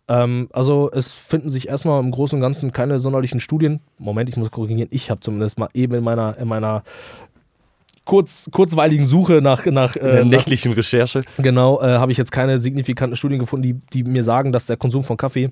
[0.08, 3.80] Ähm, also es finden sich erstmal im Großen und Ganzen keine sonderlichen Studien.
[3.98, 4.88] Moment, ich muss korrigieren.
[4.90, 6.82] Ich habe zumindest mal eben in meiner, in meiner
[8.10, 11.20] kurz, kurzweiligen Suche nach, nach, der äh, nach nächtlichen Recherche.
[11.36, 14.76] genau, äh, habe ich jetzt keine signifikanten Studien gefunden, die, die mir sagen, dass der
[14.76, 15.44] Konsum von Kaffee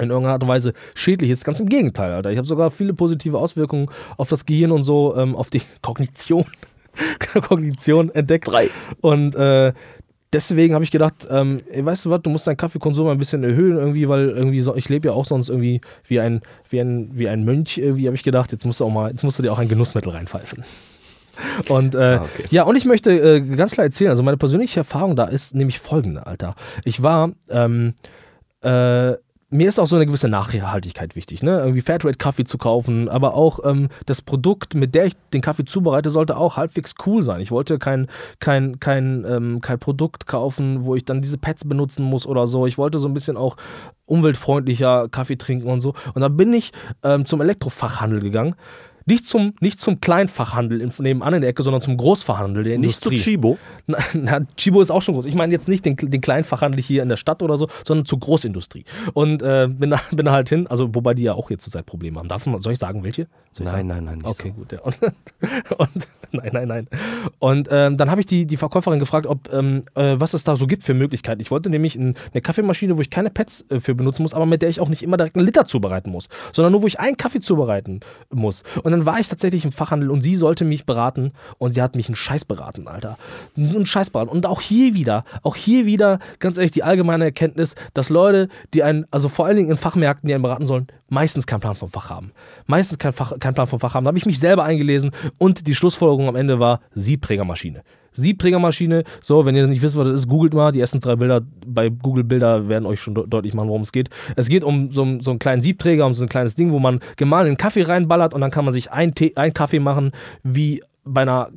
[0.00, 1.44] in irgendeiner Art und Weise schädlich ist.
[1.44, 2.32] Ganz im Gegenteil, Alter.
[2.32, 6.44] Ich habe sogar viele positive Auswirkungen auf das Gehirn und so, ähm, auf die Kognition,
[7.48, 8.48] Kognition entdeckt.
[8.48, 8.70] Drei.
[9.00, 9.72] Und äh,
[10.32, 13.44] deswegen habe ich gedacht, ähm, ey, weißt du was, du musst deinen Kaffeekonsum ein bisschen
[13.44, 17.10] erhöhen irgendwie, weil irgendwie so, ich lebe ja auch sonst irgendwie wie ein, wie ein,
[17.12, 19.44] wie ein Mönch irgendwie, habe ich gedacht, jetzt musst du auch mal, jetzt musst du
[19.44, 20.64] dir auch ein Genussmittel reinpfeifen.
[21.68, 22.46] Und äh, Ah, okay.
[22.50, 25.78] ja, und ich möchte äh, ganz klar erzählen, also meine persönliche Erfahrung da ist nämlich
[25.78, 26.54] folgende, Alter.
[26.84, 27.94] Ich war, ähm,
[28.62, 29.12] äh,
[29.50, 31.60] mir ist auch so eine gewisse Nachhaltigkeit wichtig, ne?
[31.60, 36.10] Irgendwie Fairtrade-Kaffee zu kaufen, aber auch ähm, das Produkt, mit der ich den Kaffee zubereite,
[36.10, 37.40] sollte auch halbwegs cool sein.
[37.40, 38.08] Ich wollte kein,
[38.40, 42.66] kein, kein, ähm, kein Produkt kaufen, wo ich dann diese Pads benutzen muss oder so.
[42.66, 43.56] Ich wollte so ein bisschen auch
[44.06, 45.94] umweltfreundlicher Kaffee trinken und so.
[46.14, 46.72] Und dann bin ich
[47.04, 48.56] ähm, zum Elektrofachhandel gegangen.
[49.06, 53.00] Nicht zum, nicht zum Kleinfachhandel in, nebenan in der Ecke, sondern zum Großfachhandel der Nicht
[53.00, 53.32] zu Industrie.
[53.32, 53.58] Chibo.
[53.86, 55.26] Na, na, Chibo ist auch schon groß.
[55.26, 58.06] Ich meine jetzt nicht den, den kleinen Fachhandel hier in der Stadt oder so, sondern
[58.06, 58.84] zur Großindustrie.
[59.12, 61.84] Und äh, bin, da, bin da halt hin, also wobei die ja auch jetzt zurzeit
[61.84, 62.28] Probleme haben.
[62.28, 63.26] Darf man, soll ich sagen, welche?
[63.58, 63.88] Nein, sagen?
[63.88, 64.18] nein, nein.
[64.18, 64.72] Nicht Okay, gut.
[64.72, 64.80] Ja.
[64.80, 64.96] Und,
[65.76, 66.88] und nein, nein, nein.
[67.38, 70.56] Und ähm, dann habe ich die, die Verkäuferin gefragt, ob ähm, äh, was es da
[70.56, 71.40] so gibt für Möglichkeiten.
[71.40, 74.46] Ich wollte nämlich ein, eine Kaffeemaschine, wo ich keine Pads äh, für benutzen muss, aber
[74.46, 76.98] mit der ich auch nicht immer direkt einen Liter zubereiten muss, sondern nur, wo ich
[76.98, 78.00] einen Kaffee zubereiten
[78.30, 78.62] muss.
[78.82, 81.96] Und dann war ich tatsächlich im Fachhandel und sie sollte mich beraten und sie hat
[81.96, 83.18] mich einen Scheiß beraten, Alter.
[83.56, 84.30] Einen Scheiß beraten.
[84.30, 88.84] Und auch hier wieder, auch hier wieder, ganz ehrlich, die allgemeine Erkenntnis, dass Leute, die
[88.84, 91.90] einen, also vor allen Dingen in Fachmärkten, die einen beraten sollen, meistens keinen Plan vom
[91.90, 92.32] Fach haben.
[92.66, 94.04] Meistens keinen keinen Plan vom Fach haben.
[94.04, 97.82] Da habe ich mich selber eingelesen und die Schlussfolgerung am Ende war Siebträgermaschine.
[98.14, 100.72] Siebträgermaschine, so, wenn ihr nicht wisst, was das ist, googelt mal.
[100.72, 103.92] Die ersten drei Bilder bei Google Bilder werden euch schon de deutlich machen, worum es
[103.92, 104.08] geht.
[104.36, 107.00] Es geht um so, so einen kleinen Siebträger, um so ein kleines Ding, wo man
[107.16, 110.12] gemahlenen Kaffee reinballert und dann kann man sich einen Kaffee machen,
[110.42, 111.50] wie bei einer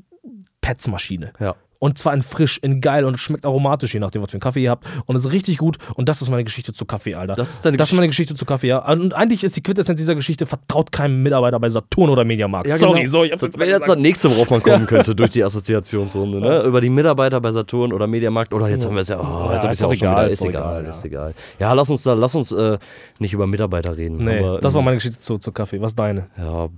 [0.62, 1.32] Petsmaschine.
[1.40, 1.56] Ja.
[1.80, 4.64] Und zwar in frisch, in geil und schmeckt aromatisch, je nachdem, was für einen Kaffee
[4.64, 4.86] ihr habt.
[5.06, 5.78] Und ist richtig gut.
[5.96, 7.34] Und das ist meine Geschichte zu Kaffee, Alter.
[7.34, 8.80] Das ist deine das ist meine Geschichte zu Kaffee, ja.
[8.92, 12.68] Und eigentlich ist die Quintessenz dieser Geschichte, vertraut keinem Mitarbeiter bei Saturn oder Mediamarkt.
[12.78, 15.32] Sorry, so, ich hab's das jetzt wäre jetzt das nächste, worauf man kommen könnte durch
[15.32, 16.40] die Assoziationsrunde.
[16.40, 16.64] Ne?
[16.64, 18.54] Über die Mitarbeiter bei Saturn oder Mediamarkt.
[18.54, 19.20] Oder jetzt haben wir es ja.
[19.20, 21.34] Oh, Ja, jetzt hab ist auch egal, ist egal, ist egal.
[21.60, 22.78] Ja, lass uns da, lass uns äh,
[23.20, 24.24] nicht über Mitarbeiter reden.
[24.24, 25.82] Nee, aber, das war meine Geschichte zu, zu Kaffee.
[25.82, 26.28] Was ist deine?
[26.38, 26.70] Ja,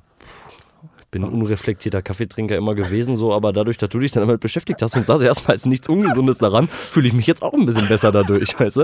[1.11, 4.81] bin ein unreflektierter Kaffeetrinker immer gewesen, so, aber dadurch, dass du dich dann damit beschäftigt
[4.81, 7.87] hast und sagst, erstmal ist nichts Ungesundes daran, fühle ich mich jetzt auch ein bisschen
[7.87, 8.81] besser dadurch, weißt du?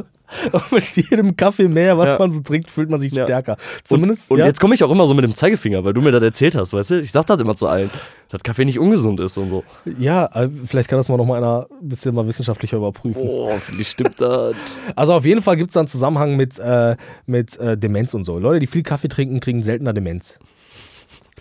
[0.51, 2.17] Und mit jedem Kaffee mehr, was Ja.
[2.19, 3.25] man so trinkt, fühlt man sich Ja.
[3.25, 3.57] stärker.
[3.83, 4.47] Zumindest, Und, und ja.
[4.47, 6.73] jetzt komme ich auch immer so mit dem Zeigefinger, weil du mir das erzählt hast,
[6.73, 6.99] weißt du?
[6.99, 7.89] Ich sag das immer zu allen,
[8.29, 9.63] dass Kaffee nicht ungesund ist und so.
[9.99, 13.21] ja, äh, vielleicht kann das mal noch mal einer ein bisschen mal wissenschaftlicher überprüfen.
[13.23, 14.55] Oh, wie stimmt das?
[14.95, 16.95] Also auf jeden Fall gibt es da einen Zusammenhang mit, äh,
[17.25, 18.39] mit äh, Demenz und so.
[18.39, 20.39] Leute, die viel Kaffee trinken, kriegen seltener Demenz.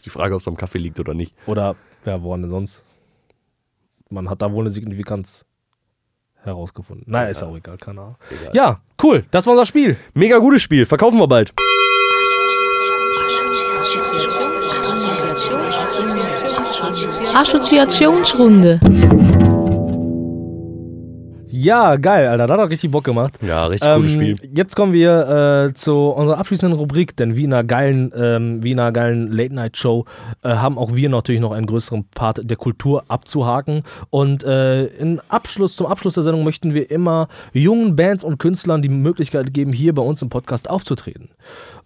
[0.04, 1.34] Ist die Frage, ob es am Kaffee liegt oder nicht.
[1.46, 2.84] Oder, ja, woran denn sonst?
[4.10, 5.46] Man hat da wohl eine Signifikanz
[6.42, 7.10] herausgefunden.
[7.10, 8.16] Naja, ist auch egal, keine Ahnung.
[8.30, 8.54] Egal.
[8.54, 9.96] Ja, cool, das war unser Spiel.
[10.12, 11.54] Mega gutes Spiel, verkaufen wir bald.
[17.34, 18.80] Assoziationsrunde.
[21.56, 23.38] Ja, geil, Alter, das hat richtig Bock gemacht.
[23.40, 24.36] Ja, richtig cooles Spiel.
[24.52, 28.72] Jetzt kommen wir äh, zu unserer abschließenden Rubrik, denn wie in einer geilen, ähm, wie
[28.72, 30.04] in einer geilen Late-Night-Show
[30.42, 33.84] äh, haben auch wir natürlich noch einen größeren Part der Kultur abzuhaken.
[34.10, 38.82] Und äh, in Abschluss, zum Abschluss der Sendung möchten wir immer jungen Bands und Künstlern
[38.82, 41.28] die Möglichkeit geben, hier bei uns im Podcast aufzutreten.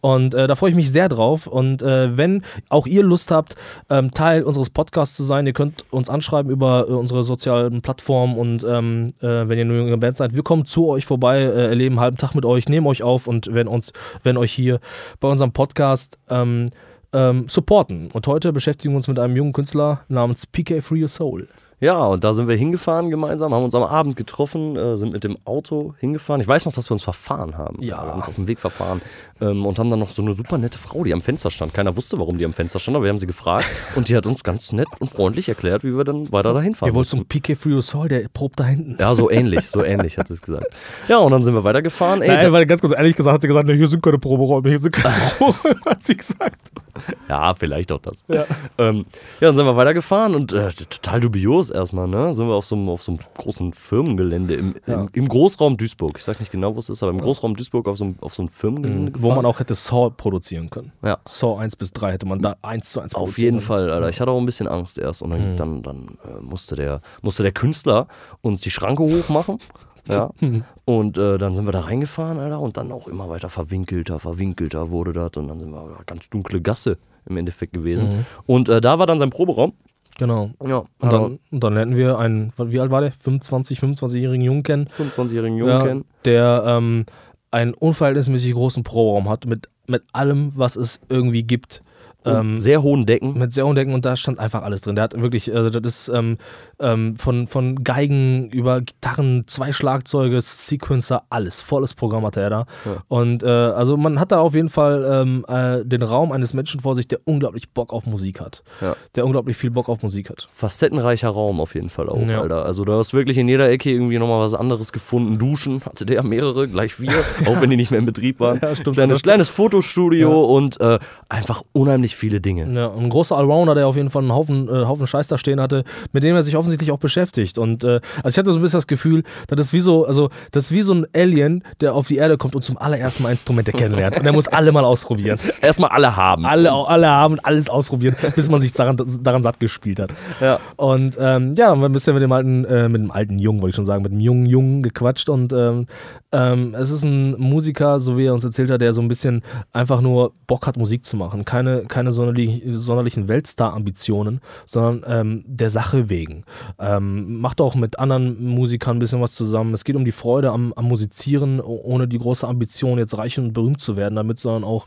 [0.01, 1.47] Und äh, da freue ich mich sehr drauf.
[1.47, 3.57] Und äh, wenn auch ihr Lust habt,
[3.91, 8.37] ähm, Teil unseres Podcasts zu sein, ihr könnt uns anschreiben über äh, unsere sozialen Plattformen
[8.39, 11.69] und ähm, äh, wenn ihr eine junge Band seid, wir kommen zu euch vorbei, äh,
[11.69, 13.93] erleben einen halben Tag mit euch, nehmen euch auf und werden uns,
[14.23, 14.81] werden euch hier
[15.21, 16.67] bei unserem Podcast ähm,
[17.13, 18.11] ähm, supporten.
[18.13, 21.49] Und heute beschäftigen wir uns mit einem jungen Künstler namens PK Free Your Soul.
[21.81, 25.23] Ja, und da sind wir hingefahren gemeinsam, haben uns am Abend getroffen, äh, sind mit
[25.23, 26.41] dem Auto hingefahren.
[26.41, 27.81] Ich weiß noch, dass wir uns verfahren haben.
[27.81, 28.03] Ja.
[28.03, 29.01] Wir haben uns auf dem Weg verfahren.
[29.41, 31.73] Ähm, und haben dann noch so eine super nette Frau, die am Fenster stand.
[31.75, 33.67] Keiner wusste, warum die am Fenster stand, aber wir haben sie gefragt.
[33.95, 36.91] Und die hat uns ganz nett und freundlich erklärt, wie wir dann weiter dahin fahren
[36.91, 38.97] Ihr wollt zum PK Free Your Soul, der probt da hinten.
[38.99, 40.67] Ja, so ähnlich, so ähnlich hat sie es gesagt.
[41.09, 42.23] Ja, und dann sind wir weitergefahren.
[42.23, 44.79] Ey, Nein, weil ganz kurz ehrlich gesagt hat sie gesagt, hier sind keine Proberäume, hier
[44.79, 46.73] sind keine Proberäume, hat sie gesagt.
[47.29, 48.25] ja, vielleicht auch das.
[48.29, 48.45] Ja.
[48.79, 49.07] Ähm,
[49.41, 52.33] ja, dann sind wir weitergefahren und äh, total dubios erstmal, ne?
[52.35, 54.95] Sind wir auf so einem, auf so einem großen Firmengelände im, Ja.
[55.03, 56.15] im, im Großraum Duisburg.
[56.17, 58.35] Ich sag nicht genau, wo es ist, aber im Großraum Duisburg auf so einem, auf
[58.35, 60.93] so einem Firmengelände Wo man auch hätte Saw produzieren können.
[61.03, 61.19] Ja.
[61.27, 63.67] Saw 1 bis 3 hätte man da 1 zu 1 Auf produzieren jeden können.
[63.67, 64.09] Fall, Alter.
[64.09, 65.23] Ich hatte auch ein bisschen Angst erst.
[65.23, 68.09] Und dann, dann, dann äh, musste, der, musste der Künstler
[68.43, 69.59] uns die Schranke hochmachen.
[70.09, 70.31] Ja.
[70.85, 72.61] Und äh, dann sind wir da reingefahren, Alter.
[72.61, 75.33] Und dann auch immer weiter verwinkelter, verwinkelter wurde das.
[75.37, 78.27] Und dann sind wir ja, ganz dunkle Gasse im Endeffekt gewesen.
[78.47, 79.75] Und äh, da war dann sein Proberaum.
[80.19, 80.51] Genau.
[80.67, 80.79] Ja.
[80.79, 83.13] Und dann, und dann lernen wir einen, wie alt war der?
[83.13, 84.89] 25, 25-jährigen Jungen kennen.
[84.89, 86.05] er 25-jährigen Jungen Ja, kennen.
[86.25, 87.07] der ähm,
[87.51, 91.83] einen unverhältnismäßig großen Proberaum hat mit, mit allem, was es irgendwie gibt.
[92.29, 93.39] Ähm, Und sehr hohen Decken.
[93.39, 94.95] mit sehr hohen Decken und da stand einfach alles drin.
[94.95, 96.39] Der hat wirklich, also das ist ähm,
[96.81, 102.67] ähm, von, von Geigen über Gitarren, zwei Schlagzeuge, Sequencer, alles, volles Programm hatte er da.
[102.85, 103.03] Ja.
[103.09, 106.81] Und äh, also man hat da auf jeden Fall ähm, äh, den Raum eines Menschen
[106.81, 108.63] vor sich, der unglaublich Bock auf Musik hat.
[108.81, 108.95] Ja.
[109.15, 110.49] Der unglaublich viel Bock auf Musik hat.
[110.53, 112.41] Facettenreicher Raum auf jeden Fall auch, Ja.
[112.43, 112.65] Alter.
[112.65, 115.39] Also du hast wirklich in jeder Ecke irgendwie nochmal was anderes gefunden.
[115.39, 117.11] Duschen hatte der mehrere, gleich wir,
[117.47, 118.59] auch wenn die nicht mehr in Betrieb waren.
[118.61, 118.97] Ja, stimmt.
[118.97, 120.99] Kleines, kleines Fotostudio und äh,
[121.29, 122.69] einfach unheimlich viele Dinge.
[122.73, 125.61] Ja, ein großer Allrounder, der auf jeden Fall einen Haufen, äh, Haufen Scheiß da stehen
[125.61, 127.59] hatte, mit dem er sich offensichtlich auch beschäftigt.
[127.59, 130.31] Und äh, also ich hatte so ein bisschen das Gefühl, das ist wie so, also
[130.53, 133.31] das ist wie so ein Alien, der auf die Erde kommt und zum allerersten Mal
[133.31, 134.19] Instrumente kennenlernt.
[134.19, 135.39] Und er muss alle mal ausprobieren.
[135.63, 136.45] Erstmal alle haben.
[136.45, 140.11] Alle, alle haben alles ausprobiert, bis man sich daran, daran satt gespielt hat.
[140.41, 140.61] Ja.
[140.77, 143.77] Und ähm, ja, ein bisschen mit dem alten, äh, mit dem alten Jungen, wollte ich
[143.77, 145.87] schon sagen, mit dem jungen Jungen gequatscht und ähm,
[146.31, 149.43] ähm, es ist ein Musiker, so wie er uns erzählt hat, der so ein bisschen
[149.73, 151.45] einfach nur Bock hat, Musik zu machen.
[151.45, 156.45] Keine, keine sonderlich, sonderlichen Weltstar-Ambitionen, sondern ähm, der Sache wegen.
[156.79, 159.75] Ähm, macht auch mit anderen Musikern ein bisschen was zusammen.
[159.75, 163.53] Es geht um die Freude am, am Musizieren, ohne die große Ambition, jetzt reich und
[163.53, 164.87] berühmt zu werden damit, sondern auch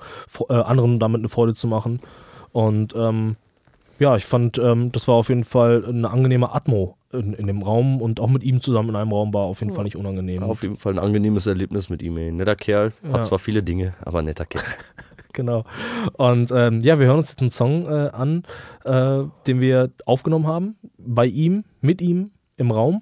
[0.49, 1.99] äh, anderen damit eine Freude zu machen.
[2.51, 3.35] Und ähm,
[3.99, 7.61] ja, ich fand, ähm, das war auf jeden Fall eine angenehme Atmo in, in dem
[7.61, 10.43] Raum und auch mit ihm zusammen in einem Raum war auf jeden Fall nicht unangenehm.
[10.43, 12.17] Auf jeden Fall ein angenehmes Erlebnis mit ihm.
[12.17, 12.31] Ey.
[12.31, 13.13] Netter Kerl, Ja.
[13.13, 14.63] hat zwar viele Dinge, aber netter Kerl.
[15.33, 15.63] Genau.
[16.13, 18.43] Und ähm, ja, wir hören uns jetzt einen Song äh, an,
[18.85, 23.01] äh, den wir aufgenommen haben, bei ihm, mit ihm im Raum.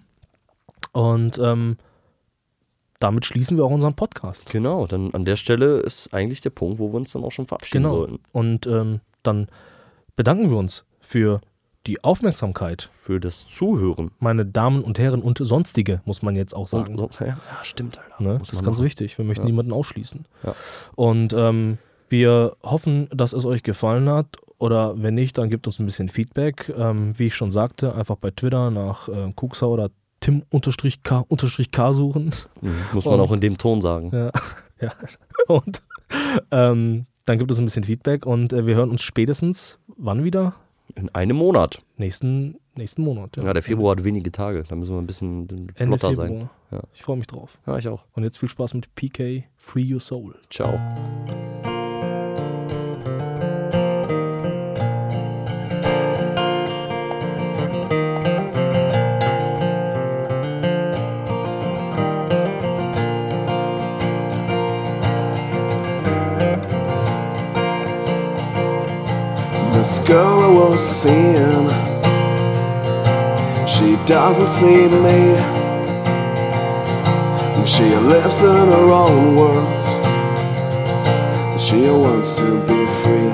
[0.92, 1.78] Und ähm,
[3.00, 4.50] damit schließen wir auch unseren Podcast.
[4.52, 7.46] Genau, dann an der Stelle ist eigentlich der Punkt, wo wir uns dann auch schon
[7.46, 7.96] verabschieden Genau.
[7.96, 8.20] sollten.
[8.32, 9.48] Und ähm, dann
[10.16, 11.42] bedanken wir uns für
[11.88, 14.12] die Aufmerksamkeit, Für das Zuhören.
[14.20, 17.00] meine Damen und Herren und sonstige, muss man jetzt auch sagen.
[17.00, 18.22] Und, ja, stimmt, Alter.
[18.22, 18.38] Ne?
[18.38, 18.86] Das ist ganz machen.
[18.86, 19.18] wichtig.
[19.18, 19.50] Wir möchten Ja.
[19.50, 20.26] niemanden ausschließen.
[20.44, 20.56] Ja.
[20.96, 21.78] Und ähm,
[22.10, 24.28] wir hoffen, dass es euch gefallen hat.
[24.58, 26.74] Oder wenn nicht, dann gebt uns ein bisschen Feedback.
[26.78, 29.90] Ähm, wie ich schon sagte, einfach bei Twitter nach äh, Kuxa oder
[30.20, 32.34] Tim-K-K suchen.
[32.62, 32.72] Mhm.
[32.94, 34.10] Muss man Und- auch in dem Ton sagen.
[34.14, 34.32] Ja.
[34.82, 34.92] ja.
[35.48, 35.82] Und
[36.52, 40.54] ähm, dann gibt es ein bisschen Feedback und äh, wir hören uns spätestens wann wieder?
[40.96, 41.82] In einem Monat.
[41.98, 43.38] Nächsten, nächsten Monat.
[43.38, 44.64] Ja, der Februar hat wenige Tage.
[44.68, 46.16] Da müssen wir ein bisschen Ende flotter Februar.
[46.28, 46.50] sein.
[46.72, 46.80] Ja.
[46.94, 47.58] Ich freue mich drauf.
[47.68, 48.04] Ja, ich auch.
[48.14, 50.36] Und jetzt viel Spaß mit PK Free Your Soul.
[50.50, 50.80] Ciao.
[70.72, 70.76] I
[73.66, 75.36] she doesn't see me.
[77.66, 79.84] She lives in her own world.
[81.60, 83.34] She wants to be free.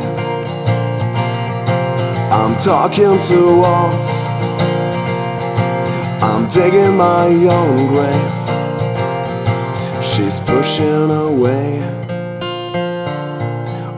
[2.31, 4.25] I'm talking to walls.
[6.21, 8.31] I'm digging my own grave.
[10.01, 11.81] She's pushing away.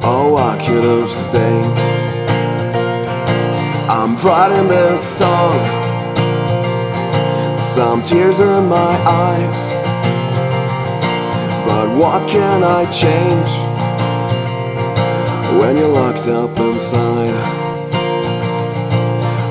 [0.01, 1.86] Oh, I could have stayed.
[4.23, 5.53] Writing this song.
[7.55, 9.69] Some tears in my eyes.
[11.67, 13.49] But what can I change
[15.61, 17.29] when you're locked up inside?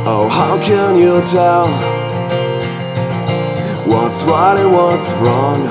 [0.04, 1.68] Oh, how can you tell
[3.86, 5.62] what's right and what's wrong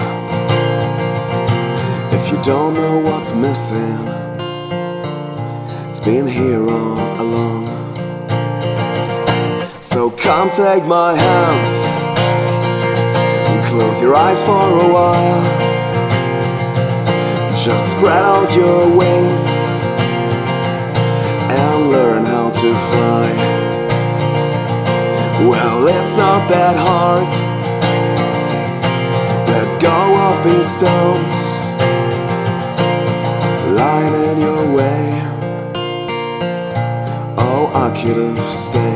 [2.13, 4.07] if you don't know what's missing?
[5.89, 7.64] It's been here all along.
[9.95, 11.73] So come take my hands
[13.47, 15.43] and close your eyes for a while.
[17.55, 19.47] Just spread out your wings
[21.49, 23.27] and learn how to fly.
[25.47, 27.31] Well, it's not that hard.
[29.47, 31.31] Let go of these stones
[33.79, 35.21] lying in your way.
[37.37, 38.94] Oh, I could have stayed.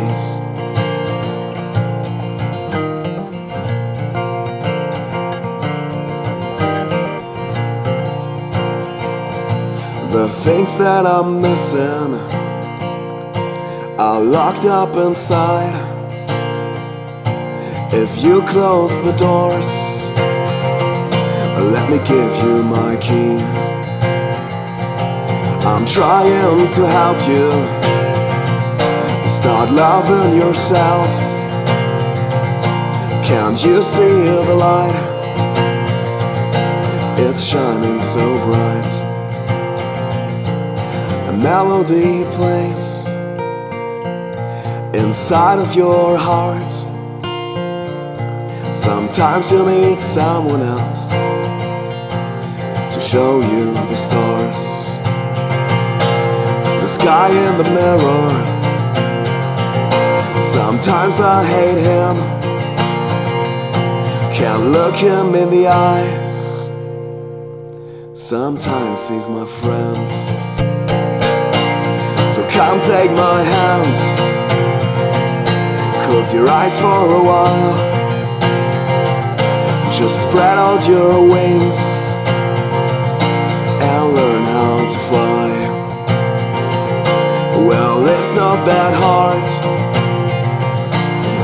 [10.20, 12.14] The things that I'm missing
[13.98, 15.74] are locked up inside.
[17.94, 19.72] If you close the doors,
[21.72, 23.38] let me give you my key.
[25.66, 27.48] I'm trying to help you
[29.26, 31.08] start loving yourself.
[33.26, 35.00] Can't you see the light?
[37.18, 39.09] It's shining so bright
[41.42, 43.06] melody plays
[44.94, 46.70] inside of your heart.
[48.74, 51.10] Sometimes you need someone else
[52.94, 54.60] to show you the stars.
[56.82, 58.60] The sky in the mirror.
[60.44, 62.16] Sometimes I hate him.
[64.34, 66.70] Can't look him in the eyes.
[68.14, 70.39] Sometimes he's my friend.
[72.60, 74.00] Come take my hands.
[76.06, 77.76] Close your eyes for a while.
[79.90, 81.80] Just spread out your wings
[83.88, 85.50] and learn how to fly.
[87.66, 89.46] Well, it's not that hard.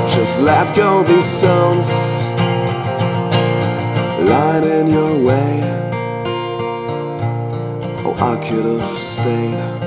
[0.10, 1.90] Just let go these stones
[4.30, 5.62] lying in your way.
[8.04, 9.85] Oh, I could have stayed.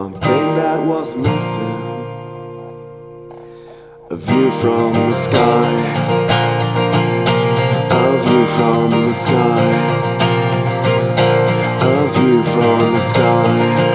[0.00, 1.80] One thing that was missing.
[4.10, 5.72] A view from the sky,
[7.90, 9.66] a view from the sky,
[11.82, 13.89] a view from the sky,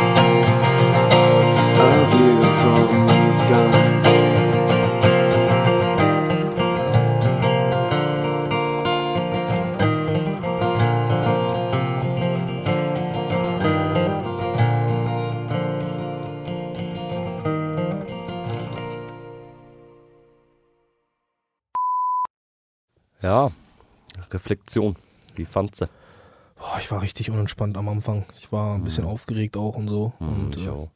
[24.49, 24.95] Reflexion.
[25.35, 25.85] Wie fandst du?
[26.57, 28.25] Boah, ich war richtig unentspannt am Anfang.
[28.37, 30.13] Ich war ein bisschen aufgeregt auch und so.
[30.19, 30.51] und Mhm.
[30.55, 30.89] ich äh, auch.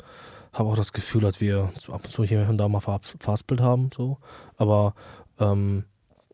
[0.54, 3.90] habe auch das Gefühl, dass wir ab und zu hier und da mal Fastbild haben.
[3.96, 4.18] So.
[4.58, 4.94] Aber
[5.40, 5.84] ähm,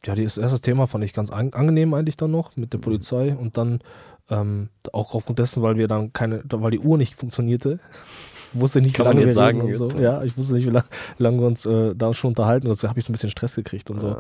[0.06, 3.36] ja, das erste Thema fand ich ganz an angenehm eigentlich dann noch mit der Polizei
[3.36, 3.80] und dann
[4.30, 7.80] ähm, auch aufgrund dessen, weil wir dann keine, weil die Uhr nicht funktionierte,
[8.60, 9.88] wusste nicht, Kann wie man lange jetzt wir sagen und so.
[9.90, 10.86] jetzt, Ja, ich wusste nicht, wie lange,
[11.18, 12.68] wie lange wir uns äh, da schon unterhalten.
[12.68, 14.16] Deswegen habe ich so ein bisschen Stress gekriegt und so.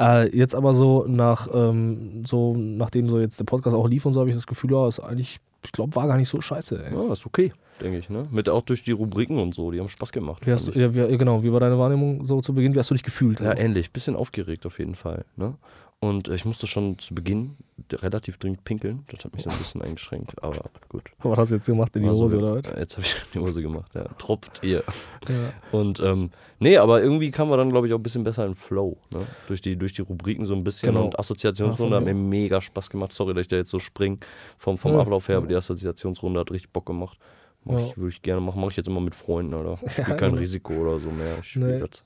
[0.00, 4.12] Äh, jetzt aber so nach, ähm, so nachdem so jetzt der Podcast auch lief und
[4.12, 6.84] so, habe ich das Gefühl, ja, ist eigentlich, ich glaube, war gar nicht so scheiße.
[6.84, 6.94] Ey.
[6.94, 8.26] Ja, ist okay, denke ich, ne?
[8.30, 10.46] Mit auch durch die Rubriken und so, die haben Spaß gemacht.
[10.46, 12.74] Wie hast ja, wie, genau, wie war deine Wahrnehmung so zu Beginn?
[12.74, 13.40] Wie hast du dich gefühlt?
[13.40, 13.90] ja, ähnlich.
[13.92, 15.54] Bisschen aufgeregt auf jeden Fall, ne?
[16.00, 17.56] Und äh, ich musste schon zu Beginn
[17.92, 19.04] relativ dringend pinkeln.
[19.10, 21.02] Das hat mich so ein bisschen eingeschränkt, aber gut.
[21.18, 22.78] Was hast du jetzt gemacht in die Hose oder was?
[22.78, 24.04] Jetzt habe ich die Hose gemacht, ja.
[24.18, 24.84] Tropft ihr.
[25.28, 25.52] Ja.
[25.78, 26.30] Und ähm,
[26.60, 28.96] nee, aber irgendwie kam man dann, glaube ich, auch ein bisschen besser in Flow.
[29.12, 29.26] Ne?
[29.48, 30.92] Durch, die, durch die Rubriken so ein bisschen.
[30.94, 31.04] Genau.
[31.06, 33.12] Und Assoziationsrunde Ja, hat mir mega Spaß gemacht.
[33.12, 34.18] Sorry, dass ich da jetzt so spring
[34.56, 35.00] vom, vom Ja.
[35.00, 37.18] Ablauf her, aber die Assoziationsrunde hat richtig Bock gemacht.
[37.64, 38.60] Mach ich, Würde ich gerne machen.
[38.60, 39.78] Mache ich jetzt immer mit Freunden, oder?
[39.84, 40.36] Ich spiele kein genau.
[40.36, 41.38] Risiko oder so mehr.
[41.40, 41.80] Ich spiele Nee.
[41.80, 42.04] das.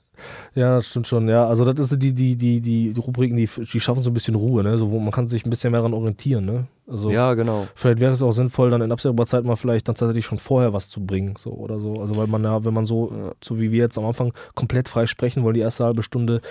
[0.55, 1.27] Ja, das stimmt schon.
[1.27, 4.13] Ja, also das ist die, die, die, die, die Rubriken, die, die schaffen so ein
[4.13, 4.77] bisschen Ruhe, ne?
[4.77, 6.67] So, wo man kann sich ein bisschen mehr daran orientieren, ne?
[6.87, 7.67] Also Ja, genau.
[7.75, 10.73] vielleicht wäre es auch sinnvoll, dann in absehbarer Zeit mal vielleicht dann tatsächlich schon vorher
[10.73, 11.95] was zu bringen, so oder so.
[12.01, 13.31] Also weil man ja, wenn man so, Ja.
[13.43, 16.41] so wie wir jetzt am Anfang komplett frei sprechen wollen, die erste halbe Stunde,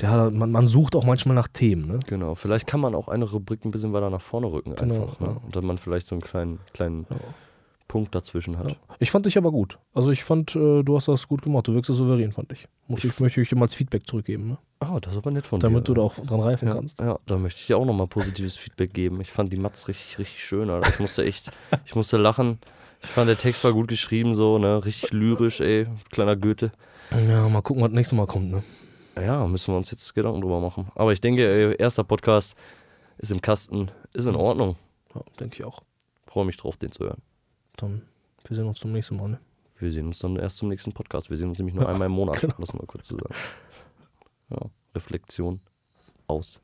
[0.00, 2.00] der hat, man, man sucht auch manchmal nach Themen, ne?
[2.06, 2.34] Genau.
[2.34, 5.20] Vielleicht kann man auch eine Rubrik ein bisschen weiter nach vorne rücken, Genau, einfach.
[5.20, 5.26] Ne?
[5.26, 5.36] ja.
[5.44, 7.16] Und dann man vielleicht so einen kleinen, kleinen Ja.
[7.92, 8.70] Punkt dazwischen hat.
[8.70, 8.76] Ja.
[9.00, 9.78] Ich fand dich aber gut.
[9.92, 11.68] Also ich fand, äh, du hast das gut gemacht.
[11.68, 12.66] Du wirkst souverän, fand ich.
[12.88, 14.58] Muss ich, möchte ich dir mal als Feedback zurückgeben, ne?
[14.80, 15.92] Ah, das ist aber nett von damit dir.
[15.92, 17.00] du da auch dran reifen Ja, kannst.
[17.00, 19.20] ja, da möchte ich dir auch nochmal positives Feedback geben.
[19.20, 20.88] Ich fand die Mats richtig, richtig schön, Alter.
[20.88, 21.52] Ich musste echt,
[21.84, 22.58] ich musste lachen.
[23.02, 24.82] Ich fand, der Text war gut geschrieben, so, ne?
[24.84, 25.86] Richtig lyrisch, ey.
[26.10, 26.72] Kleiner Goethe.
[27.28, 28.62] Ja, mal gucken, was nächstes Mal kommt, ne?
[29.16, 30.86] Ja, müssen wir uns jetzt Gedanken drüber machen.
[30.94, 32.56] Aber ich denke, ey, erster Podcast
[33.18, 34.76] ist im Kasten, ist in Ordnung.
[35.14, 35.82] Ja, denke ich auch.
[36.26, 37.20] Freue mich drauf, den zu hören.
[37.82, 38.02] Dann,
[38.46, 39.40] wir sehen uns zum nächsten Mal, ne?
[39.76, 41.30] Wir sehen uns dann erst zum nächsten Podcast.
[41.30, 42.54] Wir sehen uns nämlich nur einmal im Monat, genau.
[42.54, 43.34] um das mal kurz zu sagen.
[44.50, 45.60] Ja, Reflexion
[46.28, 46.62] aus.